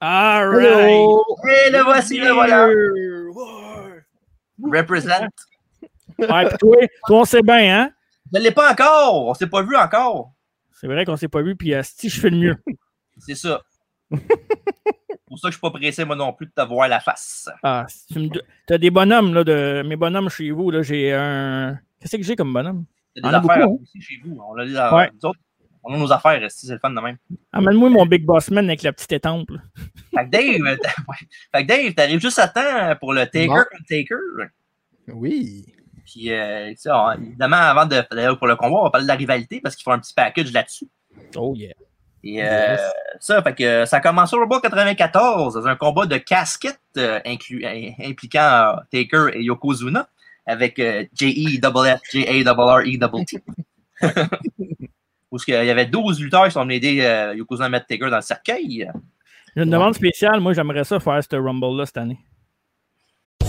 [0.00, 1.08] Alright!
[1.66, 2.68] Et le voici, le voilà!
[4.62, 5.26] Represent.
[6.18, 6.76] Ouais, puis toi,
[7.06, 7.90] toi, on sait bien, hein?
[8.32, 9.26] Je ne l'ai pas encore!
[9.26, 10.30] On s'est pas vu encore!
[10.84, 12.56] C'est vrai qu'on s'est pas vu, puis si je fais le mieux.
[13.16, 13.62] C'est ça.
[15.26, 17.48] pour ça que je suis pas pressé, moi non plus, de te voir la face.
[17.62, 18.28] Ah, tu me
[18.66, 21.78] t'as des bonhommes, là, de mes bonhommes chez vous, là, j'ai un.
[22.00, 22.84] Qu'est-ce que j'ai comme bonhomme?
[23.16, 23.76] Il y a On des a beaucoup, affaires hein?
[23.82, 24.38] aussi chez vous.
[24.46, 25.10] On a, des- euh, Ouais.
[25.14, 25.38] nous autres,
[25.84, 27.16] on a nos affaires, si c'est le fun de même.
[27.52, 29.48] Amène-moi mon Big Boss Man avec la petite étampe.
[30.14, 31.94] Fait que Dave, euh, t'as- ouais.
[31.94, 33.62] t'arrives juste à temps pour le Taker Bon.
[33.88, 34.16] Taker?
[35.08, 35.64] Oui.
[36.04, 39.14] Puis, euh, on- évidemment, avant de d'aller pour le combat, on va parler de la
[39.16, 40.86] rivalité parce qu'ils font un petit package là-dessus.
[41.36, 41.72] Oh yeah.
[42.26, 42.76] Et euh,
[43.20, 47.20] ça, fait que ça a commencé au Rumble 94 dans un combat de casquette euh,
[47.26, 50.08] inclu- euh, impliquant euh, Taker et Yokozuna
[50.46, 51.60] avec euh, J.E.
[51.60, 52.32] double F, J.A.
[52.44, 53.42] double R E double T.
[55.30, 58.08] Où il y avait 12 lutteurs qui sont venus aider euh, Yokozuna à mettre Taker
[58.08, 58.88] dans le cercueil.
[59.56, 60.40] J'ai une demande spéciale.
[60.40, 62.18] Moi, j'aimerais ça faire ce Rumble-là cette année.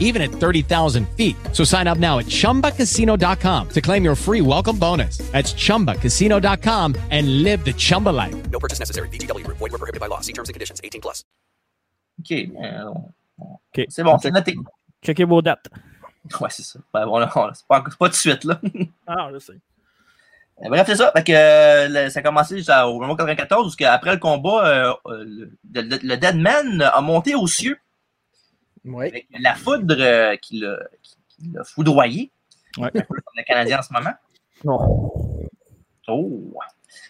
[0.00, 1.36] even at 30,000 feet.
[1.52, 5.18] So sign up now at ChumbaCasino.com to claim your free welcome bonus.
[5.32, 8.34] That's ChumbaCasino.com and live the Chumba life.
[8.50, 9.08] No purchase necessary.
[9.10, 9.58] VGW Group.
[9.58, 10.20] Void were prohibited by law.
[10.20, 10.80] See terms and conditions.
[10.82, 11.24] 18 plus.
[12.20, 12.30] OK.
[12.32, 12.94] euh.
[13.88, 14.54] C'est bon, c'est noté.
[15.04, 15.66] Checkez vos dates.
[16.40, 16.78] Ouais, c'est ça.
[16.94, 18.58] Ben, bon, on- c'est pas, c'est pas tout de suite, là.
[19.06, 19.52] Ah, je sais.
[20.64, 21.12] Euh, Bref, c'est ça.
[21.14, 24.92] Fait que, euh, le- ça a commencé au moment 94, parce qu'après le combat, euh,
[25.08, 27.76] euh, le, le, le Deadman a monté aux cieux.
[28.86, 30.78] Avec la foudre euh, qui l'a
[31.52, 32.30] l'a foudroyé.
[32.76, 32.90] Ouais.
[32.90, 34.14] Comme le Canadien en ce moment.
[34.64, 35.48] Non.
[36.08, 36.54] Oh!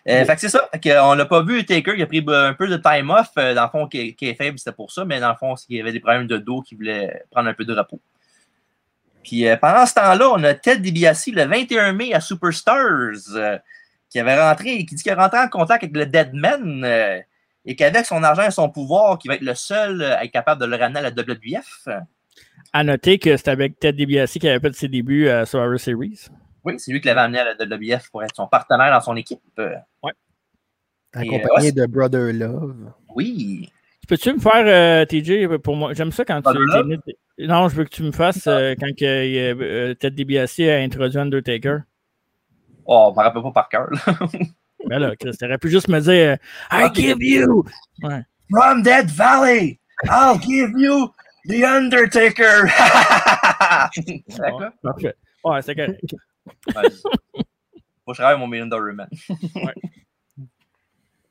[0.08, 0.68] Euh, Fait que c'est ça.
[0.72, 3.10] Fait que, euh, on n'a pas vu Taker, il a pris un peu de time
[3.10, 3.34] off.
[3.34, 5.80] dans le fond, qui est, faible, c'était pour ça, mais dans le fond, qu'il y
[5.80, 8.00] avait des problèmes de dos qui voulait prendre un peu de repos.
[9.24, 13.58] Puis euh, pendant ce temps-là, on a Ted DiBiase le 21 mai à Superstars, euh,
[14.10, 17.24] qui avait rentré, qui dit qu'il est rentré en contact avec le Deadman
[17.64, 20.32] et qu'avec son argent et son pouvoir, qu'il va être le seul euh, à être
[20.32, 21.88] capable de le ramener à la WWF.
[22.72, 26.26] À noter que c'était avec Ted DiBiase qui avait fait ses débuts à Survivor Series.
[26.64, 29.16] Oui, c'est lui qui l'avait amené à la WWF pour être son partenaire dans son
[29.16, 29.40] équipe.
[29.58, 29.74] Euh,
[30.04, 30.10] euh,
[31.12, 32.92] Accompagné ouais, de Brother Love.
[33.14, 33.70] Oui.
[34.08, 35.94] Peux-tu me faire, euh, TJ, pour moi?
[35.94, 36.42] J'aime ça quand tu.
[36.42, 36.98] Brother Love?
[37.38, 40.78] Non, je veux que tu me fasses euh, quand que, euh, euh, Ted DiBiase a
[40.78, 41.78] introduit Undertaker.
[42.86, 43.88] Oh, je me rappelle pas par cœur.
[44.84, 44.98] là.
[44.98, 46.36] Ben là, Chris, t'aurais pu juste me dire euh,
[46.72, 47.64] I give you!
[48.02, 48.22] Ouais.
[48.50, 51.12] From Dead Valley, I'll give you
[51.48, 52.64] the Undertaker.
[54.38, 54.70] D'accord?
[54.82, 55.14] Parfait.
[55.44, 56.00] Ouais, c'est correct.
[56.74, 56.82] Ouais,
[58.06, 59.08] que je travaille mon Million Dollar Man.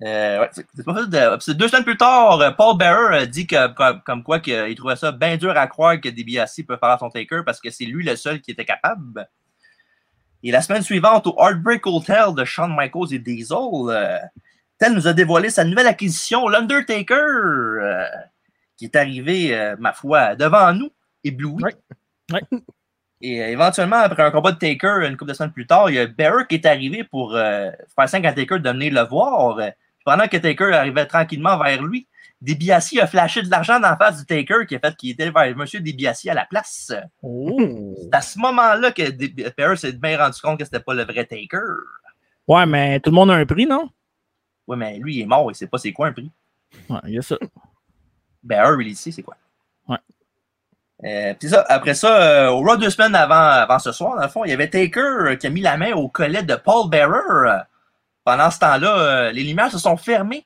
[0.04, 3.48] Euh, ouais, c'est- pas facile de- deux semaines plus tard, euh, Paul Bearer a dit
[3.48, 6.98] que, comme, comme quoi qu'il trouvait ça bien dur à croire que DiBiase peut faire
[7.00, 9.30] son taker parce que c'est lui le seul qui était capable.
[10.44, 13.58] Et la semaine suivante, au Heartbreak Hotel de Shawn Michaels et Diesel,
[13.88, 14.20] euh,
[14.90, 18.06] nous a dévoilé sa nouvelle acquisition, l'Undertaker, euh,
[18.78, 20.90] qui est arrivé, euh, ma foi, devant nous,
[21.24, 21.64] ébloui.
[23.22, 25.96] Et euh, éventuellement, après un combat de Taker, une couple de semaines plus tard, il
[25.96, 29.58] y a Bearer qui est arrivé pour faire signe à Taker de venir le voir.
[30.04, 32.08] Pendant que Taker arrivait tranquillement vers lui,
[32.42, 35.30] DiBiase a flashé de l'argent dans la face du Taker qui a fait qu'il était
[35.32, 35.64] vers M.
[35.66, 36.92] DiBiase à la place.
[37.24, 41.04] C'est à ce moment-là que Di- Bearer s'est bien rendu compte que c'était pas le
[41.04, 41.60] vrai Taker.
[42.48, 43.90] Ouais, mais tout le monde a un prix, non?
[44.68, 46.30] Ouais, mais lui, il est mort, il sait pas c'est quoi un prix.
[46.90, 47.38] Ouais, il y a ça.
[48.44, 49.38] Bearer, il sait c'est quoi.
[49.88, 49.98] Ouais.
[51.06, 54.28] Euh, ça, après ça, euh, au Raw deux semaines avant, avant ce soir, dans le
[54.30, 56.90] fond, il y avait Taker euh, qui a mis la main au collet de Paul
[56.90, 57.50] Bearer.
[57.50, 57.58] Euh,
[58.26, 60.46] Pendant ce temps-là, euh, les lumières se sont fermées.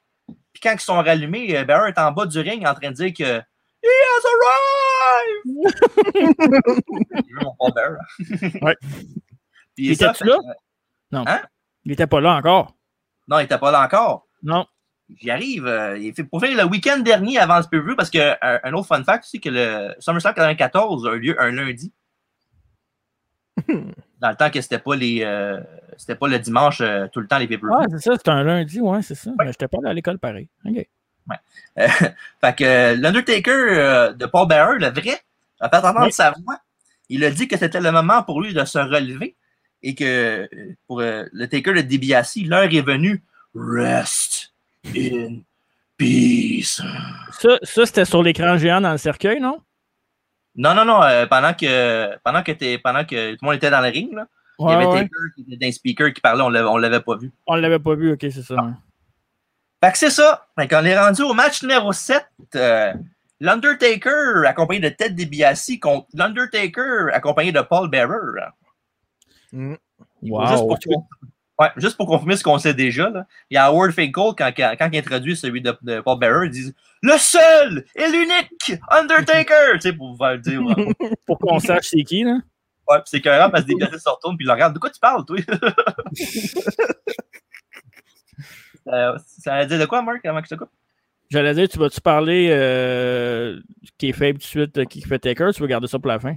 [0.58, 2.96] Puis quand ils sont rallumés, euh, Bearer est en bas du ring en train de
[2.96, 3.40] dire que
[3.84, 5.76] He has arrived!
[7.28, 8.60] Il veut mon Paul Bearer.
[8.64, 8.76] Ouais.
[9.76, 10.38] Puis Il là?
[11.12, 11.24] Non.
[11.28, 11.42] Hein?
[11.86, 12.74] Il était pas là encore.
[13.28, 14.28] Non, il était pas là encore.
[14.42, 14.66] Non.
[15.16, 15.68] J'y arrive.
[15.68, 18.74] euh, il fait, pour faire le week-end dernier avant ce preview, parce que un, un
[18.74, 21.94] autre fun fact, c'est que le SummerSlam 94 a eu lieu un lundi.
[24.20, 25.60] Dans le temps que c'était pas les euh,
[25.98, 28.44] c'était pas le dimanche euh, tout le temps les pay Ouais, c'est ça, c'était un
[28.44, 29.32] lundi, ouais, c'est ça.
[29.38, 30.48] Mais j'étais pas allé à l'école pareil.
[30.66, 30.88] OK.
[31.78, 31.88] Euh,
[32.42, 35.22] fait que l'Undertaker de Paul Bearer, le vrai,
[35.60, 36.12] a fait entendre Oui.
[36.12, 36.60] sa voix.
[37.10, 39.36] Il a dit que c'était le moment pour lui de se relever
[39.84, 40.50] et que
[40.88, 43.24] pour le Taker de DiBiase, l'heure est venue.
[43.56, 44.54] Rest
[44.96, 45.40] in
[45.98, 46.82] peace.
[47.40, 49.60] Ça, ça c'était sur l'écran géant dans le cercueil, non?
[50.58, 51.02] Non, non, non.
[51.04, 54.12] euh, pendant que pendant que t'es- pendant que tout le monde était dans le ring,
[54.14, 54.26] là,
[54.60, 55.02] il y avait ouais.
[55.04, 57.32] Taker qui était speaker qui parlait, on l'avait, on l'avait pas vu.
[57.46, 58.56] On l'avait pas vu, ok, c'est ça.
[58.56, 58.72] ouais.
[59.84, 60.48] Fait que c'est ça.
[60.60, 62.26] Fait qu'on est rendu au match numéro 7.
[62.56, 62.94] euh,
[63.40, 68.50] L'Undertaker accompagné de Ted DiBiase contre l'Undertaker accompagné de Paul Bearer.
[69.54, 70.48] Wow.
[70.48, 70.80] Juste pour,
[71.60, 74.52] ouais, juste pour confirmer ce qu'on sait déjà, là, il y a Howard Finkel, quand,
[74.56, 78.80] quand, quand il introduit celui de, de Paul Bearer, il dit Le seul et l'unique
[78.90, 79.74] Undertaker!
[79.74, 80.62] tu sais, pour vous faire dire.
[80.62, 80.94] ouais.
[81.26, 82.38] Pour qu'on sache c'est qui, là.
[82.90, 84.74] Ouais, c'est carrément parce que DiBiase se retourne puis il le regarde.
[84.74, 85.38] De quoi tu parles, toi?
[88.88, 90.70] Euh, ça veut dire de quoi, Marc, avant que je te coupe?
[91.30, 93.60] J'allais dire, tu vas-tu parler euh,
[93.98, 96.20] qui est faible tout de suite, qui fait Taker, tu veux garder ça pour la
[96.20, 96.36] fin?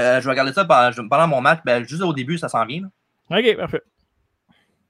[0.00, 1.60] Euh, je vais regarder ça pendant, pendant mon match.
[1.64, 2.82] Ben, juste au début, ça s'en vient.
[2.82, 2.88] là.
[3.30, 3.82] Ok, parfait.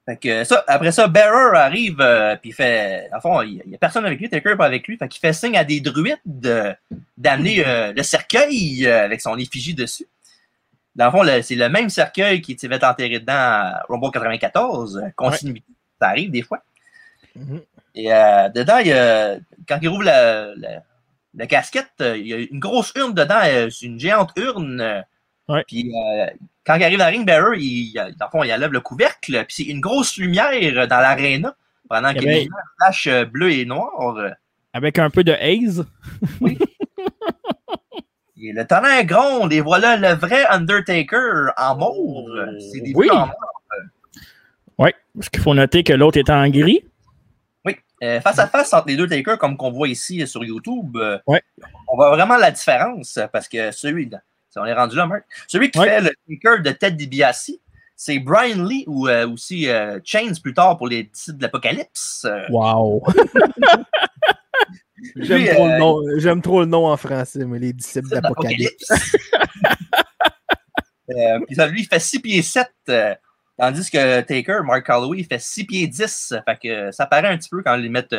[0.05, 3.07] Fait que ça, après ça, Bearer arrive, euh, puis il fait.
[3.15, 4.97] En fond, il n'y a personne avec lui, Taker pas avec lui.
[4.97, 6.73] Fait qu'il fait signe à des druides de-
[7.17, 10.05] d'amener euh, le cercueil euh, avec son effigie dessus.
[10.95, 14.97] Dans le fond, c'est le même cercueil qui s'est fait enterrer dedans à Rumble 94.
[14.97, 15.65] euh, Continuité.
[16.01, 16.61] Ça arrive des fois.
[17.95, 19.37] Et euh, dedans, il y a-
[19.67, 20.83] quand il rouvre la, la-
[21.33, 23.39] la casquette, il y a une grosse urne dedans.
[23.71, 25.03] C'est une géante urne.
[25.67, 26.25] Puis euh,
[26.65, 29.43] quand il arrive dans le ring bearer, il, dans le fond, il enlève le couvercle.
[29.45, 31.55] Puis c'est une grosse lumière dans l'aréna
[31.89, 34.15] pendant Il y les lumières flashent euh, bleu et noir.
[34.73, 35.85] Avec un peu de haze.
[38.45, 42.29] Et le tonnerre gronde et voilà le vrai Undertaker en mauve.
[42.59, 43.09] C'est des Oui.
[43.09, 43.35] en mauve.
[44.79, 46.83] Oui, parce qu'il faut noter que l'autre est en gris.
[47.63, 50.97] Oui, euh, face à face entre les deux takers, comme qu'on voit ici sur YouTube,
[50.97, 51.41] euh, Ouais.
[51.87, 54.09] on voit vraiment la différence parce que celui,
[54.59, 55.23] on est rendu là, Marc.
[55.47, 57.51] Celui qui fait le taker de Ted DiBiase,
[57.95, 62.27] c'est Brian Lee ou euh, aussi euh, Chains plus tard pour les disciples de l'Apocalypse.
[62.49, 63.03] Wow!
[65.17, 68.91] J'aime trop, euh, le nom- j'aime trop le nom en français, mais les disciples d'Apocalypse.
[71.09, 73.13] Euh, lui, il fait 6 pieds 7, euh,
[73.59, 76.33] tandis que Taker, Mark Calloway, il fait 6 pieds 10.
[76.45, 78.15] Fait que ça paraît un petit peu quand ils mettent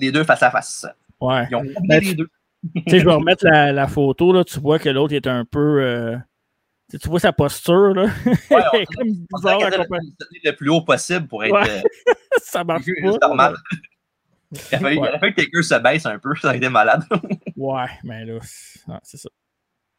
[0.00, 0.86] les deux face à face.
[1.20, 1.46] Ouais.
[1.50, 2.28] Ils ont Ben, les deux.
[2.74, 5.44] Tu sais, je vais remettre la, la photo, là, tu vois que l'autre est un
[5.44, 5.82] peu.
[5.82, 6.16] euh,
[7.00, 8.04] tu vois sa posture, là.
[8.74, 11.82] Est comme On bizarre a tenu le plus haut possible pour être Ouais.
[12.08, 12.12] euh,
[12.42, 13.26] Ça marche pas.
[13.28, 13.56] normal.
[14.52, 15.10] Il a fallu, Ouais.
[15.32, 17.02] que Taker se baisse un peu, ça aurait été malade.
[17.56, 19.28] Ouais, mais là, c'est ouais, ça.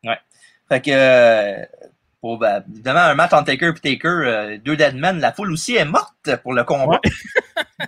[0.06, 0.18] Ouais.
[0.70, 1.66] Fait que, euh,
[2.22, 5.76] pour, ben, évidemment, un match entre Taker et Taker, euh, deux Deadmen, la foule aussi
[5.76, 7.00] est morte pour le combat.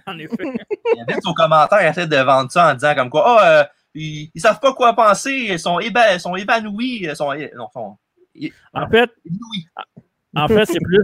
[0.07, 0.35] En effet.
[0.41, 3.63] Il y avait son commentaire essaie de vendre ça en disant comme quoi, ah, euh,
[3.95, 7.67] ils, ils savent pas quoi penser, ils sont, éba- ils sont évanouis, ils sont, non,
[7.73, 7.97] sont,
[8.73, 9.09] En fait,
[10.35, 11.03] en fait c'est plus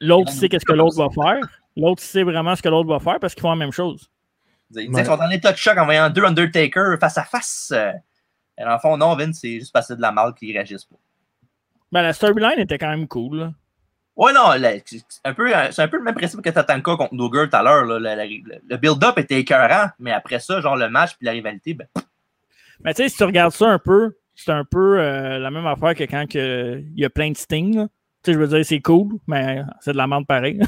[0.00, 1.40] l'autre sait qu'est-ce que l'autre va faire.
[1.76, 4.08] L'autre sait vraiment ce que l'autre va faire parce qu'ils font la même chose.
[4.74, 7.72] Ils qu'ils sont en état de choc en voyant deux Undertaker face à face.
[7.74, 7.92] Euh,
[8.58, 10.84] Et le fond, non, Vince, c'est juste parce que c'est de la mal qu'ils réagissent
[10.84, 10.96] pas.
[11.90, 13.38] Ben, la storyline était quand même cool.
[13.38, 13.52] là.
[14.16, 14.50] Ouais, non,
[14.84, 17.62] c'est un, peu, c'est un peu le même principe que Tatanka contre Noger tout à
[17.62, 17.84] l'heure.
[17.84, 21.86] Le, le build-up était écœurant, mais après ça, genre le match puis la rivalité, ben,
[22.84, 25.66] Mais tu sais, si tu regardes ça un peu, c'est un peu euh, la même
[25.66, 27.76] affaire que quand que il y a plein de Sting.
[27.76, 27.88] là.
[28.22, 30.60] Tu sais, je veux dire, c'est cool, mais c'est de la merde pareil.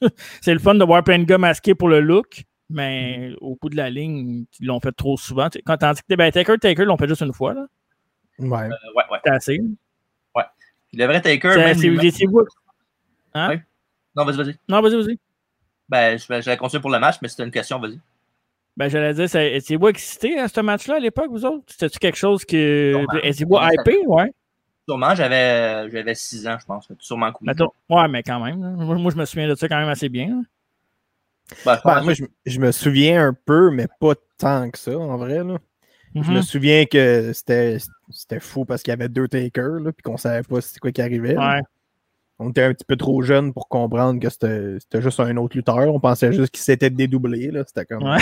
[0.42, 3.70] c'est le fun de voir plein de gars masqués pour le look, mais au bout
[3.70, 5.48] de la ligne, ils l'ont fait trop souvent.
[5.48, 7.54] Tu sais, Quand tandis que ben, Taker, Taker l'ont fait juste une fois.
[7.54, 7.66] Là.
[8.38, 8.62] Ouais.
[8.64, 9.18] euh, ouais, ouais.
[9.24, 9.60] C'est assez.
[10.34, 10.44] ouais.
[10.92, 12.44] Le vrai Taker, C'est- vous.
[13.34, 13.48] Hein?
[13.48, 13.62] Ouais.
[14.14, 14.56] Non, vas-y, vas-y.
[14.68, 15.18] Non, vas-y, vas-y.
[15.88, 17.98] Ben, je, je vais continuer pour le match, mais c'était une question, vas-y.
[18.78, 21.64] Ben, j'allais dire, c'est- étiez-vous excité à ce match-là à l'époque, vous autres?
[21.66, 22.92] C'était-tu quelque chose que.
[22.94, 23.20] Sûrement.
[23.24, 24.32] Étiez-vous hypé, ouais?
[24.88, 26.88] Sûrement, j'avais j'avais 6 ans, je pense.
[27.00, 27.32] Sûrement.
[27.42, 28.58] Mettons- Ouais, mais quand même.
[28.58, 30.28] Moi, moi, je me souviens de ça quand même assez bien.
[30.28, 30.42] là.
[31.66, 34.96] Ben, je Ben, moi, je, je me souviens un peu, mais pas tant que ça,
[34.96, 35.42] en vrai.
[35.42, 35.56] Là.
[36.14, 36.36] Je Mhm.
[36.36, 37.78] me souviens que c'était
[38.10, 40.92] c'était fou parce qu'il y avait deux takers, là, puis qu'on savait pas c'était quoi
[40.92, 41.34] qui arrivait.
[41.34, 41.56] là.
[41.56, 41.62] Ouais.
[42.40, 45.92] On était un petit peu trop jeunes pour comprendre que c'était juste un autre lutteur.
[45.92, 47.50] On pensait juste qu'il s'était dédoublé.
[47.50, 47.64] là.
[47.66, 48.00] C'était comme.
[48.04, 48.16] pas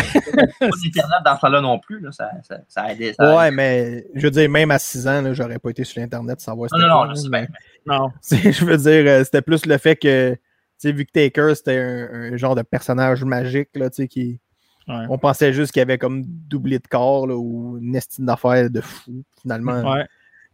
[0.60, 3.12] d'Internet dans ce temps-là non plus, là, ça, ça, ça aidait.
[3.12, 3.56] ça Ouais, aidait.
[3.56, 6.52] mais je veux dire, même à 6 ans, là, j'aurais pas été sur Internet sans
[6.52, 7.98] savoir Non, c'était non, quoi, non, là, je sais mais- bien.
[7.98, 8.10] Non.
[8.52, 10.38] Je veux dire, euh, c'était plus le fait que, tu
[10.78, 14.40] sais, vu que Taker, c'était un, un genre de personnage magique, là, tu sais, qui.
[14.88, 15.04] Ouais.
[15.10, 18.80] On pensait juste qu'il avait comme doublé de corps, là, ou une estime d'affaires de
[18.80, 19.82] fou, finalement.
[19.92, 20.06] Ouais.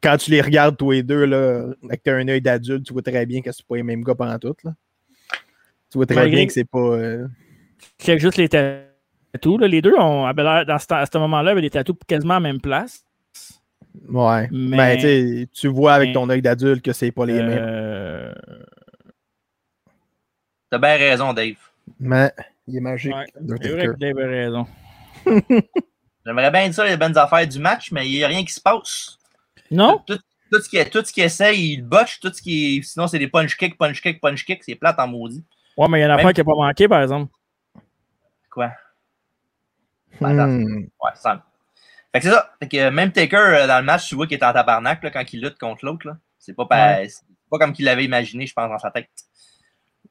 [0.02, 3.24] Quand tu les regardes, tous les deux, là, avec un œil d'adulte, tu vois très
[3.26, 4.72] bien que c'est pas les mêmes gars pendant tout, là.
[5.90, 6.78] Tu vois très Malgré- bien que c'est pas.
[6.78, 7.26] euh,
[8.00, 9.60] Check juste les tatous.
[9.60, 9.68] Là.
[9.68, 12.60] Les deux, ont, dans ce, à ce moment-là, avaient des tatous quasiment à la même
[12.60, 13.04] place.
[14.08, 14.48] Ouais.
[14.50, 17.58] Mais- Mais tu vois avec ton œil d'adulte que c'est pas les mêmes.
[17.60, 18.32] Euh,
[20.70, 21.56] T'as bien raison, Dave.
[22.00, 22.32] Mais
[22.66, 23.14] il est magique.
[23.14, 23.68] Ouais, Undertaker.
[23.68, 24.66] C'est vrai que Dave a raison.
[26.26, 28.60] J'aimerais bien dire les bonnes affaires du match, mais il n'y a rien qui se
[28.60, 29.18] passe.
[29.72, 29.98] Non?
[30.06, 30.18] Tout,
[30.50, 32.20] tout ce qui, tout ce qui essaye, il botche.
[32.20, 34.62] Tout ce qui est- Sinon, c'est des punch kicks, punch kicks, punch kicks.
[34.64, 35.44] C'est plate en maudit.
[35.76, 37.32] Ouais, mais il y a une Même- affaire qui n'a pas manqué, par exemple.
[38.50, 38.72] Quoi?
[40.20, 40.46] Attends.
[40.46, 40.76] Hmm.
[41.02, 41.42] Ouais, ça.
[42.12, 42.52] Fait que c'est ça.
[42.60, 45.02] Fait que euh, même Taker, euh, dans le match, tu vois qu'il est en tabarnak
[45.02, 46.06] là, quand il lutte contre l'autre.
[46.06, 46.18] là.
[46.38, 47.08] C'est pas, pa- Ouais.
[47.08, 49.08] c'est pas comme qu'il l'avait imaginé, je pense, dans sa tête.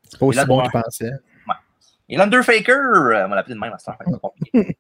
[0.10, 0.64] C'est pas aussi là, bon ouais.
[0.70, 1.12] qu'il pensait.
[2.10, 4.78] Et l'Underfaker, euh, on va l'appeler de même c'est compliqué.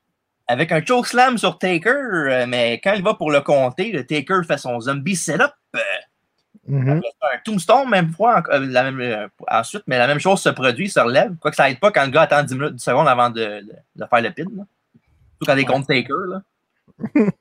[0.51, 4.41] Avec un chokeslam sur Taker, euh, mais quand il va pour le compter, le Taker
[4.47, 5.51] fait son zombie setup.
[6.67, 7.01] Mhm.
[7.21, 10.89] un tombstone, même fois, euh, la même, euh, ensuite, mais la même chose se produit,
[10.89, 11.35] se relève.
[11.39, 13.65] Quoique ça aide pas quand le gars attend 10, minutes, 10 secondes avant de, de-
[13.95, 14.43] de faire le pin.
[14.43, 14.63] là.
[15.39, 16.13] Surtout quand il est contre Taker.
[16.27, 16.41] Là.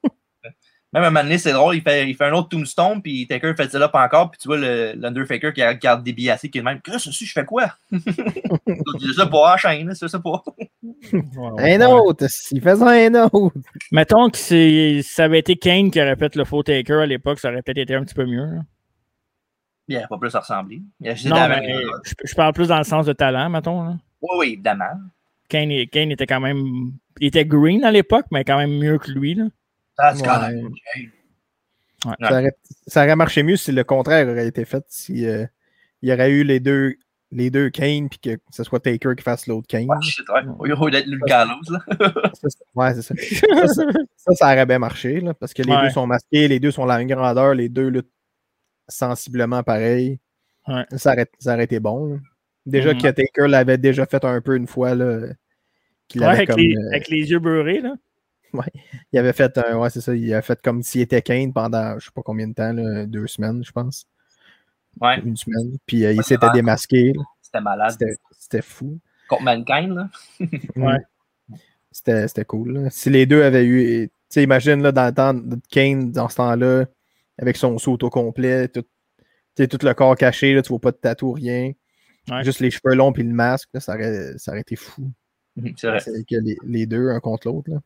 [0.93, 3.25] Même à un moment donné, c'est drôle, il fait, il fait un autre tombstone, puis
[3.29, 6.47] Taker fait ça pas encore, puis tu vois le- l'Underfaker qui regarde des billets qui
[6.47, 6.81] est le même.
[6.81, 7.77] Qu'est-ce que c'est, je fais quoi?
[7.93, 10.43] Je sais pas, enchaîne, c'est ça pas.
[11.59, 13.55] Un autre, il faisait un autre.
[13.93, 17.39] Mettons que c'est- ça avait été Kane qui aurait fait le faux Taker à l'époque,
[17.39, 18.45] ça aurait peut-être été un petit peu mieux.
[18.47, 18.61] là.
[19.89, 20.83] Il n'y a pas plus à ressembler.
[21.29, 21.37] Non,
[22.05, 23.83] je, je parle plus dans le sens de talent, mettons.
[23.83, 23.97] là.
[24.23, 24.85] Oui, oui, évidemment.
[25.49, 26.93] Kane, Kane était quand même.
[27.21, 29.35] Il était green à l'époque, mais quand même mieux que lui.
[29.35, 29.45] Là.
[29.99, 30.23] C'est Ouais.
[30.29, 30.65] quand même.
[32.07, 32.15] Ouais.
[32.21, 32.53] Ça, aurait,
[32.87, 35.45] ça aurait marché mieux si le contraire aurait été fait, si euh,
[36.03, 36.95] il y aurait eu les deux,
[37.31, 39.87] les deux Kane, puis que ce soit Taker qui fasse l'autre Kane.
[40.03, 40.41] Shit, ouais.
[40.59, 41.79] Au lieu d'être Luke Gallows, là.
[42.35, 43.15] Ça, c'est- ouais, c'est ça.
[43.67, 43.83] Ça, ça,
[44.17, 45.83] ça, ça aurait bien marché, là, parce que les Ouais.
[45.83, 48.11] deux sont masqués, les deux sont la même grandeur, les deux luttent
[48.89, 50.19] sensiblement pareil.
[50.67, 50.85] Ouais.
[50.97, 52.15] Ça, aurait, ça aurait été bon.
[52.15, 52.17] là.
[52.67, 53.01] Déjà Mhm.
[53.03, 55.21] que Taker l'avait déjà fait un peu une fois, là,
[56.09, 57.81] qu'il Ouais, avait avec, comme, les, euh, avec les yeux beurrés.
[57.81, 57.95] Là.
[59.13, 61.99] Il avait fait un, ouais, c'est ça, il a fait comme s'il était Kane pendant
[61.99, 64.07] je sais pas combien de temps, là, deux semaines, je pense.
[65.01, 65.21] Ouais.
[65.21, 65.77] Une semaine.
[65.87, 67.13] Puis euh, il Ouais, s'était démasqué.
[67.41, 67.93] C'était malade.
[67.93, 68.99] C'était c'était fou.
[69.29, 70.09] Contre Mankind, là.
[70.77, 70.99] Ouais.
[71.93, 72.73] C'était c'était cool.
[72.73, 72.91] là.
[72.91, 74.09] Si les deux avaient eu.
[74.09, 76.87] Tu sais, imagine là, dans le temps de Kane, dans ce temps-là,
[77.39, 78.85] avec son saut au complet, tout,
[79.57, 81.73] tout le corps caché, là, tu vois pas de tatou, rien.
[82.31, 82.45] Ouais.
[82.45, 85.11] Juste les cheveux longs puis le masque, là, ça, aurait, ça aurait été fou.
[85.77, 85.99] C'est vrai.
[86.01, 87.71] C'est que les, les deux, un contre l'autre.
[87.71, 87.79] là.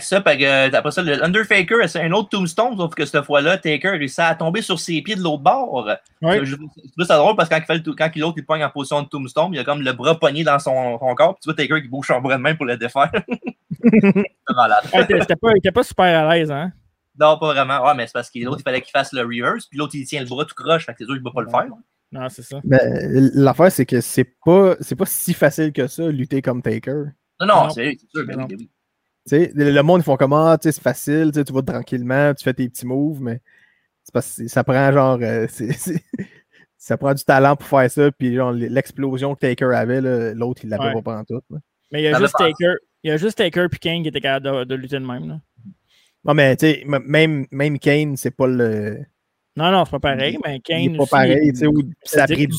[0.00, 3.56] Ça, puis, euh, après ça, le Underfaker, c'est un autre tombstone, sauf que cette fois-là,
[3.56, 5.88] Taker réussit à tomber sur ses pieds de l'autre bord.
[6.20, 6.44] Ouais.
[6.44, 8.64] Je trouve ça drôle parce que quand, il fait le tou- quand l'autre il pogne
[8.64, 11.40] en position de tombstone, il a comme le bras pogné dans son, son corps, puis
[11.42, 13.10] tu vois Taker qui bouge son bras de main pour le défaire.
[13.82, 14.84] c'est malade.
[14.92, 16.50] Ouais, t'es- c'était pas- il était pas super à l'aise.
[16.50, 16.72] Hein?
[17.18, 17.84] Non, pas vraiment.
[17.86, 20.04] Ouais, mais c'est parce que l'autre, il fallait qu'il fasse le reverse, puis l'autre, il
[20.06, 21.66] tient le bras tout croche, fait que c'est sûr qu'il ne pas le faire.
[22.12, 22.60] Non, c'est ça.
[22.64, 22.78] Mais
[23.34, 27.04] l'affaire, c'est que c'est pas, c'est pas si facile que ça, lutter comme Taker.
[27.40, 27.70] Non, non, Non.
[27.70, 28.68] c'est c'est sûr, ben oui,
[29.30, 32.86] le monde, ils font comment, ah, c'est facile, tu vas tranquillement, tu fais tes petits
[32.86, 33.40] moves, mais
[34.04, 36.04] c'est parce que ça prend genre, euh, c'est- c'est-
[36.78, 40.00] ça prend du talent pour faire ça, puis genre, l'explosion que Taker avait,
[40.34, 40.94] l'autre, il l'avait Ouais.
[40.94, 41.40] pas pendant tout.
[41.50, 41.58] là.
[41.92, 42.34] Mais il y a Ça juste.
[42.38, 42.74] Taker.
[43.02, 45.26] Il y a juste Taker et Kane qui étaient capables de, de lutter de même.
[45.28, 45.40] Là.
[46.24, 48.98] Non, mais tu sais, m- même, même Kane, c'est pas le.
[49.56, 50.80] Non, non, c'est pas pareil, mais Kane.
[50.82, 51.66] il est pas aussi, pareil, il- tu sais,
[52.04, 52.56] ça a c'est pris du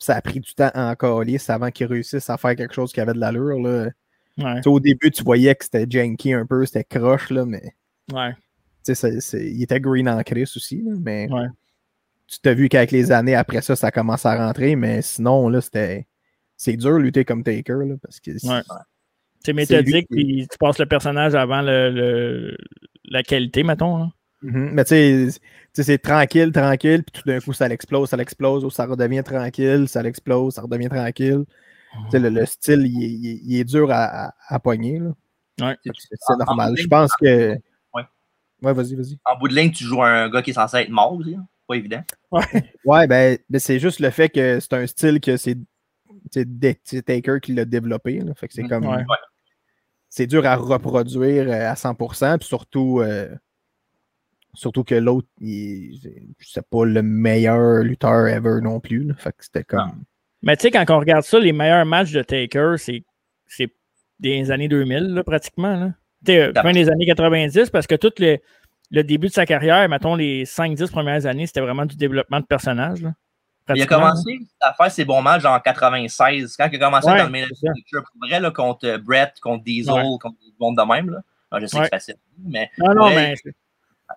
[0.00, 3.00] ça a pris du temps à encore avant qu'il réussisse à faire quelque chose qui
[3.00, 3.58] avait de l'allure.
[3.60, 3.88] là.
[4.38, 4.66] Ouais.
[4.66, 7.72] Au début, tu voyais que c'était janky un peu, c'était croche, là, mais
[8.12, 8.30] Ouais.
[8.84, 11.46] tu sais, il était green en Chris aussi, là, mais Ouais.
[12.26, 15.60] tu t'as vu qu'avec les années après ça, ça commence à rentrer, mais sinon, là,
[15.60, 16.06] c'était.
[16.56, 18.30] C'est dur de lutter comme Taker, là, parce que.
[18.32, 18.62] Ouais.
[19.44, 22.56] C'est méthodique, puis tu passes le personnage avant le, le-
[23.04, 24.02] la qualité, mettons.
[24.02, 24.12] hein.
[24.42, 24.70] Mhm.
[24.72, 25.40] Mais tu sais, tu
[25.72, 29.86] sais, c'est tranquille, tranquille, puis tout d'un coup, ça l'explose, ça l'explose, ça redevient tranquille,
[29.88, 31.44] ça l'explose, ça redevient tranquille.
[32.12, 35.00] Le, le style, il est, il est- il est dur à, à, à pogner.
[35.60, 35.76] Ouais.
[35.84, 36.72] C'est En- normal.
[36.72, 37.54] en Je pense que.
[37.94, 38.02] Ouais.
[38.62, 39.18] Ouais, vas-y, vas-y.
[39.24, 41.34] En bout de ligne, tu joues un gars qui est censé être mort aussi.
[41.34, 41.46] hein?
[41.66, 42.02] Pas évident.
[42.30, 42.42] Ouais,
[43.06, 45.56] ben, ben, c'est juste le fait que c'est un style que c'est
[47.04, 48.20] Taker qui l'a développé.
[48.20, 48.34] là.
[48.34, 48.86] Fait que c'est comme.
[48.86, 49.04] Ouais.
[50.10, 53.00] C'est dur à reproduire euh, à 100%, puis surtout.
[53.00, 53.28] euh,
[54.54, 55.28] Surtout que l'autre,
[56.40, 59.04] c'est pas le meilleur lutteur ever non plus.
[59.04, 59.14] là.
[59.14, 60.02] Fait que c'était comme.
[60.42, 63.02] Mais tu sais, quand on regarde ça, les meilleurs matchs de Taker, c'est,
[64.20, 65.76] des années 2000, là, pratiquement.
[65.76, 65.86] Là.
[66.26, 68.38] Tu sais, euh, fin des années 90, parce que tout le,
[68.90, 72.46] le début de sa carrière, mettons les 5-10 premières années, c'était vraiment du développement de
[72.46, 73.02] personnage.
[73.02, 73.12] là.
[73.74, 76.56] Il a commencé à faire ses bons matchs en 96.
[76.56, 79.92] Quand il a commencé Ouais, dans le picture, pour vrai, là, contre Brett, contre Diesel,
[79.94, 80.02] Ouais.
[80.20, 81.10] contre du monde de même.
[81.10, 81.18] Là.
[81.50, 81.82] Ah, je sais Ouais.
[81.82, 82.14] que c'est facile.
[82.46, 83.34] Mais, Non, non, mais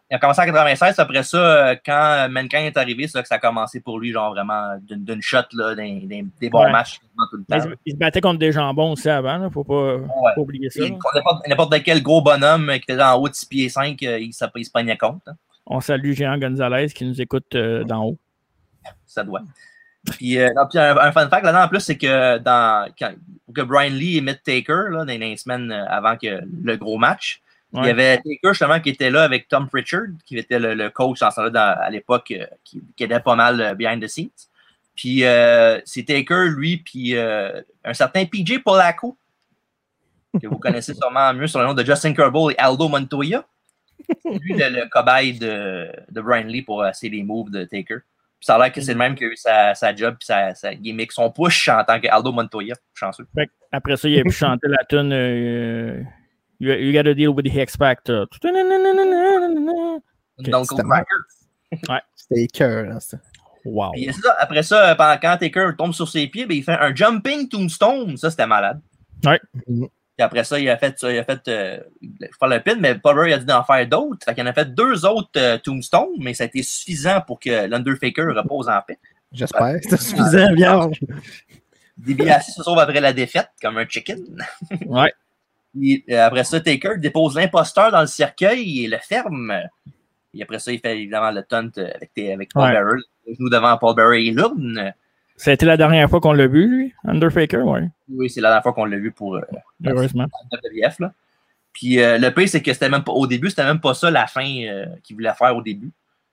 [0.09, 0.99] Il a commencé en 96.
[0.99, 4.11] Après ça, euh, quand Mankind est arrivé, c'est là que ça a commencé pour lui,
[4.11, 6.71] genre vraiment d'une shot, là, des, des- des bons Ouais.
[6.71, 6.99] matchs
[7.29, 7.57] tout le temps.
[7.69, 10.05] il, il se battait contre des jambons aussi avant, là, faut pas, faut
[10.35, 10.87] pas oublier ça.
[10.89, 14.33] Contre N'importe quel gros bonhomme qui était en haut de 6 pieds 5, euh, il,
[14.33, 15.21] se- il se pognait compte.
[15.27, 15.33] hein.
[15.65, 18.17] On salue Géant Gonzalez qui nous écoute euh, d'en haut.
[19.05, 19.41] ça doit.
[20.05, 23.13] Puis, euh, non, puis un, un fun fact là-dedans, en plus, c'est que dans, quand-
[23.45, 27.41] pour que Brian Lee émette Taker là, dans les semaines avant que le gros match,
[27.73, 30.89] il y avait Taker justement qui était là avec Tom Pritchard, qui était le, le
[30.89, 34.29] coach en à l'époque, euh, qui, qui aidait pas mal euh, behind the scenes.
[34.95, 39.17] Puis euh, c'est Taker, lui, puis un certain PJ Polaco,
[40.41, 43.45] que vous connaissez sûrement mieux sur le nom de Justin Kerbal et Aldo Montoya.
[44.25, 47.99] Lui le, le cobaye de, de Brian Lee pour essayer les moves de Taker.
[48.39, 50.25] Puis ça a l'air que c'est le même qui a eu sa, sa job puis
[50.25, 52.75] sa, sa gimmick, son push en tant que Aldo Montoya.
[52.93, 53.27] Chanceux.
[53.71, 55.13] Après ça, il a pu chanter la tune
[56.61, 58.27] euh, you, you gotta deal with the X Factor.
[60.37, 60.83] Ok, Donc, c'était.
[61.89, 62.01] Ouais.
[62.15, 62.47] C'était
[62.99, 63.17] ça.
[63.63, 63.91] Wow.
[63.95, 66.93] C'est ça, après ça, pendant, quand Taker tombe sur ses pieds, ben, il fait un
[66.95, 68.17] jumping tombstone.
[68.17, 68.81] Ça, c'était malade.
[69.23, 69.39] Ouais.
[69.53, 69.75] Puis
[70.17, 71.79] Puis après ça, il a fait, il a fait euh,
[72.39, 74.25] faire le pin, mais Paul Bearer a dit d'en faire d'autres.
[74.25, 77.39] Fait qu'il en a fait deux autres euh, Tombstone, mais ça a été suffisant pour
[77.39, 78.99] que l'Undertaker repose en paix.
[79.31, 79.77] J'espère.
[79.83, 80.99] C'est suffisant, vierge.
[81.97, 84.17] DiBiase se sauve après la défaite, comme un chicken.
[84.87, 85.13] Ouais.
[85.73, 89.53] Puis, euh, après ça, Taker dépose l'imposteur dans le cercueil et le ferme.
[90.33, 92.71] Et après ça, il fait évidemment le taunt avec, avec Paul Ouais.
[92.71, 93.01] Bearer.
[93.39, 94.93] Joue devant Paul Bearer et l'urne.
[95.45, 97.89] Été la dernière fois qu'on l'a vu, lui, Undertaker, ouais.
[98.09, 99.41] Oui, c'est la dernière fois qu'on l'a vu pour euh,
[99.85, 100.27] Heureusement.
[100.51, 100.99] WF.
[100.99, 101.13] Là.
[101.73, 104.11] Puis euh, le pire, c'est que c'était même pas au début, c'était même pas ça
[104.11, 105.91] la fin euh, qu'il voulait faire au début.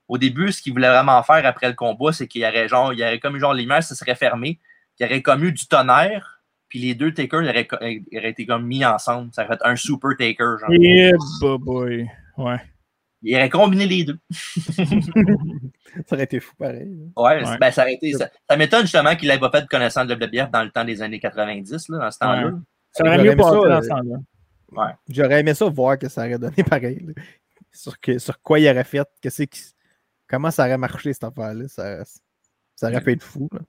[0.08, 2.92] Au début, ce qu'il voulait vraiment faire après le combat, c'est qu'il y aurait genre,
[2.92, 4.58] il y aurait comme eu genre l'image, ça serait fermé,
[4.98, 6.37] il y aurait comme eu du tonnerre,
[6.68, 9.30] puis les deux takers ils auraient, co- ils auraient été comme mis ensemble.
[9.32, 10.56] Ça aurait fait un super taker.
[10.60, 10.70] Genre.
[10.72, 12.10] Yeah, boy, boy.
[12.36, 12.60] Ouais.
[13.22, 14.18] Il aurait combiné les deux.
[16.06, 16.88] Ça aurait été fou pareil.
[17.16, 17.22] là.
[17.22, 17.58] Ouais, Ouais.
[17.58, 18.12] Ben, ça aurait été.
[18.12, 20.84] Ça, ça m'étonne justement qu'il n'ait pas fait de connaissance de WWF dans le temps
[20.84, 22.46] des années 90, là, dans ce temps-là.
[22.48, 22.60] Ouais.
[22.92, 24.16] Ça aurait mieux aimé passé ça, dans euh, ce temps-là.
[24.72, 24.92] Ouais.
[25.08, 27.00] J'aurais aimé ça voir que ça aurait donné pareil.
[27.06, 27.22] là.
[27.72, 29.62] Sur, que, sur quoi il aurait fait, que c'est qui-
[30.28, 31.66] comment ça aurait marché cette affaire-là.
[31.68, 32.04] Ça,
[32.76, 33.48] ça aurait pu être fou.
[33.52, 33.60] là.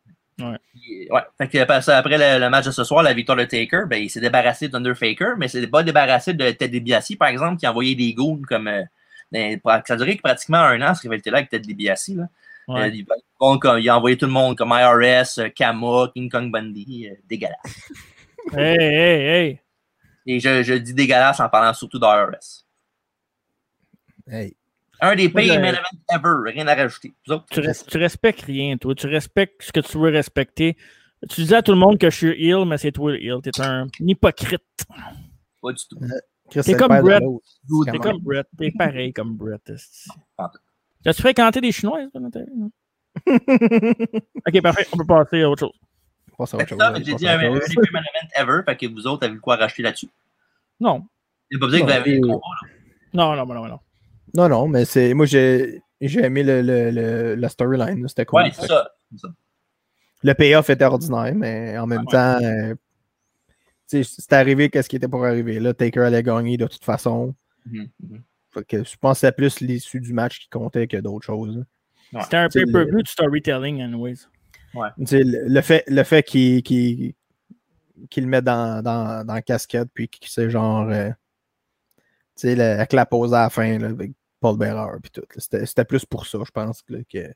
[0.74, 1.22] Puis, Ouais.
[1.38, 3.84] Fait que après ça, après le, le match de ce soir, la victoire de Taker,
[3.88, 7.58] ben, il s'est débarrassé d'Undertaker, mais il s'est pas débarrassé de Ted DiBiase, par exemple,
[7.58, 8.68] qui a envoyé des goons comme.
[8.68, 8.84] euh,
[9.32, 12.10] ben, ça a duré pratiquement un an, cette rivalité-là, avec Ted DiBiase.
[12.16, 12.28] Là.
[12.68, 12.82] Ouais.
[12.84, 13.06] Euh, il,
[13.40, 17.10] bon, comme- il a envoyé tout le monde, comme IRS, euh, Kama, King Kong Bundy,
[17.10, 17.58] euh, dégueulasse.
[18.56, 19.60] Hey, hey, hey.
[20.26, 22.66] Et je, je dis dégueulasse en parlant surtout d'IRS.
[24.32, 24.56] Hey.
[25.02, 27.14] Un des pires main events ever, rien à rajouter.
[27.26, 27.32] Tu,
[27.62, 28.94] res- tu respectes rien, toi.
[28.96, 30.76] Tu respectes ce que tu veux respecter.
[31.30, 33.38] Tu disais à tout le monde que je suis heal, mais c'est toi le heal.
[33.42, 34.62] T'es un hypocrite.
[35.62, 35.98] Pas du tout.
[36.50, 37.24] Chris, T'es comme Brett.
[37.92, 38.48] T'es comme Brett.
[38.58, 39.70] T'es pareil comme Brett.
[39.70, 40.10] esti.
[40.38, 40.52] Ah.
[41.06, 41.72] As-tu fréquenté des?
[41.84, 42.10] Non?
[43.28, 44.88] ok, parfait.
[44.94, 45.74] On peut passer à autre chose.
[46.38, 48.62] Passe à Fait autre que ça, chose, j'ai dit un, des pires main events ever,
[48.66, 50.10] fait que vous autres avez quoi racheter là-dessus.
[50.80, 51.06] Non.
[51.52, 52.68] C'est pas besoin que vous avez le euh, combat, là.
[53.14, 53.80] Non, non, non, non.
[54.34, 55.14] Non, non, mais c'est.
[55.14, 58.08] Moi, j'ai j'ai aimé le, le, le- la storyline.
[58.08, 58.44] C'était cool.
[58.44, 58.90] Ouais, c'est ça.
[60.24, 62.76] Le payoff était ordinaire, mais en même temps, euh,
[63.90, 65.60] tu sais, c'est arrivé qu'est-ce qui était pour arriver?
[65.60, 67.34] Là, Taker allait gagner de toute façon.
[67.66, 68.22] Mhm, mhm.
[68.52, 71.64] Fait que je pense que c'est plus l'issue du match qui comptait que d'autres choses.
[72.14, 72.22] Ouais.
[72.24, 74.26] C'était un pay-per-view de storytelling, anyways.
[74.98, 77.14] Tu sais, le, le fait, le fait qu'il qu'il-
[78.10, 80.88] qu'il le met dans, dans, dans la casquette, puis qu'il c'est genre.
[80.90, 81.10] euh,
[82.38, 85.24] tu sais, avec la pause à la fin là, avec Paul Bearer, puis tout.
[85.38, 87.28] C'était c'était plus pour ça, je pense, là, que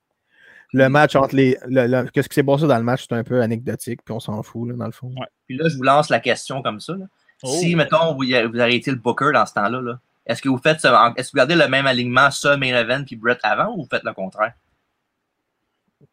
[0.74, 1.58] le match entre les.
[1.68, 4.20] le- le- Qu'est-ce qui s'est passé dans le match, c'est un peu anecdotique, puis on
[4.20, 5.14] s'en fout, là, dans le fond.
[5.48, 6.94] Puis là, je vous lance la question comme ça.
[6.94, 7.06] là.
[7.44, 7.48] Oh.
[7.60, 10.80] Si, mettons, vous, vous arrêtez le Booker dans ce temps-là, là, est-ce que vous faites
[10.80, 13.84] ce- est-ce que vous gardez le même alignement, ça, main event, puis Brett avant, ou
[13.84, 14.54] vous faites le contraire?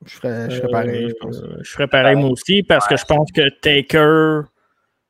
[0.04, 1.36] Je ferais, je ferais pareil, je pense.
[1.38, 4.48] Euh, je ferais pareil moi aussi parce que je pense que Taker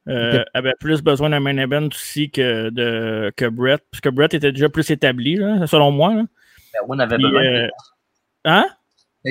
[0.09, 4.52] euh, avait plus besoin d'un main event aussi que, de, que Brett, puisque Brett était
[4.52, 6.14] déjà plus établi, là, selon moi.
[6.14, 6.22] là.
[6.72, 7.43] Ben, Owen avait Puis, besoin.
[7.44, 7.68] euh,
[8.44, 8.66] Hein?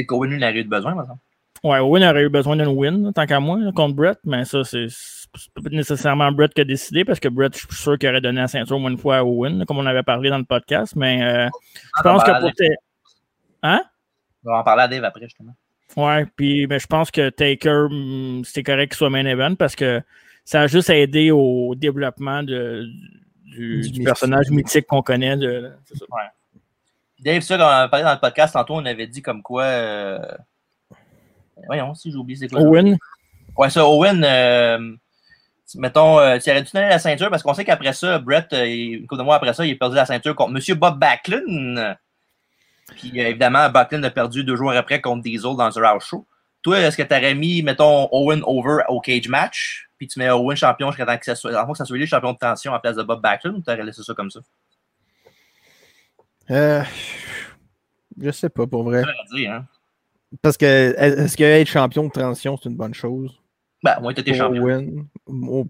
[0.07, 1.19] Qu'Owen lui n'aurait eu besoin, par exemple.
[1.63, 4.45] Ouais, Owen aurait eu besoin d'une win, là, tant qu'à moi, là, contre Brett, mais
[4.45, 4.87] ça, c'est
[5.55, 8.39] pas nécessairement Brett qui a décidé, parce que Brett, je suis sûr qu'il aurait donné
[8.41, 10.95] la ceinture au moins une fois à Owen, comme on avait parlé dans le podcast,
[10.95, 11.49] mais euh,
[11.97, 12.51] je pense que pour...
[13.63, 13.81] Hein?
[14.45, 15.55] On va en parler à Dave après, justement.
[15.97, 19.75] Ouais, puis mais je pense que Taker, hum, c'est correct qu'il soit main event parce
[19.75, 20.01] que
[20.49, 22.87] ça a juste aidé au développement de,
[23.45, 24.05] du, Du du mythique.
[24.05, 25.37] personnage mythique qu'on connaît.
[25.37, 26.05] De, c'est ça.
[27.19, 29.63] Dave, ça, quand on avait parlé dans le podcast, tantôt, on avait dit comme quoi.
[29.63, 30.19] euh,
[31.67, 32.61] Voyons, si j'ai oublié c'est quoi.
[32.61, 32.97] Owen,
[33.57, 34.95] Ouais, ça, Owen, euh,
[35.75, 38.65] mettons, euh, tu aurais dû donner la ceinture parce qu'on sait qu'après ça, Brett, euh,
[38.65, 40.77] une couple de mois après ça, il a perdu la ceinture contre M.
[40.77, 41.95] Bob Backlund.
[42.95, 46.25] Puis euh, évidemment, Backlund a perdu deux jours après contre Diesel dans The House Show.
[46.63, 50.29] Toi, est-ce que tu aurais mis, mettons, Owen over au cage match, puis tu mets
[50.31, 52.73] Owen champion jusqu'à temps que ça soit, que ça soit lui le champion de tension
[52.73, 54.39] à place de Bob Backlund, ou tu aurais laissé ça comme ça?
[56.49, 56.81] Euh,
[58.19, 59.03] je sais pas, pour vrai.
[59.29, 59.65] C'est dire, hein?
[60.41, 60.65] Parce que
[60.97, 63.39] est-ce que être champion de transition, c'est une bonne chose?
[63.83, 64.63] Ben, au moins, tu étais Pour champion.
[64.63, 65.07] Owen?
[65.27, 65.65] Oh,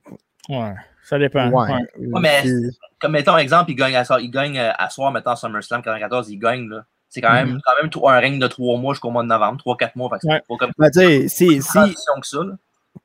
[0.50, 1.50] ouais, ça dépend.
[1.50, 1.72] ouais.
[1.74, 2.08] Ouais.
[2.08, 5.12] Ouais, mais C'est- comme mettons exemple, il gagne à, soir- il gagne euh, à soir,
[5.12, 6.86] mettons SummerSlam 94, il gagne là.
[7.08, 7.62] C'est quand même, Mhm.
[7.66, 10.10] quand même un règne de trois mois jusqu'au mois de novembre, trois, quatre mois.
[10.10, 10.42] Fait que c'est Ouais.
[10.48, 11.80] pas comme Ben, tu sais, si, une si,
[12.22, 12.44] que ça.
[12.44, 12.54] là.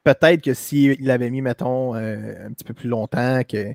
[0.02, 3.74] Peut-être que s'il avait mis, mettons, euh, un petit peu plus longtemps, que,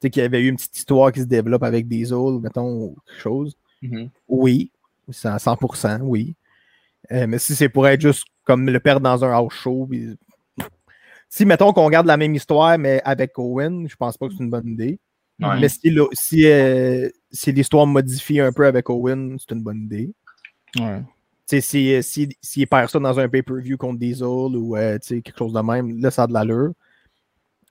[0.00, 2.96] qu'il y avait eu une petite histoire qui se développe avec des autres, mettons, ou
[3.06, 4.10] quelque chose, Mhm.
[4.28, 4.70] oui,
[5.10, 6.34] c'est à 100%, oui.
[7.12, 10.16] Euh, mais si c'est pour être juste comme le perdre dans un house show, puis-
[11.28, 14.42] si, mettons, qu'on garde la même histoire, mais avec Owen, je pense pas que c'est
[14.42, 14.98] une bonne idée.
[15.40, 15.60] Ouais.
[15.60, 20.10] Mais si, si, euh, si l'histoire modifie un peu avec Owen, c'est une bonne idée.
[20.80, 21.00] Ouais.
[21.48, 25.06] Tu sais, si, si, s'il perd ça dans un pay-per-view contre Diesel ou euh, tu
[25.06, 26.72] sais, quelque chose de même, là, ça a de l'allure.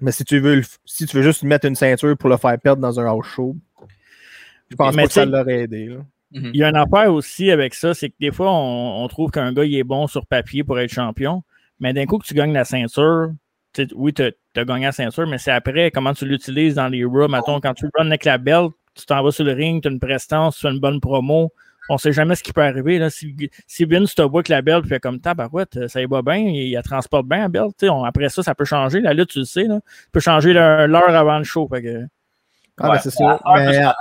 [0.02, 2.58] Mais si tu veux, si tu veux juste lui mettre une ceinture pour le faire
[2.60, 3.56] perdre dans un house show,
[4.70, 5.86] je pense Mais pas que ça l'aurait aidé.
[5.88, 5.98] là.
[6.32, 9.32] Il y a une affaire aussi avec ça, c'est que des fois, on, on trouve
[9.32, 11.44] qu'un gars, il est bon sur papier pour être champion,
[11.80, 13.32] mais d'un coup que tu gagnes la ceinture,
[13.95, 17.28] oui, tu as gagné la ceinture, mais c'est après comment tu l'utilises dans les Raw.
[17.28, 19.88] Mettons, quand tu le runs avec la belt, tu t'en vas sur le ring, tu
[19.88, 21.54] as une prestance, tu fais une bonne promo.
[21.89, 22.99] On sait jamais ce qui peut arriver.
[22.99, 23.09] Là.
[23.09, 23.35] Si,
[23.65, 26.80] si Vince te voit que la belt fait comme tabarouette, ça y va bien, il,
[26.84, 27.72] transporte bien la belt.
[27.77, 28.99] tu sais, on- après ça, ça peut changer.
[29.01, 29.80] La lutte, tu le sais, là.
[29.85, 31.68] Ça peut changer l'heure avant le show.
[31.68, 32.05] Fait que,
[32.80, 33.41] Ah, Ouais, ben, c'est ça.
[33.45, 33.91] ouais, Mais, ouais.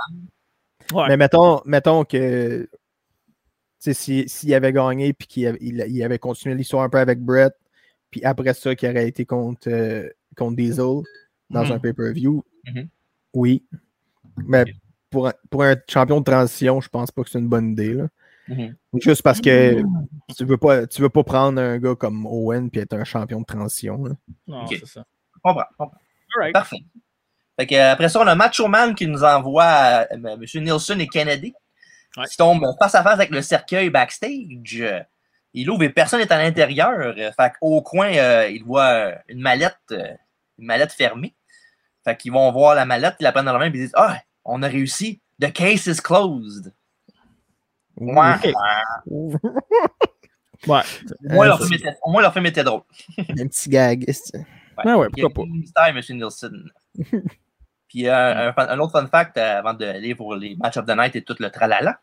[0.93, 1.07] Ouais.
[1.09, 2.69] mais mettons, mettons que
[3.79, 7.19] si- s'il avait gagné puis qu'il avait, il, il avait continué l'histoire un peu avec
[7.19, 7.53] Brett,
[8.11, 11.01] puis après ça, qu'il aurait été contre, euh, contre Diesel
[11.49, 12.87] dans un pay-per-view, Mhm.
[13.33, 13.63] oui.
[14.45, 14.65] Mais
[15.09, 17.93] pour un, pour un champion de transition, je pense pas que c'est une bonne idée.
[17.93, 18.07] là.
[18.47, 18.75] Mhm.
[19.01, 19.81] Juste parce que
[20.37, 23.41] tu veux pas tu veux pas prendre un gars comme Owen puis être un champion
[23.41, 24.05] de transition.
[24.05, 24.13] là.
[24.47, 25.05] non, c'est ça.
[25.35, 25.97] Je comprends, comprends.
[26.53, 26.77] Parfait.
[27.59, 30.63] Fait que, après ça, on a Macho Man qui nous envoie euh, M.
[30.63, 31.53] Nielsen et Kennedy.
[32.29, 34.83] Qui tombent face à face avec le cercueil backstage.
[35.53, 37.15] Il ouvre et personne n'est à l'intérieur.
[37.15, 40.13] Fait qu'au coin, euh, il voit euh, une mallette, euh,
[40.57, 41.35] une mallette fermée.
[42.03, 43.93] Fait qu'ils vont voir la mallette, ils la prennent dans la main et ils disent
[43.95, 45.21] Ah, on a réussi.
[45.39, 46.73] The case is closed.
[47.97, 48.35] Ouais.
[50.65, 50.81] Ouais.
[51.29, 52.81] Au moins, leur film était- au moins, leur film était drôle.
[53.17, 54.05] Un petit gag.
[54.83, 55.51] Ouais, ouais, Il y a pourquoi pas.
[55.51, 56.01] mystère, M.
[56.17, 56.69] Nielsen.
[57.87, 61.15] Puis euh, un, autre fun fact euh, avant d'aller pour les Match of the Night
[61.15, 61.99] et tout le tralala.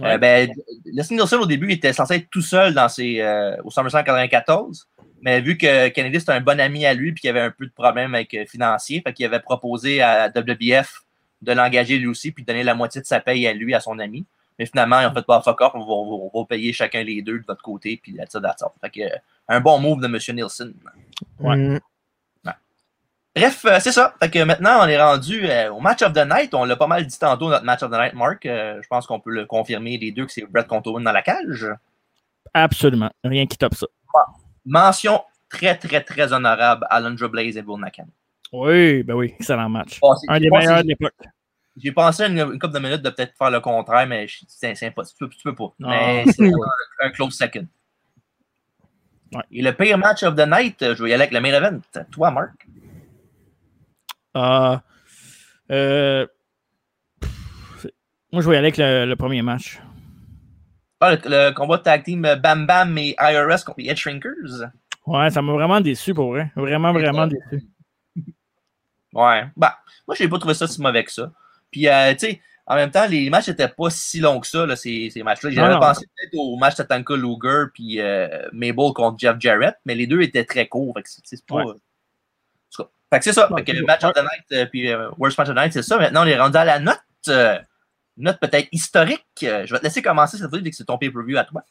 [0.00, 0.14] Ouais.
[0.14, 0.50] Euh, ben,
[0.86, 4.04] Leslie Nielsen, au début, il était censé être tout seul dans ses, euh, au SummerSlam
[4.04, 4.88] 94.
[5.20, 7.50] Mais vu que Kennedy, c'était un bon ami à lui puis qu'il y avait un
[7.50, 11.02] peu de problème avec euh, financier, fait qu'il avait proposé à WBF
[11.42, 13.80] de l'engager lui aussi puis de donner la moitié de sa paye à lui, à
[13.80, 14.26] son ami.
[14.58, 17.38] Mais finalement, ils ont fait pas fuck off, on va, on payer chacun les deux
[17.38, 18.62] de votre côté, puis that's it, that's.
[18.82, 19.18] Fait que, euh,
[19.48, 20.36] un bon move de M.
[20.36, 20.74] Nielsen.
[21.38, 21.56] Ouais.
[21.56, 21.80] Mm.
[23.34, 24.14] Bref, euh, c'est ça.
[24.20, 26.52] Fait que maintenant, on est rendu euh, au match of the night.
[26.52, 28.44] On l'a pas mal dit tantôt, notre match of the night, Mark.
[28.44, 31.12] Euh, je pense qu'on peut le confirmer, les deux, que c'est Brett contre Owen dans
[31.12, 31.66] la cage.
[32.52, 33.10] Absolument.
[33.22, 33.86] Rien qui top ça.
[34.66, 38.06] Mention très, très, très honorable à Alundra Blaze et Bull Nakam.
[38.52, 40.00] Oui, ben oui, excellent match.
[40.00, 41.14] Bon, Un des meilleurs de l'époque.
[41.76, 45.30] J'ai pensé une, une couple de minutes de peut-être faire le contraire, mais c'est impossible.
[45.30, 45.72] Tu peux, pas.
[45.78, 45.88] Non.
[45.88, 47.66] Mais c'est un, un close second.
[49.52, 51.54] Et le pire match of the night, euh, je vais y aller avec le main
[51.54, 51.78] event.
[52.10, 52.66] Toi, Mark.
[54.34, 54.82] Ah,
[55.70, 56.26] euh,
[57.20, 57.86] pff,
[58.32, 59.80] moi, je vais y aller avec le, le premier match.
[61.00, 63.96] Ah, le, le combat de tag team euh, Bam Bam et IRS contre les Head
[63.96, 64.68] Shrinkers?
[65.06, 66.50] Ouais, ça m'a vraiment déçu pour vrai.
[66.56, 67.64] Vraiment, vraiment déçu.
[69.14, 69.44] Ouais.
[69.56, 71.30] Bah, moi, je n'ai pas trouvé ça si mauvais que ça.
[71.70, 74.64] Puis, euh, tu sais, en même temps, les matchs n'étaient pas si longs que ça,
[74.66, 75.50] là, ces, ces matchs-là.
[75.50, 79.94] J'avais pensé peut-être au match de Tanka Luger puis euh, Mabel contre Jeff Jarrett, mais
[79.94, 80.94] les deux étaient très courts.
[80.96, 81.64] Fait que c'est c'est pas.
[81.64, 81.74] Ouais.
[82.74, 83.48] tout cas, Fait que c'est ça.
[83.56, 85.72] Fait que le match of the night, euh, puis euh, Worst match of the night,
[85.72, 85.98] c'est ça.
[85.98, 87.00] Maintenant, on est rendu à la note.
[87.28, 87.58] euh,
[88.16, 89.24] note peut-être historique.
[89.42, 91.62] Euh, je vais te laisser commencer cette fois vu que c'est ton pay-per-view à toi.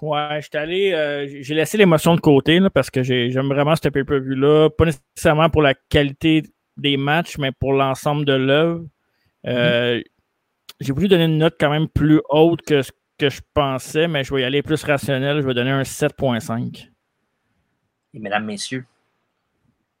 [0.00, 0.92] Ouais, j'étais allé.
[0.92, 4.70] euh, j'ai laissé l'émotion de côté là, parce que j'ai- j'aime vraiment ce pay-per-view-là.
[4.70, 6.44] Pas nécessairement pour la qualité
[6.76, 8.84] des matchs, mais pour l'ensemble de l'œuvre.
[9.46, 10.00] Euh,
[10.80, 14.24] J'ai voulu donner une note quand même plus haute que ce que je pensais, mais
[14.24, 15.40] je vais y aller plus rationnel.
[15.42, 16.88] Je vais donner un 7.5.
[18.14, 18.84] Et mesdames, messieurs,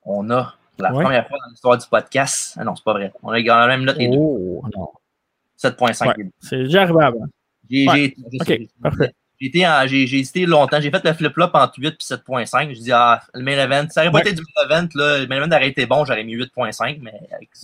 [0.04, 1.04] on a pour la Ouais.
[1.04, 2.56] première fois dans l'histoire du podcast.
[2.58, 3.12] Ah non, c'est pas vrai.
[3.22, 4.16] On a la même note les deux.
[4.18, 4.88] Oh, non.
[5.56, 6.06] 7.5.
[6.18, 7.26] Ouais, c'est déjà arrivé avant.
[7.70, 7.96] J'ai Ouais.
[7.96, 9.14] j'ai- je Ok, sais, parfait.
[9.86, 10.80] J'ai hésité longtemps.
[10.80, 12.74] J'ai fait le flip-flop entre 8 et 7.5.
[12.74, 14.22] Je dis, ah, le main event, ça aurait pas Ouais.
[14.22, 14.88] été du main event.
[14.94, 15.18] Là.
[15.18, 16.98] Le main event aurait été bon, j'aurais mis 8.5.
[17.02, 17.12] Mais,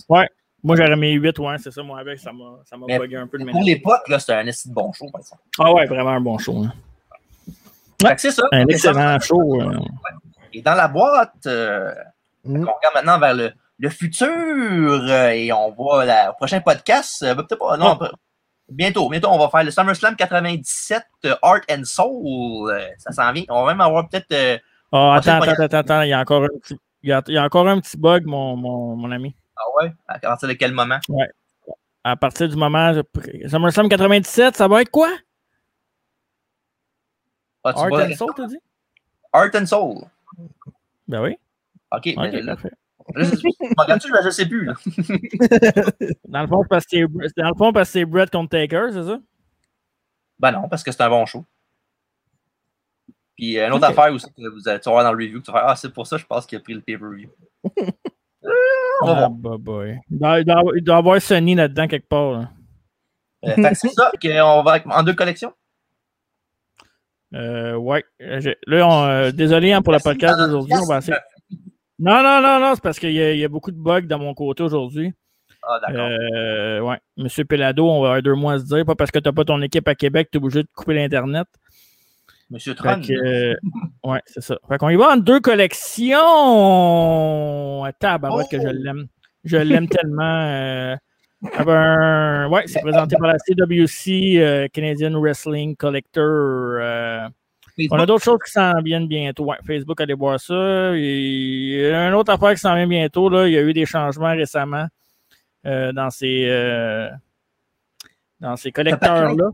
[0.09, 0.27] Ouais.
[0.63, 1.81] Moi, j'aurais mis 8, ouais, c'est ça.
[1.83, 4.73] Moi, avec, ça m'a bugué un peu de pour l'époque, là, c'était un esti de
[4.73, 5.41] bon show, par exemple.
[5.57, 6.63] Ah ouais, vraiment un bon show.
[6.63, 6.73] hein.
[7.99, 8.43] Que c'est ça.
[8.51, 8.65] Un ça.
[8.69, 9.61] excellent show.
[9.61, 9.77] euh.
[10.53, 11.93] Et dans la boîte, euh,
[12.45, 12.55] Mm.
[12.67, 17.19] on regarde maintenant vers le, le futur euh, et on voit la, au prochain podcast.
[17.35, 17.99] peut-être pas, non,
[18.69, 22.71] bientôt, bientôt, on va faire le SummerSlam 97 euh, Art and Soul.
[22.71, 23.43] euh, ça s'en vient.
[23.49, 24.61] On va même avoir peut-être.
[24.89, 27.67] prochaine attends, attends, attends, attends, il y a encore un petit, il y a, encore
[27.67, 29.35] un petit bug, mon, mon, mon ami.
[29.55, 29.93] Ah ouais?
[30.07, 30.99] À partir de quel moment?
[31.09, 31.29] Ouais.
[32.03, 32.93] À partir du moment.
[33.47, 35.09] SummerSlam 97, ça va être quoi?
[37.63, 38.59] Ah, Art and Soul, t'as dit?
[39.33, 40.05] Art and Soul.
[41.07, 41.37] Ben oui.
[41.91, 42.71] OK, Ok, mais là, parfait.
[43.77, 44.65] Regarde-tu, je sais plus.
[44.65, 44.73] là.
[46.27, 48.89] Dans le fond, parce que c'est- dans le fond, parce que c'est Brett contre Taker,
[48.91, 49.19] c'est ça?
[50.39, 51.43] Ben non, parce que c'est un bon show.
[53.35, 55.39] Puis euh, une autre affaire aussi que vous allez tu vas voir dans le review,
[55.39, 57.29] que tu vas faire, ah, c'est pour ça, je pense qu'il a pris le pay-per-view.
[57.63, 57.71] Va
[59.01, 59.29] Ah, voir.
[59.29, 59.99] bah, boy.
[60.09, 62.31] Il doit, il doit avoir- il doit avoir Sony là-dedans quelque part.
[62.33, 62.51] là.
[63.45, 65.53] Euh, c'est ça, que on va avec- en deux collections?
[67.33, 68.03] Euh, ouais.
[68.21, 70.73] Euh, Là, on, euh, désolé hein, pour le podcast d'aujourd'hui.
[70.81, 71.15] On va essayer.
[71.99, 74.01] Non, non, non, non, c'est parce qu'il y, a- il y a beaucoup de bugs
[74.01, 75.13] de mon côté aujourd'hui.
[75.63, 76.07] Ah, d'accord.
[76.33, 76.97] Euh, ouais.
[77.17, 78.85] Monsieur Pelado, on va avoir deux mois à se dire.
[78.85, 81.47] Pas parce que t'as pas ton équipe à Québec, t'es obligé de couper l'Internet.
[82.49, 83.01] Monsieur Tron.
[83.11, 83.53] euh,
[84.05, 84.57] ouais, c'est ça.
[84.69, 86.15] Fait qu'on y va en deux collections.
[87.99, 89.07] Tabarouette que je l'aime.
[89.43, 90.23] Je l'aime tellement.
[90.23, 90.95] euh,
[91.53, 96.23] ah ben, ouais, c'est présenté par la CWC, euh, Canadian Wrestling Collector.
[97.91, 99.45] On a d'autres choses qui s'en viennent bientôt.
[99.45, 100.91] Ouais, Facebook, allez voir ça.
[100.95, 103.29] Et Il y a une autre affaire qui s'en vient bientôt.
[103.29, 103.47] Là.
[103.47, 104.87] Il y a eu des changements récemment
[105.65, 107.09] euh, dans ces, euh,
[108.39, 109.49] dans ces collecteurs-là.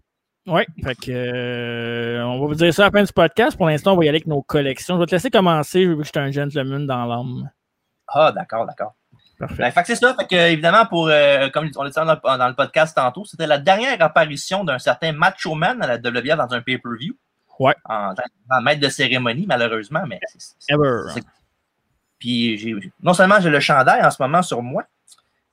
[0.48, 3.58] Oui, fait que, euh, on va vous dire ça à la fin du podcast.
[3.58, 4.96] Pour l'instant, on va y aller avec nos collections.
[4.96, 7.50] Je vais te laisser commencer, vu que je suis un gentleman dans l'âme.
[8.08, 8.94] Ah, d'accord, d'accord.
[9.40, 9.56] Parfait.
[9.58, 10.14] Ben, fait que c'est ça.
[10.14, 13.26] Fait que, évidemment, pour, euh, comme on l'a dit dans le, dans le podcast tantôt,
[13.26, 17.16] c'était la dernière apparition d'un certain Macho Man à la WWF dans un pay-per-view.
[17.60, 17.76] Ouais.
[17.86, 18.14] En,
[18.52, 21.22] en maître de cérémonie, malheureusement, mais c'est-
[22.20, 24.84] Puis non seulement j'ai le chandail en ce moment sur moi,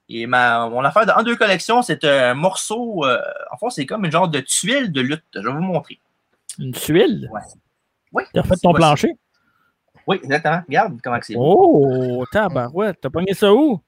[0.08, 3.18] et ma, mon affaire de, en deux collections, c'est un morceau, euh,
[3.50, 5.24] en fond, c'est comme une genre de tuile de lutte.
[5.34, 5.98] Je vais vous montrer.
[6.58, 7.28] Une tuile?
[7.32, 7.40] Ouais.
[8.12, 8.24] Oui.
[8.32, 9.16] Tu as refait ton plancher?
[10.06, 10.62] Oui, exactement.
[10.66, 11.34] Regarde comment c'est.
[11.36, 12.98] Oh, tabarouette.
[13.00, 13.80] T'as pogné ça où?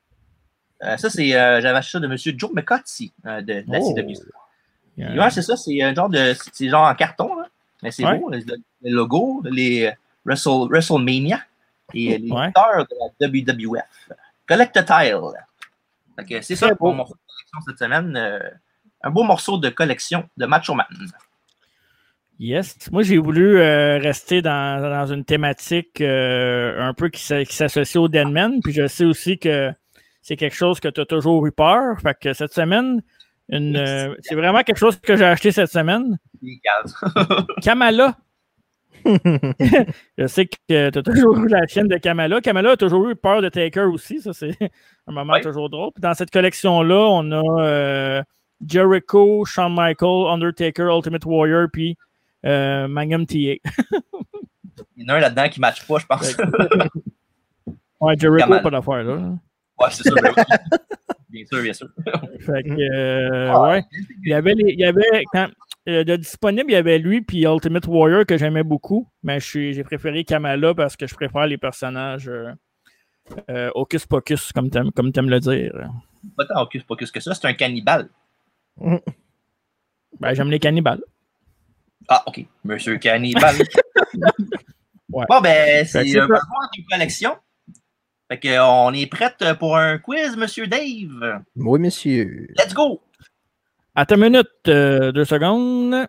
[0.82, 2.16] Euh, ça, c'est, euh, j'avais acheté ça de M.
[2.16, 3.95] Joe euh, de, de la Oh.
[3.95, 4.12] CW.
[4.97, 5.15] Yeah.
[5.16, 6.35] Ouais, c'est ça, c'est un genre de.
[6.53, 7.44] C'est genre en carton, là.
[7.85, 8.19] Mais c'est Ouais.
[8.19, 9.90] beau, le, le logo, les euh,
[10.24, 11.39] Wrestle, WrestleMania
[11.93, 12.47] et les Ouais.
[12.47, 14.11] lutteurs de la WWF.
[14.48, 16.43] Collect a Tile.
[16.43, 16.90] C'est ça pour beau.
[16.90, 18.16] mon morceau de collection cette semaine.
[18.16, 18.40] euh,
[19.02, 20.86] un beau morceau de collection de Macho Man.
[22.40, 22.90] Yes.
[22.90, 27.55] Moi, j'ai voulu euh, rester dans, dans une thématique euh, un peu qui, s'a- qui
[27.55, 28.61] s'associe au Deadman.
[28.62, 29.73] Puis je sais aussi que
[30.20, 32.01] c'est quelque chose que tu as toujours eu peur.
[32.01, 33.02] Fait que cette semaine,
[33.53, 36.19] euh, c'est vraiment quelque chose que j'ai acheté cette semaine.
[37.62, 38.16] Kamala.
[39.05, 42.41] je sais que tu as toujours eu la chienne de Kamala.
[42.41, 44.21] Kamala a toujours eu peur de Taker aussi.
[44.21, 44.57] Ça, c'est
[45.07, 45.93] un moment toujours drôle.
[45.93, 48.23] Puis dans cette collection-là, on a euh,
[48.66, 51.99] Jericho, Shawn Michael, Undertaker, Ultimate Warrior, puis
[52.47, 53.35] euh, Magnum TA.
[54.97, 56.37] Il y en a un là-dedans qui ne matche pas, je pense.
[58.01, 58.62] ouais, Jericho, Kamala.
[58.62, 59.16] pas d'affaire, là.
[59.81, 60.15] ouais, c'est ça.
[61.35, 61.89] Bien sûr, bien sûr.
[62.40, 63.82] Fait que, euh, Ah, ouais.
[64.24, 65.48] Il y avait, les- il y avait quand,
[65.89, 69.85] euh, de disponible, il y avait lui puis Ultimate Warrior que j'aimais beaucoup, mais j'ai
[69.85, 72.52] préféré Kamala parce que je préfère les personnages euh,
[73.51, 75.73] euh, Hocus Pocus, comme t'aimes comme t'aimes le dire.
[76.36, 78.09] Pas tant Hocus Pocus que ça, c'est un cannibale.
[78.78, 81.02] Ben, j'aime les cannibales.
[82.09, 82.44] Ah, ok.
[82.65, 83.56] Monsieur Cannibal.
[85.11, 85.27] Ouais.
[85.28, 86.27] Bon, ben, c'est c'est un ça.
[86.27, 87.36] besoin d'une collection.
[88.35, 91.44] Fait que, euh, on est prête pour un quiz, Monsieur Dave?
[91.55, 92.48] Oui, monsieur.
[92.59, 93.01] Let's go!
[93.94, 96.09] Attends une minute, euh, deux secondes.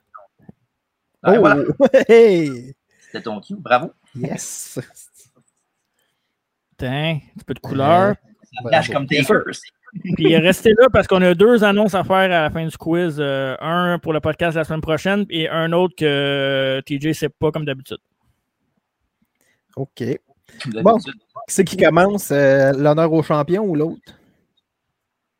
[1.22, 1.61] Ah, oh, voilà.
[2.10, 2.73] hey!
[2.99, 3.91] C'était ton cue, bravo.
[4.15, 4.80] Yes!
[6.80, 8.15] Tiens, un petit peu de couleur.
[8.41, 9.06] Ça flash comme.
[9.06, 9.43] Taker.
[10.15, 13.18] Puis restez là parce qu'on a deux annonces à faire à la fin du quiz.
[13.19, 17.30] Euh, un pour le podcast la semaine prochaine et un autre que TJ ne sait
[17.30, 17.99] pas comme d'habitude.
[19.76, 20.03] OK.
[20.84, 20.97] Bon,
[21.47, 22.31] c'est qui commence?
[22.31, 23.99] euh, L'honneur au champion ou l'autre?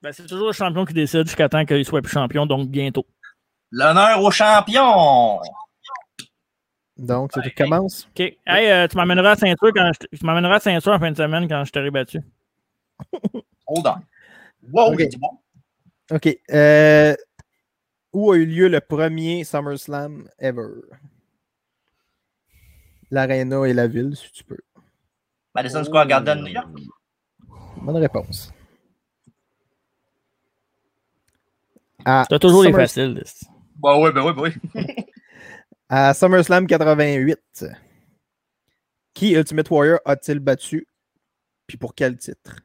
[0.02, 3.06] Ben, c'est toujours le champion qui décide jusqu'à temps qu'il soit plus champion, donc bientôt.
[3.72, 5.40] L'honneur au champion!
[6.98, 8.07] Donc, c'est qui commence?
[8.11, 8.19] OK.
[8.45, 11.18] Hey, euh, tu m'amèneras à ceinture quand je, tu m'amèneras à ceinture en fin de
[11.18, 12.19] semaine quand je t'aurai battu.
[13.68, 13.95] Hold on.
[14.72, 15.07] Wow, Ok.
[15.19, 15.40] bon.
[16.52, 17.15] Euh,
[18.14, 20.69] où a eu lieu le premier SummerSlam ever?
[23.11, 24.57] L'aréna et la ville, si tu peux.
[25.56, 26.68] Madison Square Garden, New York.
[27.82, 28.52] Bonne réponse.
[32.03, 33.23] À T'as toujours les Summer- faciles.
[33.77, 34.41] Bah oui, ben oui, ben
[34.76, 34.86] oui.
[35.90, 37.65] À SummerSlam 88,
[39.14, 40.88] qui Ultimate Warrior a-t-il battu?
[41.68, 42.57] Puis pour quel titre?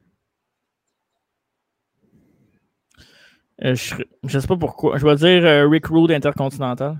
[3.63, 4.97] Euh, je, je sais pas pourquoi.
[4.97, 6.99] Je vais dire euh, Rick Rude Intercontinental.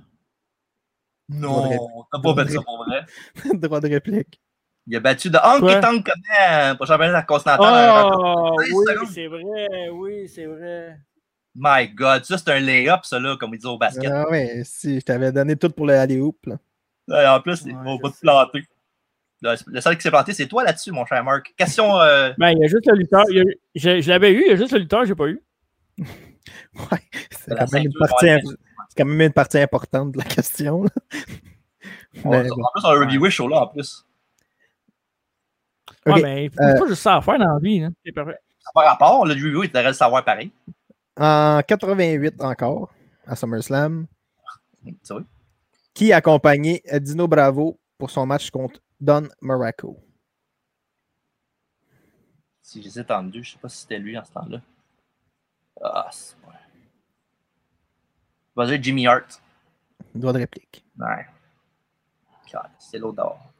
[1.29, 3.05] Non, t'as pas fait ça pour vrai.
[3.57, 4.39] Droit de réplique.
[4.87, 5.75] Il a battu de Honky Quoi?
[5.79, 8.13] Tonk Conan pour championnat continental.
[8.17, 9.89] Oh, Quinze oui, c'est vrai.
[9.91, 10.97] Oui, c'est vrai.
[11.55, 14.09] My God, ça c'est un lay-up, ça là, comme ils disent au basket.
[14.11, 16.37] Ah ouais, si je t'avais donné tout pour le aller-hoop.
[16.45, 17.35] là.
[17.35, 18.63] En plus, on va te planter.
[19.41, 21.53] Le seul qui s'est planté, c'est toi là-dessus, mon cher Marc.
[21.57, 21.99] Question.
[21.99, 23.21] euh, Ben, il y a juste le lutteur.
[23.21, 23.25] a-
[23.75, 25.41] je je l'avais eu, il y a juste le lutteur, j'ai pas eu.
[27.31, 28.41] C'est la quand, même une partie, ouais.
[28.95, 30.83] quand même une partie importante de la question.
[30.83, 30.89] là.
[32.25, 32.63] Mais en bon.
[32.73, 34.05] plus, on a reviewé ce show-là en plus.
[36.05, 37.83] Ouais, mais il faut euh, pas juste ça à faire dans la vie.
[37.83, 37.93] Hein.
[38.05, 38.39] C'est parfait.
[38.59, 40.51] Ça n'a pas rapport, le review, il devrait le savoir pareil.
[41.17, 42.91] En 88 encore,
[43.27, 44.07] à SummerSlam,
[45.93, 49.97] qui a accompagné Dino Bravo pour son match contre Don Morocco?
[52.61, 54.61] Si j'hésite entre deux, je sais pas si c'était lui en ce temps-là.
[55.83, 56.35] Ah, c'est
[58.55, 59.41] vais dire Jimmy Hart.
[60.13, 60.83] Droit de réplique.
[60.97, 61.25] Ouais.
[62.79, 63.50] C'est l'autre d'or.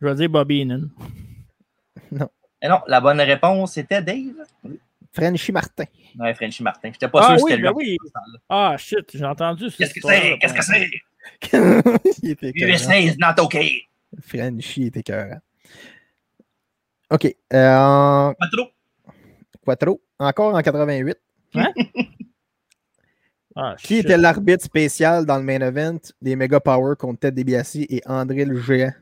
[0.00, 0.88] Je vais dire Bobby Heenan.
[2.62, 4.44] Et non, la bonne réponse c'était Dave.
[5.12, 5.84] Frenchy Martin.
[6.18, 6.90] Ouais, Frenchy Martin.
[6.92, 7.98] J'étais pas Ah sûr que oui, c'était ben lui.
[8.00, 8.10] oui.
[8.48, 9.70] Ah shit, j'ai entendu.
[9.76, 10.38] Qu'est-ce que c'est?
[10.38, 10.90] Qu'est-ce que c'est?
[12.30, 13.82] Était USA is not okay.
[14.22, 15.40] Frenchy était écœurant.
[17.10, 17.34] OK.
[17.52, 18.70] euh, Quattro.
[19.64, 20.02] Quattro.
[20.18, 21.16] Encore en 88.
[21.54, 21.72] Hein?
[23.56, 24.04] Ah, Qui shit.
[24.04, 28.44] était l'arbitre spécial dans le main event des Mega Power contre Ted DiBiase et André
[28.44, 28.92] le Géant?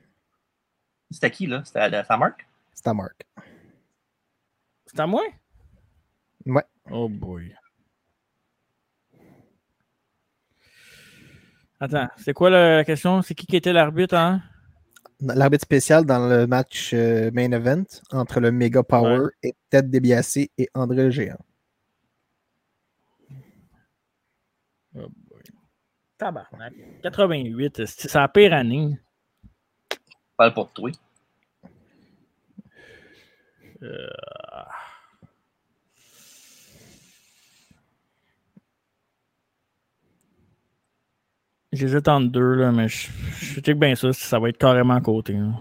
[1.11, 1.63] C'était qui, là?
[1.65, 2.47] C'était c'était à Marc?
[2.75, 3.27] C'est à Marc.
[4.87, 5.23] C'est à moi?
[6.47, 6.65] Ouais.
[6.91, 7.55] Oh boy.
[11.81, 13.23] Attends, c'est quoi la question?
[13.23, 14.43] C'est qui qui était l'arbitre, hein?
[15.21, 20.37] L'arbitre spécial dans le match euh, main event entre le Mega Power et Ted DiBiase
[20.37, 21.39] et André le Géant.
[26.19, 26.75] Tabarnak.
[27.03, 28.99] 88, c'est c'est la pire année.
[30.39, 30.91] Parle pour toi.
[33.83, 34.09] Euh,
[41.73, 43.09] J'hésite entre deux, là, mais je,
[43.41, 45.35] je check bien ça, ça va être carrément à côté.
[45.35, 45.53] là.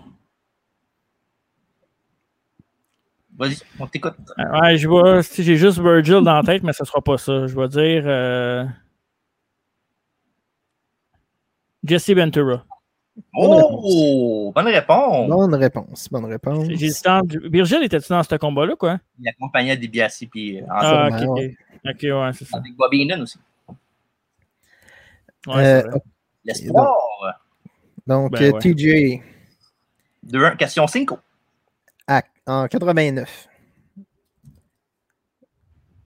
[3.38, 4.16] Vas-y, on t'écoute.
[4.40, 5.22] Euh, Ouais, je vois.
[5.22, 7.46] Si j'ai juste Virgil dans la tête, mais ce sera pas ça.
[7.46, 8.66] Je vais dire euh,
[11.84, 12.66] Jesse Ventura.
[13.34, 14.52] Oh!
[14.54, 15.28] Bonne réponse!
[15.30, 16.10] Bonne réponse.
[16.10, 16.68] Bonne réponse.
[16.68, 19.00] Virgil était-tu dans ce combat-là, quoi?
[19.20, 21.44] Il accompagnait DiBiase puis euh, Ah, ok, ok.
[21.86, 22.58] Ok, ouais, c'est ça.
[22.58, 23.40] Avec Bobby Heenan aussi.
[25.48, 25.92] Ouais, Euh.
[26.44, 26.96] L'espoir!
[28.06, 28.60] Donc, Ben euh, ouais.
[28.60, 29.22] TJ,
[30.26, 31.10] 2-1, question 5.
[32.08, 33.50] à- en 89,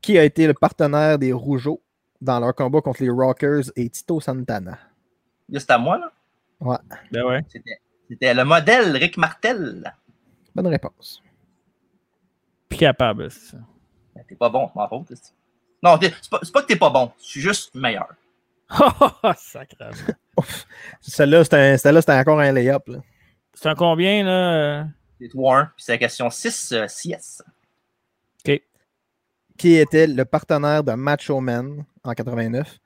[0.01, 1.81] qui a été le partenaire des Rougeaux
[2.19, 4.79] dans leur combat contre les Rockers et Tito Santana?
[5.49, 6.11] Là, c'est à moi, là.
[6.61, 6.77] Ouais,
[7.11, 7.41] Ben ouais.
[8.09, 9.93] C'était le modèle Rick Martel.
[10.55, 11.21] bonne réponse.
[12.69, 13.57] Plus capable, c'est ça.
[14.15, 15.07] Ben, T'es pas bon, faute.
[15.09, 15.33] c'est-
[15.83, 18.07] Non, t'es- c'est pas, pas que t'es pas bon, je suis juste meilleur.
[21.01, 22.89] Celle-là, c'était un- celle-là, c'était encore un lay-up.
[23.53, 24.87] C'est un combien, là?
[25.19, 27.41] C'est 3-1, puis c'est la question 6, euh, CS.
[28.45, 28.61] OK.
[29.57, 32.79] Qui était le partenaire de Macho Man en 89?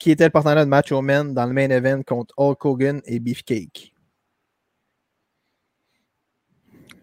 [0.00, 3.20] Qui était le partenaire de Macho Man dans le main event contre Hulk Hogan et
[3.20, 3.92] Beefcake?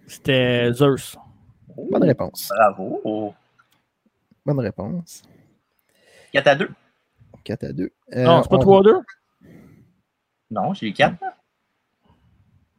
[0.07, 1.15] C'était Zeus.
[1.91, 2.49] Bonne réponse.
[2.49, 3.35] Bravo.
[4.43, 5.21] Bonne réponse.
[6.33, 6.69] 4 à 2.
[7.43, 7.91] 4 à 2.
[8.15, 8.95] non, c'est pas on- 3 2?
[10.49, 11.17] Non, j'ai eu 4.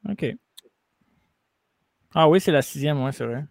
[0.08, 0.34] OK.
[2.12, 3.44] Ah oui, c'est la sixième, ouais, c'est vrai.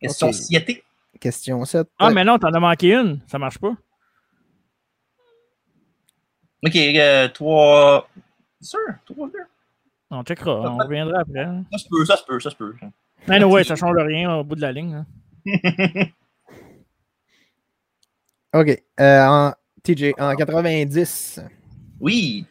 [0.00, 0.34] Question Ok.
[0.34, 0.84] société.
[1.18, 1.88] Question 7.
[1.98, 3.20] Ah, mais non, t'en as manqué une.
[3.26, 3.74] Ça marche pas.
[6.64, 8.08] Ok, 3.
[8.60, 9.32] Sûr, 3 2.
[10.10, 10.72] On checkera.
[10.72, 11.40] On reviendra après.
[11.44, 11.64] hein.
[11.72, 12.74] Ça se peut, ça se peut, ça se peut.
[13.28, 14.94] Mais ouais, ça change rien au bout de la ligne.
[14.94, 15.06] hein.
[18.54, 18.82] OK.
[19.00, 19.52] Euh, en,
[19.82, 21.40] TJ, en 90,
[22.00, 22.46] Oui.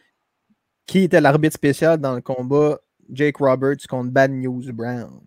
[0.86, 2.78] qui était l'arbitre spécial dans le combat
[3.12, 5.20] Jake Roberts contre Bad News Brown?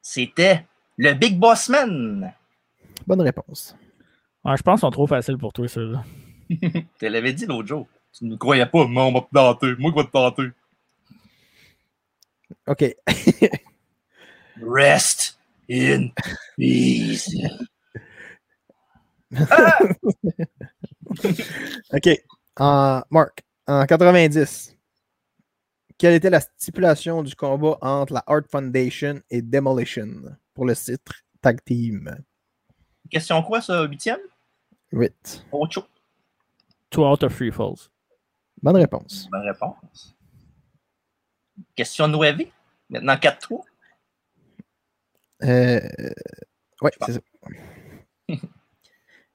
[0.00, 2.32] C'était le Big Boss Man.
[3.06, 3.76] Bonne réponse.
[4.44, 6.02] Ouais, je pense qu'ils sont trop faciles pour toi, ceux-là.
[6.98, 7.88] Tu l'avais dit l'autre jour.
[8.12, 9.74] Tu ne croyais pas, mais on va te tenter.
[9.78, 10.48] Moi, je vais te tenter.
[12.66, 12.96] OK.
[14.62, 15.38] Rest
[15.70, 16.08] in
[16.56, 17.30] peace.
[21.92, 22.08] OK.
[22.58, 24.76] En, Mark, en 90,
[25.96, 31.14] quelle était la stipulation du combat entre la Art Foundation et Demolition pour le titre
[31.40, 32.14] Tag Team?
[33.10, 34.20] Question quoi, ça, huitième?
[34.92, 35.46] 8.
[35.52, 35.84] Ocho.
[36.92, 37.88] Two out of three falls.
[38.62, 39.26] Bonne réponse.
[39.32, 40.14] Bonne réponse.
[41.74, 42.42] Question 9.
[42.90, 43.62] Maintenant 4-3.
[45.44, 45.80] Euh,
[46.82, 47.20] ouais, c'est ça.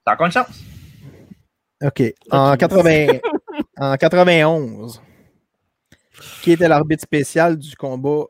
[0.05, 0.63] T'as encore une chance.
[1.83, 2.03] OK.
[2.29, 3.19] En, 80,
[3.77, 5.01] en 91,
[6.43, 8.25] qui était l'arbitre spécial du combat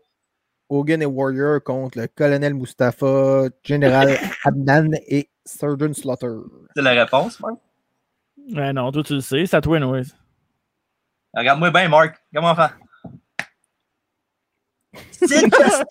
[0.69, 6.37] Hogan et Warrior contre le colonel Mustafa, Général Adnan et Surgeon Slaughter?
[6.75, 7.57] C'est la réponse, Marc.
[8.53, 9.45] Ouais, non, toi, tu le sais.
[9.45, 10.07] C'est à toi, anyways.
[11.34, 12.18] Regarde-moi bien, Marc.
[12.34, 12.72] Comment on fait?
[15.11, 15.84] C'est justice.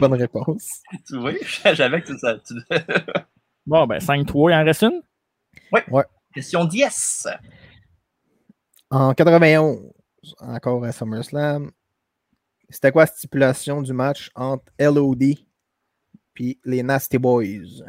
[0.00, 0.82] Bonne réponse.
[1.06, 2.38] Tu vois, je savais que tu ça.
[2.38, 2.54] tu-
[3.66, 5.02] Bon, ben, 5-3, il en reste une?
[5.70, 5.84] Ouais.
[5.88, 6.04] Ouais.
[6.34, 7.28] Question 10.
[8.90, 9.78] En 91,
[10.40, 11.70] encore à SummerSlam,
[12.68, 15.22] C'était quoi la stipulation du match entre LOD
[16.34, 17.84] puis les Nasty Boys?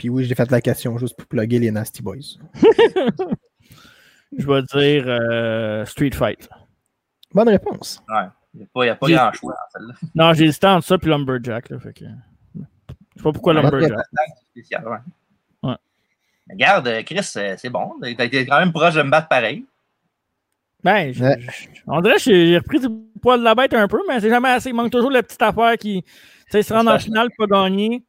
[0.00, 2.38] Puis oui, j'ai fait la question juste pour plugger les Nasty Boys.
[4.34, 6.48] Je vais dire euh, Street Fight.
[7.34, 8.02] Bonne réponse.
[8.08, 8.24] Ouais.
[8.54, 9.94] Il n'y a pas, grand choix dans celle-là.
[10.14, 11.68] Non, j'ai hésité entre ça et Lumberjack.
[11.68, 12.06] Là, fait que...
[12.06, 13.98] Je sais pas pourquoi Ouais, Lumberjack.
[14.10, 15.68] c'est spécial, ouais.
[15.68, 15.76] Ouais.
[16.46, 17.92] Mais Regarde, euh, Chris, euh, c'est bon.
[18.00, 19.66] T'as été quand même proche de me battre pareil.
[20.82, 22.88] Ben, je- je- on dirait que j'ai j'ai repris du
[23.20, 24.70] poil de la bête un peu, mais c'est jamais assez.
[24.70, 26.02] Il manque toujours la petite affaire qui.
[26.02, 26.10] Tu
[26.52, 28.02] sais, se rendre en finale, pas gagner.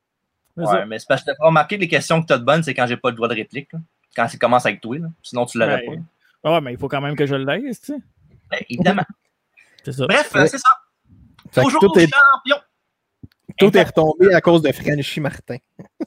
[0.58, 2.44] Ouais, mais c'est parce que je t'ai pas remarqué les questions que tu as de
[2.44, 3.72] bonnes, c'est quand j'ai pas le droit de réplique.
[3.74, 3.80] là.
[4.16, 4.98] Quand ça commence avec toi.
[4.98, 5.08] là.
[5.24, 6.00] Sinon, tu l'aurais Ouais.
[6.44, 8.00] Ouais, mais il faut quand même que je l'aise, tu sais.
[8.00, 8.58] pas.
[8.58, 9.06] Ben, évidemment.
[9.84, 10.06] C'est ça.
[10.06, 10.70] Bref, euh, c'est ça.
[11.52, 12.58] Fait Toujours tout est, champion.
[13.58, 15.58] tout est retombé à cause de Frenchy Martin.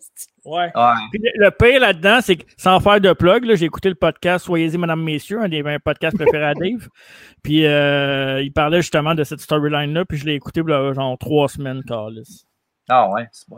[0.45, 0.71] Ouais.
[0.75, 5.03] Le, pire là-dedans, c'est que sans faire de plug, j'ai écouté le podcast Soyez-y, Madame,
[5.03, 6.87] Messieurs, un des mes podcasts préférés à Dave.
[7.43, 11.49] Puis euh, il parlait justement de cette storyline-là, puis je l'ai écouté là, genre trois
[11.49, 12.45] semaines, Carlis.
[12.91, 13.57] Ah ouais, c'est bon.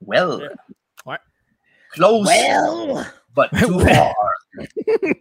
[0.00, 0.50] Well.
[1.06, 1.16] Ouais.
[1.92, 2.26] Close.
[2.26, 3.04] Well.
[3.34, 4.14] But too far.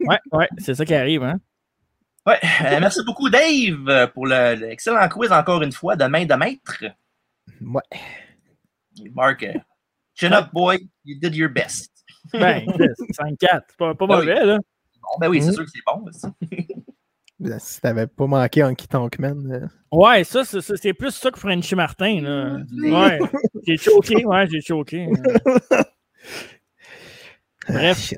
[0.01, 1.39] Ouais, ouais, c'est ça qui arrive, hein.
[2.25, 6.35] Ouais, euh, merci beaucoup, Dave, pour le- l'excellent quiz encore une fois de main de
[6.35, 6.83] maître.
[7.59, 7.81] Ouais.
[9.13, 9.53] Marc, euh,
[10.13, 11.91] chin up, boy, you did your best.
[12.31, 12.63] Ben,
[13.19, 14.25] 5-4, c'est pas, pas Ben oui.
[14.27, 14.57] mauvais, là.
[15.01, 15.53] Bon, ben oui, c'est Mm.
[15.53, 16.05] sûr que c'est bon.
[17.39, 19.51] Ben, Si t'avais pas manqué Honky Tonkman.
[19.51, 22.57] euh, Ouais, ça, c'est- plus ça que Frenchy Martin, là.
[22.84, 23.19] Ouais,
[23.68, 25.07] j'ai choqué, ouais, j'ai choqué.
[27.69, 28.14] Bref.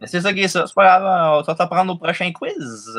[0.00, 0.66] Mais c'est ça qui est ça.
[0.66, 2.96] C'est pas grave, on va t'en prendre au prochain quiz.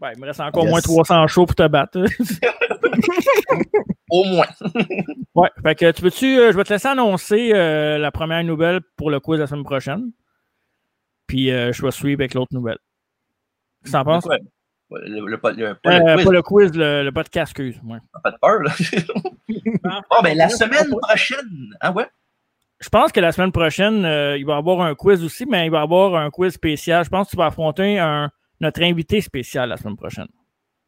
[0.00, 0.70] Ouais, il me reste encore Yes.
[0.72, 2.04] moins 300 shows pour te battre.
[4.10, 4.46] Au moins.
[5.34, 8.80] ouais, fait que tu veux-tu, euh, je vais te laisser annoncer euh, la première nouvelle
[8.96, 10.10] pour le quiz la semaine prochaine.
[11.26, 12.78] Puis euh, je vais suivre avec l'autre nouvelle.
[13.82, 14.24] Qu'est-ce que t'en penses?
[14.94, 15.00] Ouais.
[15.08, 17.50] Le, le- le- pas le- pas Euh, le quiz, pas le quiz, le, le podcast,
[17.50, 17.80] excuse.
[17.82, 18.60] moi pas de peur.
[18.62, 18.72] Là.
[20.10, 21.74] bon, ben la semaine prochaine.
[21.80, 22.06] Ah ouais?
[22.80, 25.66] Je pense que la semaine prochaine, euh, il va y avoir un quiz aussi, mais
[25.66, 27.04] il va y avoir un quiz spécial.
[27.04, 28.30] Je pense que tu vas affronter un,
[28.60, 30.26] notre invité spécial la semaine prochaine.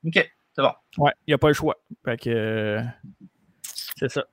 [0.05, 0.15] Ok,
[0.53, 0.73] c'est bon.
[0.99, 1.77] Ouais, il n'y a pas le choix.
[2.05, 2.81] Fait que euh,
[3.97, 4.25] c'est ça.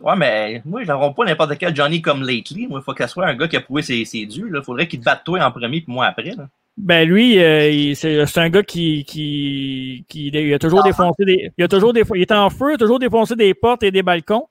[0.00, 2.66] Ouais, mais moi, je n'aurai pas n'importe quel Johnny comme lately.
[2.66, 4.48] Moi, il faut qu'elle soit un gars qui a prouvé ses, ses durs.
[4.52, 6.30] Il faudrait qu'il te batte toi en premier puis moi après.
[6.32, 6.48] Là.
[6.78, 11.50] Ben lui, euh, c'est un gars qui, qui, qui il a toujours défoncé des.
[11.58, 14.02] Il a toujours il est en feu, il a toujours défoncé des portes et des
[14.02, 14.46] balcons.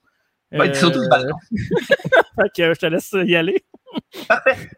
[0.52, 1.38] Ouais, surtout les balcons.
[1.52, 3.64] fait que euh, je te laisse y aller.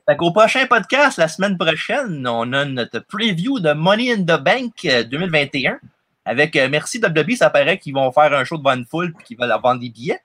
[0.08, 4.42] Fait qu'au prochain podcast, la semaine prochaine, on a notre preview de Money in the
[4.42, 5.80] Bank euh, 2021.
[6.26, 9.24] Avec euh, Merci WWE, ça paraît qu'ils vont faire un show de bonne foule et
[9.24, 10.20] qu'ils veulent vendre des billets.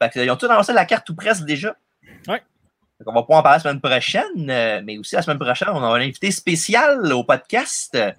[0.00, 1.76] Fait qu'ils ont tous lancé la carte tout presque déjà.
[2.28, 2.42] Ouais.
[3.06, 5.82] On va pouvoir en parler la semaine prochaine, euh, mais aussi la semaine prochaine, on
[5.82, 8.10] a un invité spécial au podcast euh,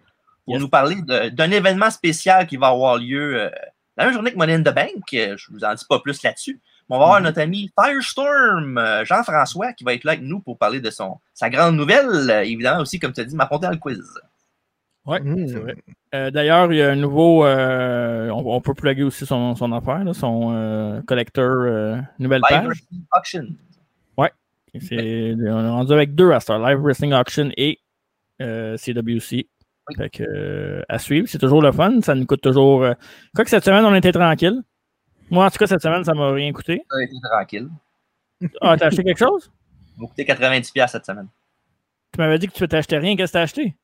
[0.45, 0.95] pour nous parler
[1.31, 3.49] d'un événement spécial qui va avoir lieu euh,
[3.97, 5.03] la même journée que Money in the Bank.
[5.11, 6.59] Je vous en dis pas plus là-dessus.
[6.89, 10.57] Mais on va avoir notre ami Firestorm, Jean-François, qui va être là avec nous pour
[10.57, 12.29] parler de son, sa grande nouvelle.
[12.45, 14.01] évidemment aussi, comme tu as dit, m'affronter dans le quiz.
[15.05, 15.75] Ouais, c'est vrai.
[16.13, 17.45] Euh, D'ailleurs, il y a un nouveau.
[17.45, 22.41] euh, on, on peut plugger aussi son, son affaire, là, son euh, collecteur euh, nouvelle
[22.47, 22.83] page.
[23.15, 23.47] Auction.
[24.79, 27.79] C'est- On est rendu avec deux à Star Live Wrestling Auction et
[28.41, 29.47] euh, CWC.
[29.97, 31.99] Fait que, euh, à suivre, c'est toujours le fun.
[32.01, 32.83] Ça nous coûte toujours.
[32.83, 32.93] euh,
[33.35, 34.61] Quoi que cette semaine, on était tranquille.
[35.31, 36.83] Moi, en tout cas, cette semaine, ça m'a rien coûté.
[36.89, 37.69] Ça a été tranquille.
[38.61, 39.51] Ah, t'as acheté quelque chose?
[39.95, 41.27] Ça m'a coûté 90$ cette semaine.
[42.13, 43.15] Tu m'avais dit que tu t'achetais rien.
[43.15, 43.75] Qu'est-ce que t'as acheté?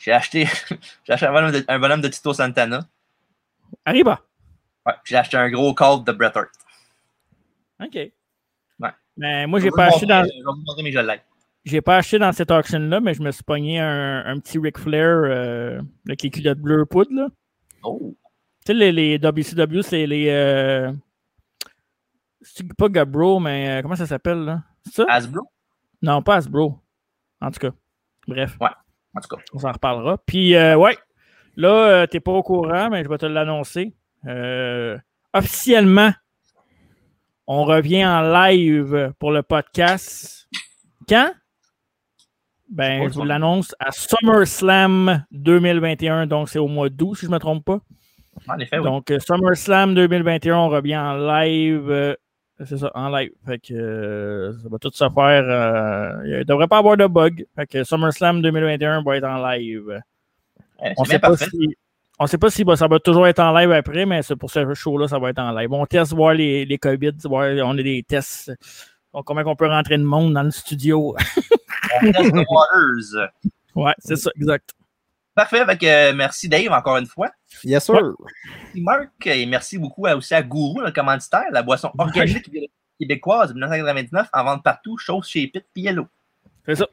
[0.00, 0.46] J'ai acheté,
[1.04, 2.86] j'ai acheté un, bonhomme de, un bonhomme de Tito Santana.
[3.84, 4.20] Arriba.
[4.86, 6.50] Ouais, j'ai acheté un gros call de Bret Hart.
[7.82, 7.98] OK.
[9.16, 10.26] Mais moi, Je j'ai pas acheté dans.
[11.64, 14.78] J'ai pas acheté dans cette auction-là, mais je me suis pogné un, un petit Ric
[14.78, 17.10] Flair euh, avec les culottes bleues poudre.
[17.14, 17.28] Là.
[17.82, 18.14] Oh.
[18.66, 20.28] Tu sais, les, les WCW, c'est les.
[20.28, 20.92] Euh...
[22.42, 24.62] C'est pas Gabro, mais euh, comment ça s'appelle là?
[24.92, 25.06] Ça?
[25.08, 25.50] Hasbro?
[26.02, 26.78] Non, pas Hasbro.
[27.40, 27.70] En tout cas.
[28.28, 28.56] Bref.
[28.60, 28.68] Ouais,
[29.14, 29.42] en tout cas.
[29.54, 30.18] On s'en reparlera.
[30.26, 30.98] Puis, euh, ouais,
[31.56, 33.94] là, t'es pas au courant, mais je vais te l'annoncer.
[34.26, 34.98] Euh,
[35.32, 36.12] officiellement,
[37.46, 40.48] on revient en live pour le podcast.
[41.08, 41.30] Quand?
[42.70, 47.34] Ben, je vous l'annonce à SummerSlam 2021, donc c'est au mois d'août, si je ne
[47.34, 47.78] me trompe pas.
[48.48, 48.84] En effet, oui.
[48.84, 51.88] Donc, euh, SummerSlam 2021, on revient en live.
[51.90, 52.14] euh,
[52.64, 53.30] c'est ça, en live.
[53.46, 55.44] Fait que euh, ça va tout se faire.
[55.44, 57.46] euh, il ne devrait pas avoir de bug.
[57.54, 60.00] Fait que SummerSlam 2021 va être en live.
[60.84, 61.46] Eh, on sait pas parfait.
[61.50, 61.76] si.
[62.18, 64.50] On ne sait pas si bah, ça va toujours être en live après, mais pour
[64.50, 65.72] ce show-là, ça va être en live.
[65.72, 68.52] On teste voir les, les COVID, voir, on a des tests.
[69.12, 71.16] Donc, combien on peut rentrer de monde dans le studio.
[72.02, 73.30] On teste waters.
[73.76, 74.70] ouais, c'est ça, exact.
[75.34, 75.62] Parfait.
[75.84, 77.30] Euh, merci Dave encore une fois.
[77.62, 77.94] Yes, sir.
[77.94, 79.26] Merci Marc.
[79.26, 82.48] Et merci beaucoup à- aussi à Gourou, le commanditaire, la boisson organique
[82.98, 86.06] québécoise de 1999 en vente partout, chose chez Pit et Yellow.
[86.64, 86.86] C'est ça.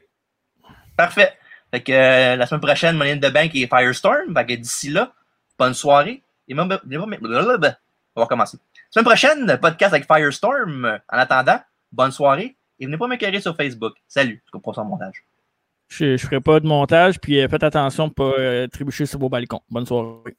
[0.96, 1.32] Parfait.
[1.72, 4.34] Fait que euh, la semaine prochaine, Money in the Bank et Firestorm.
[4.34, 5.12] Fait que d'ici là,
[5.58, 6.22] bonne soirée.
[6.46, 6.78] Et on va
[8.16, 8.58] recommencer.
[8.90, 10.98] Semaine prochaine, podcast avec Firestorm.
[11.10, 12.56] En attendant, bonne soirée.
[12.78, 13.94] Et venez pas m'écœurer sur Facebook.
[14.06, 14.42] Salut.
[14.44, 15.24] Je comprends montage.
[15.88, 19.28] Je ferai pas de montage, puis euh, faites attention ne pas euh, trébucher sur vos
[19.28, 19.60] balcons.
[19.70, 20.36] Bonne soirée.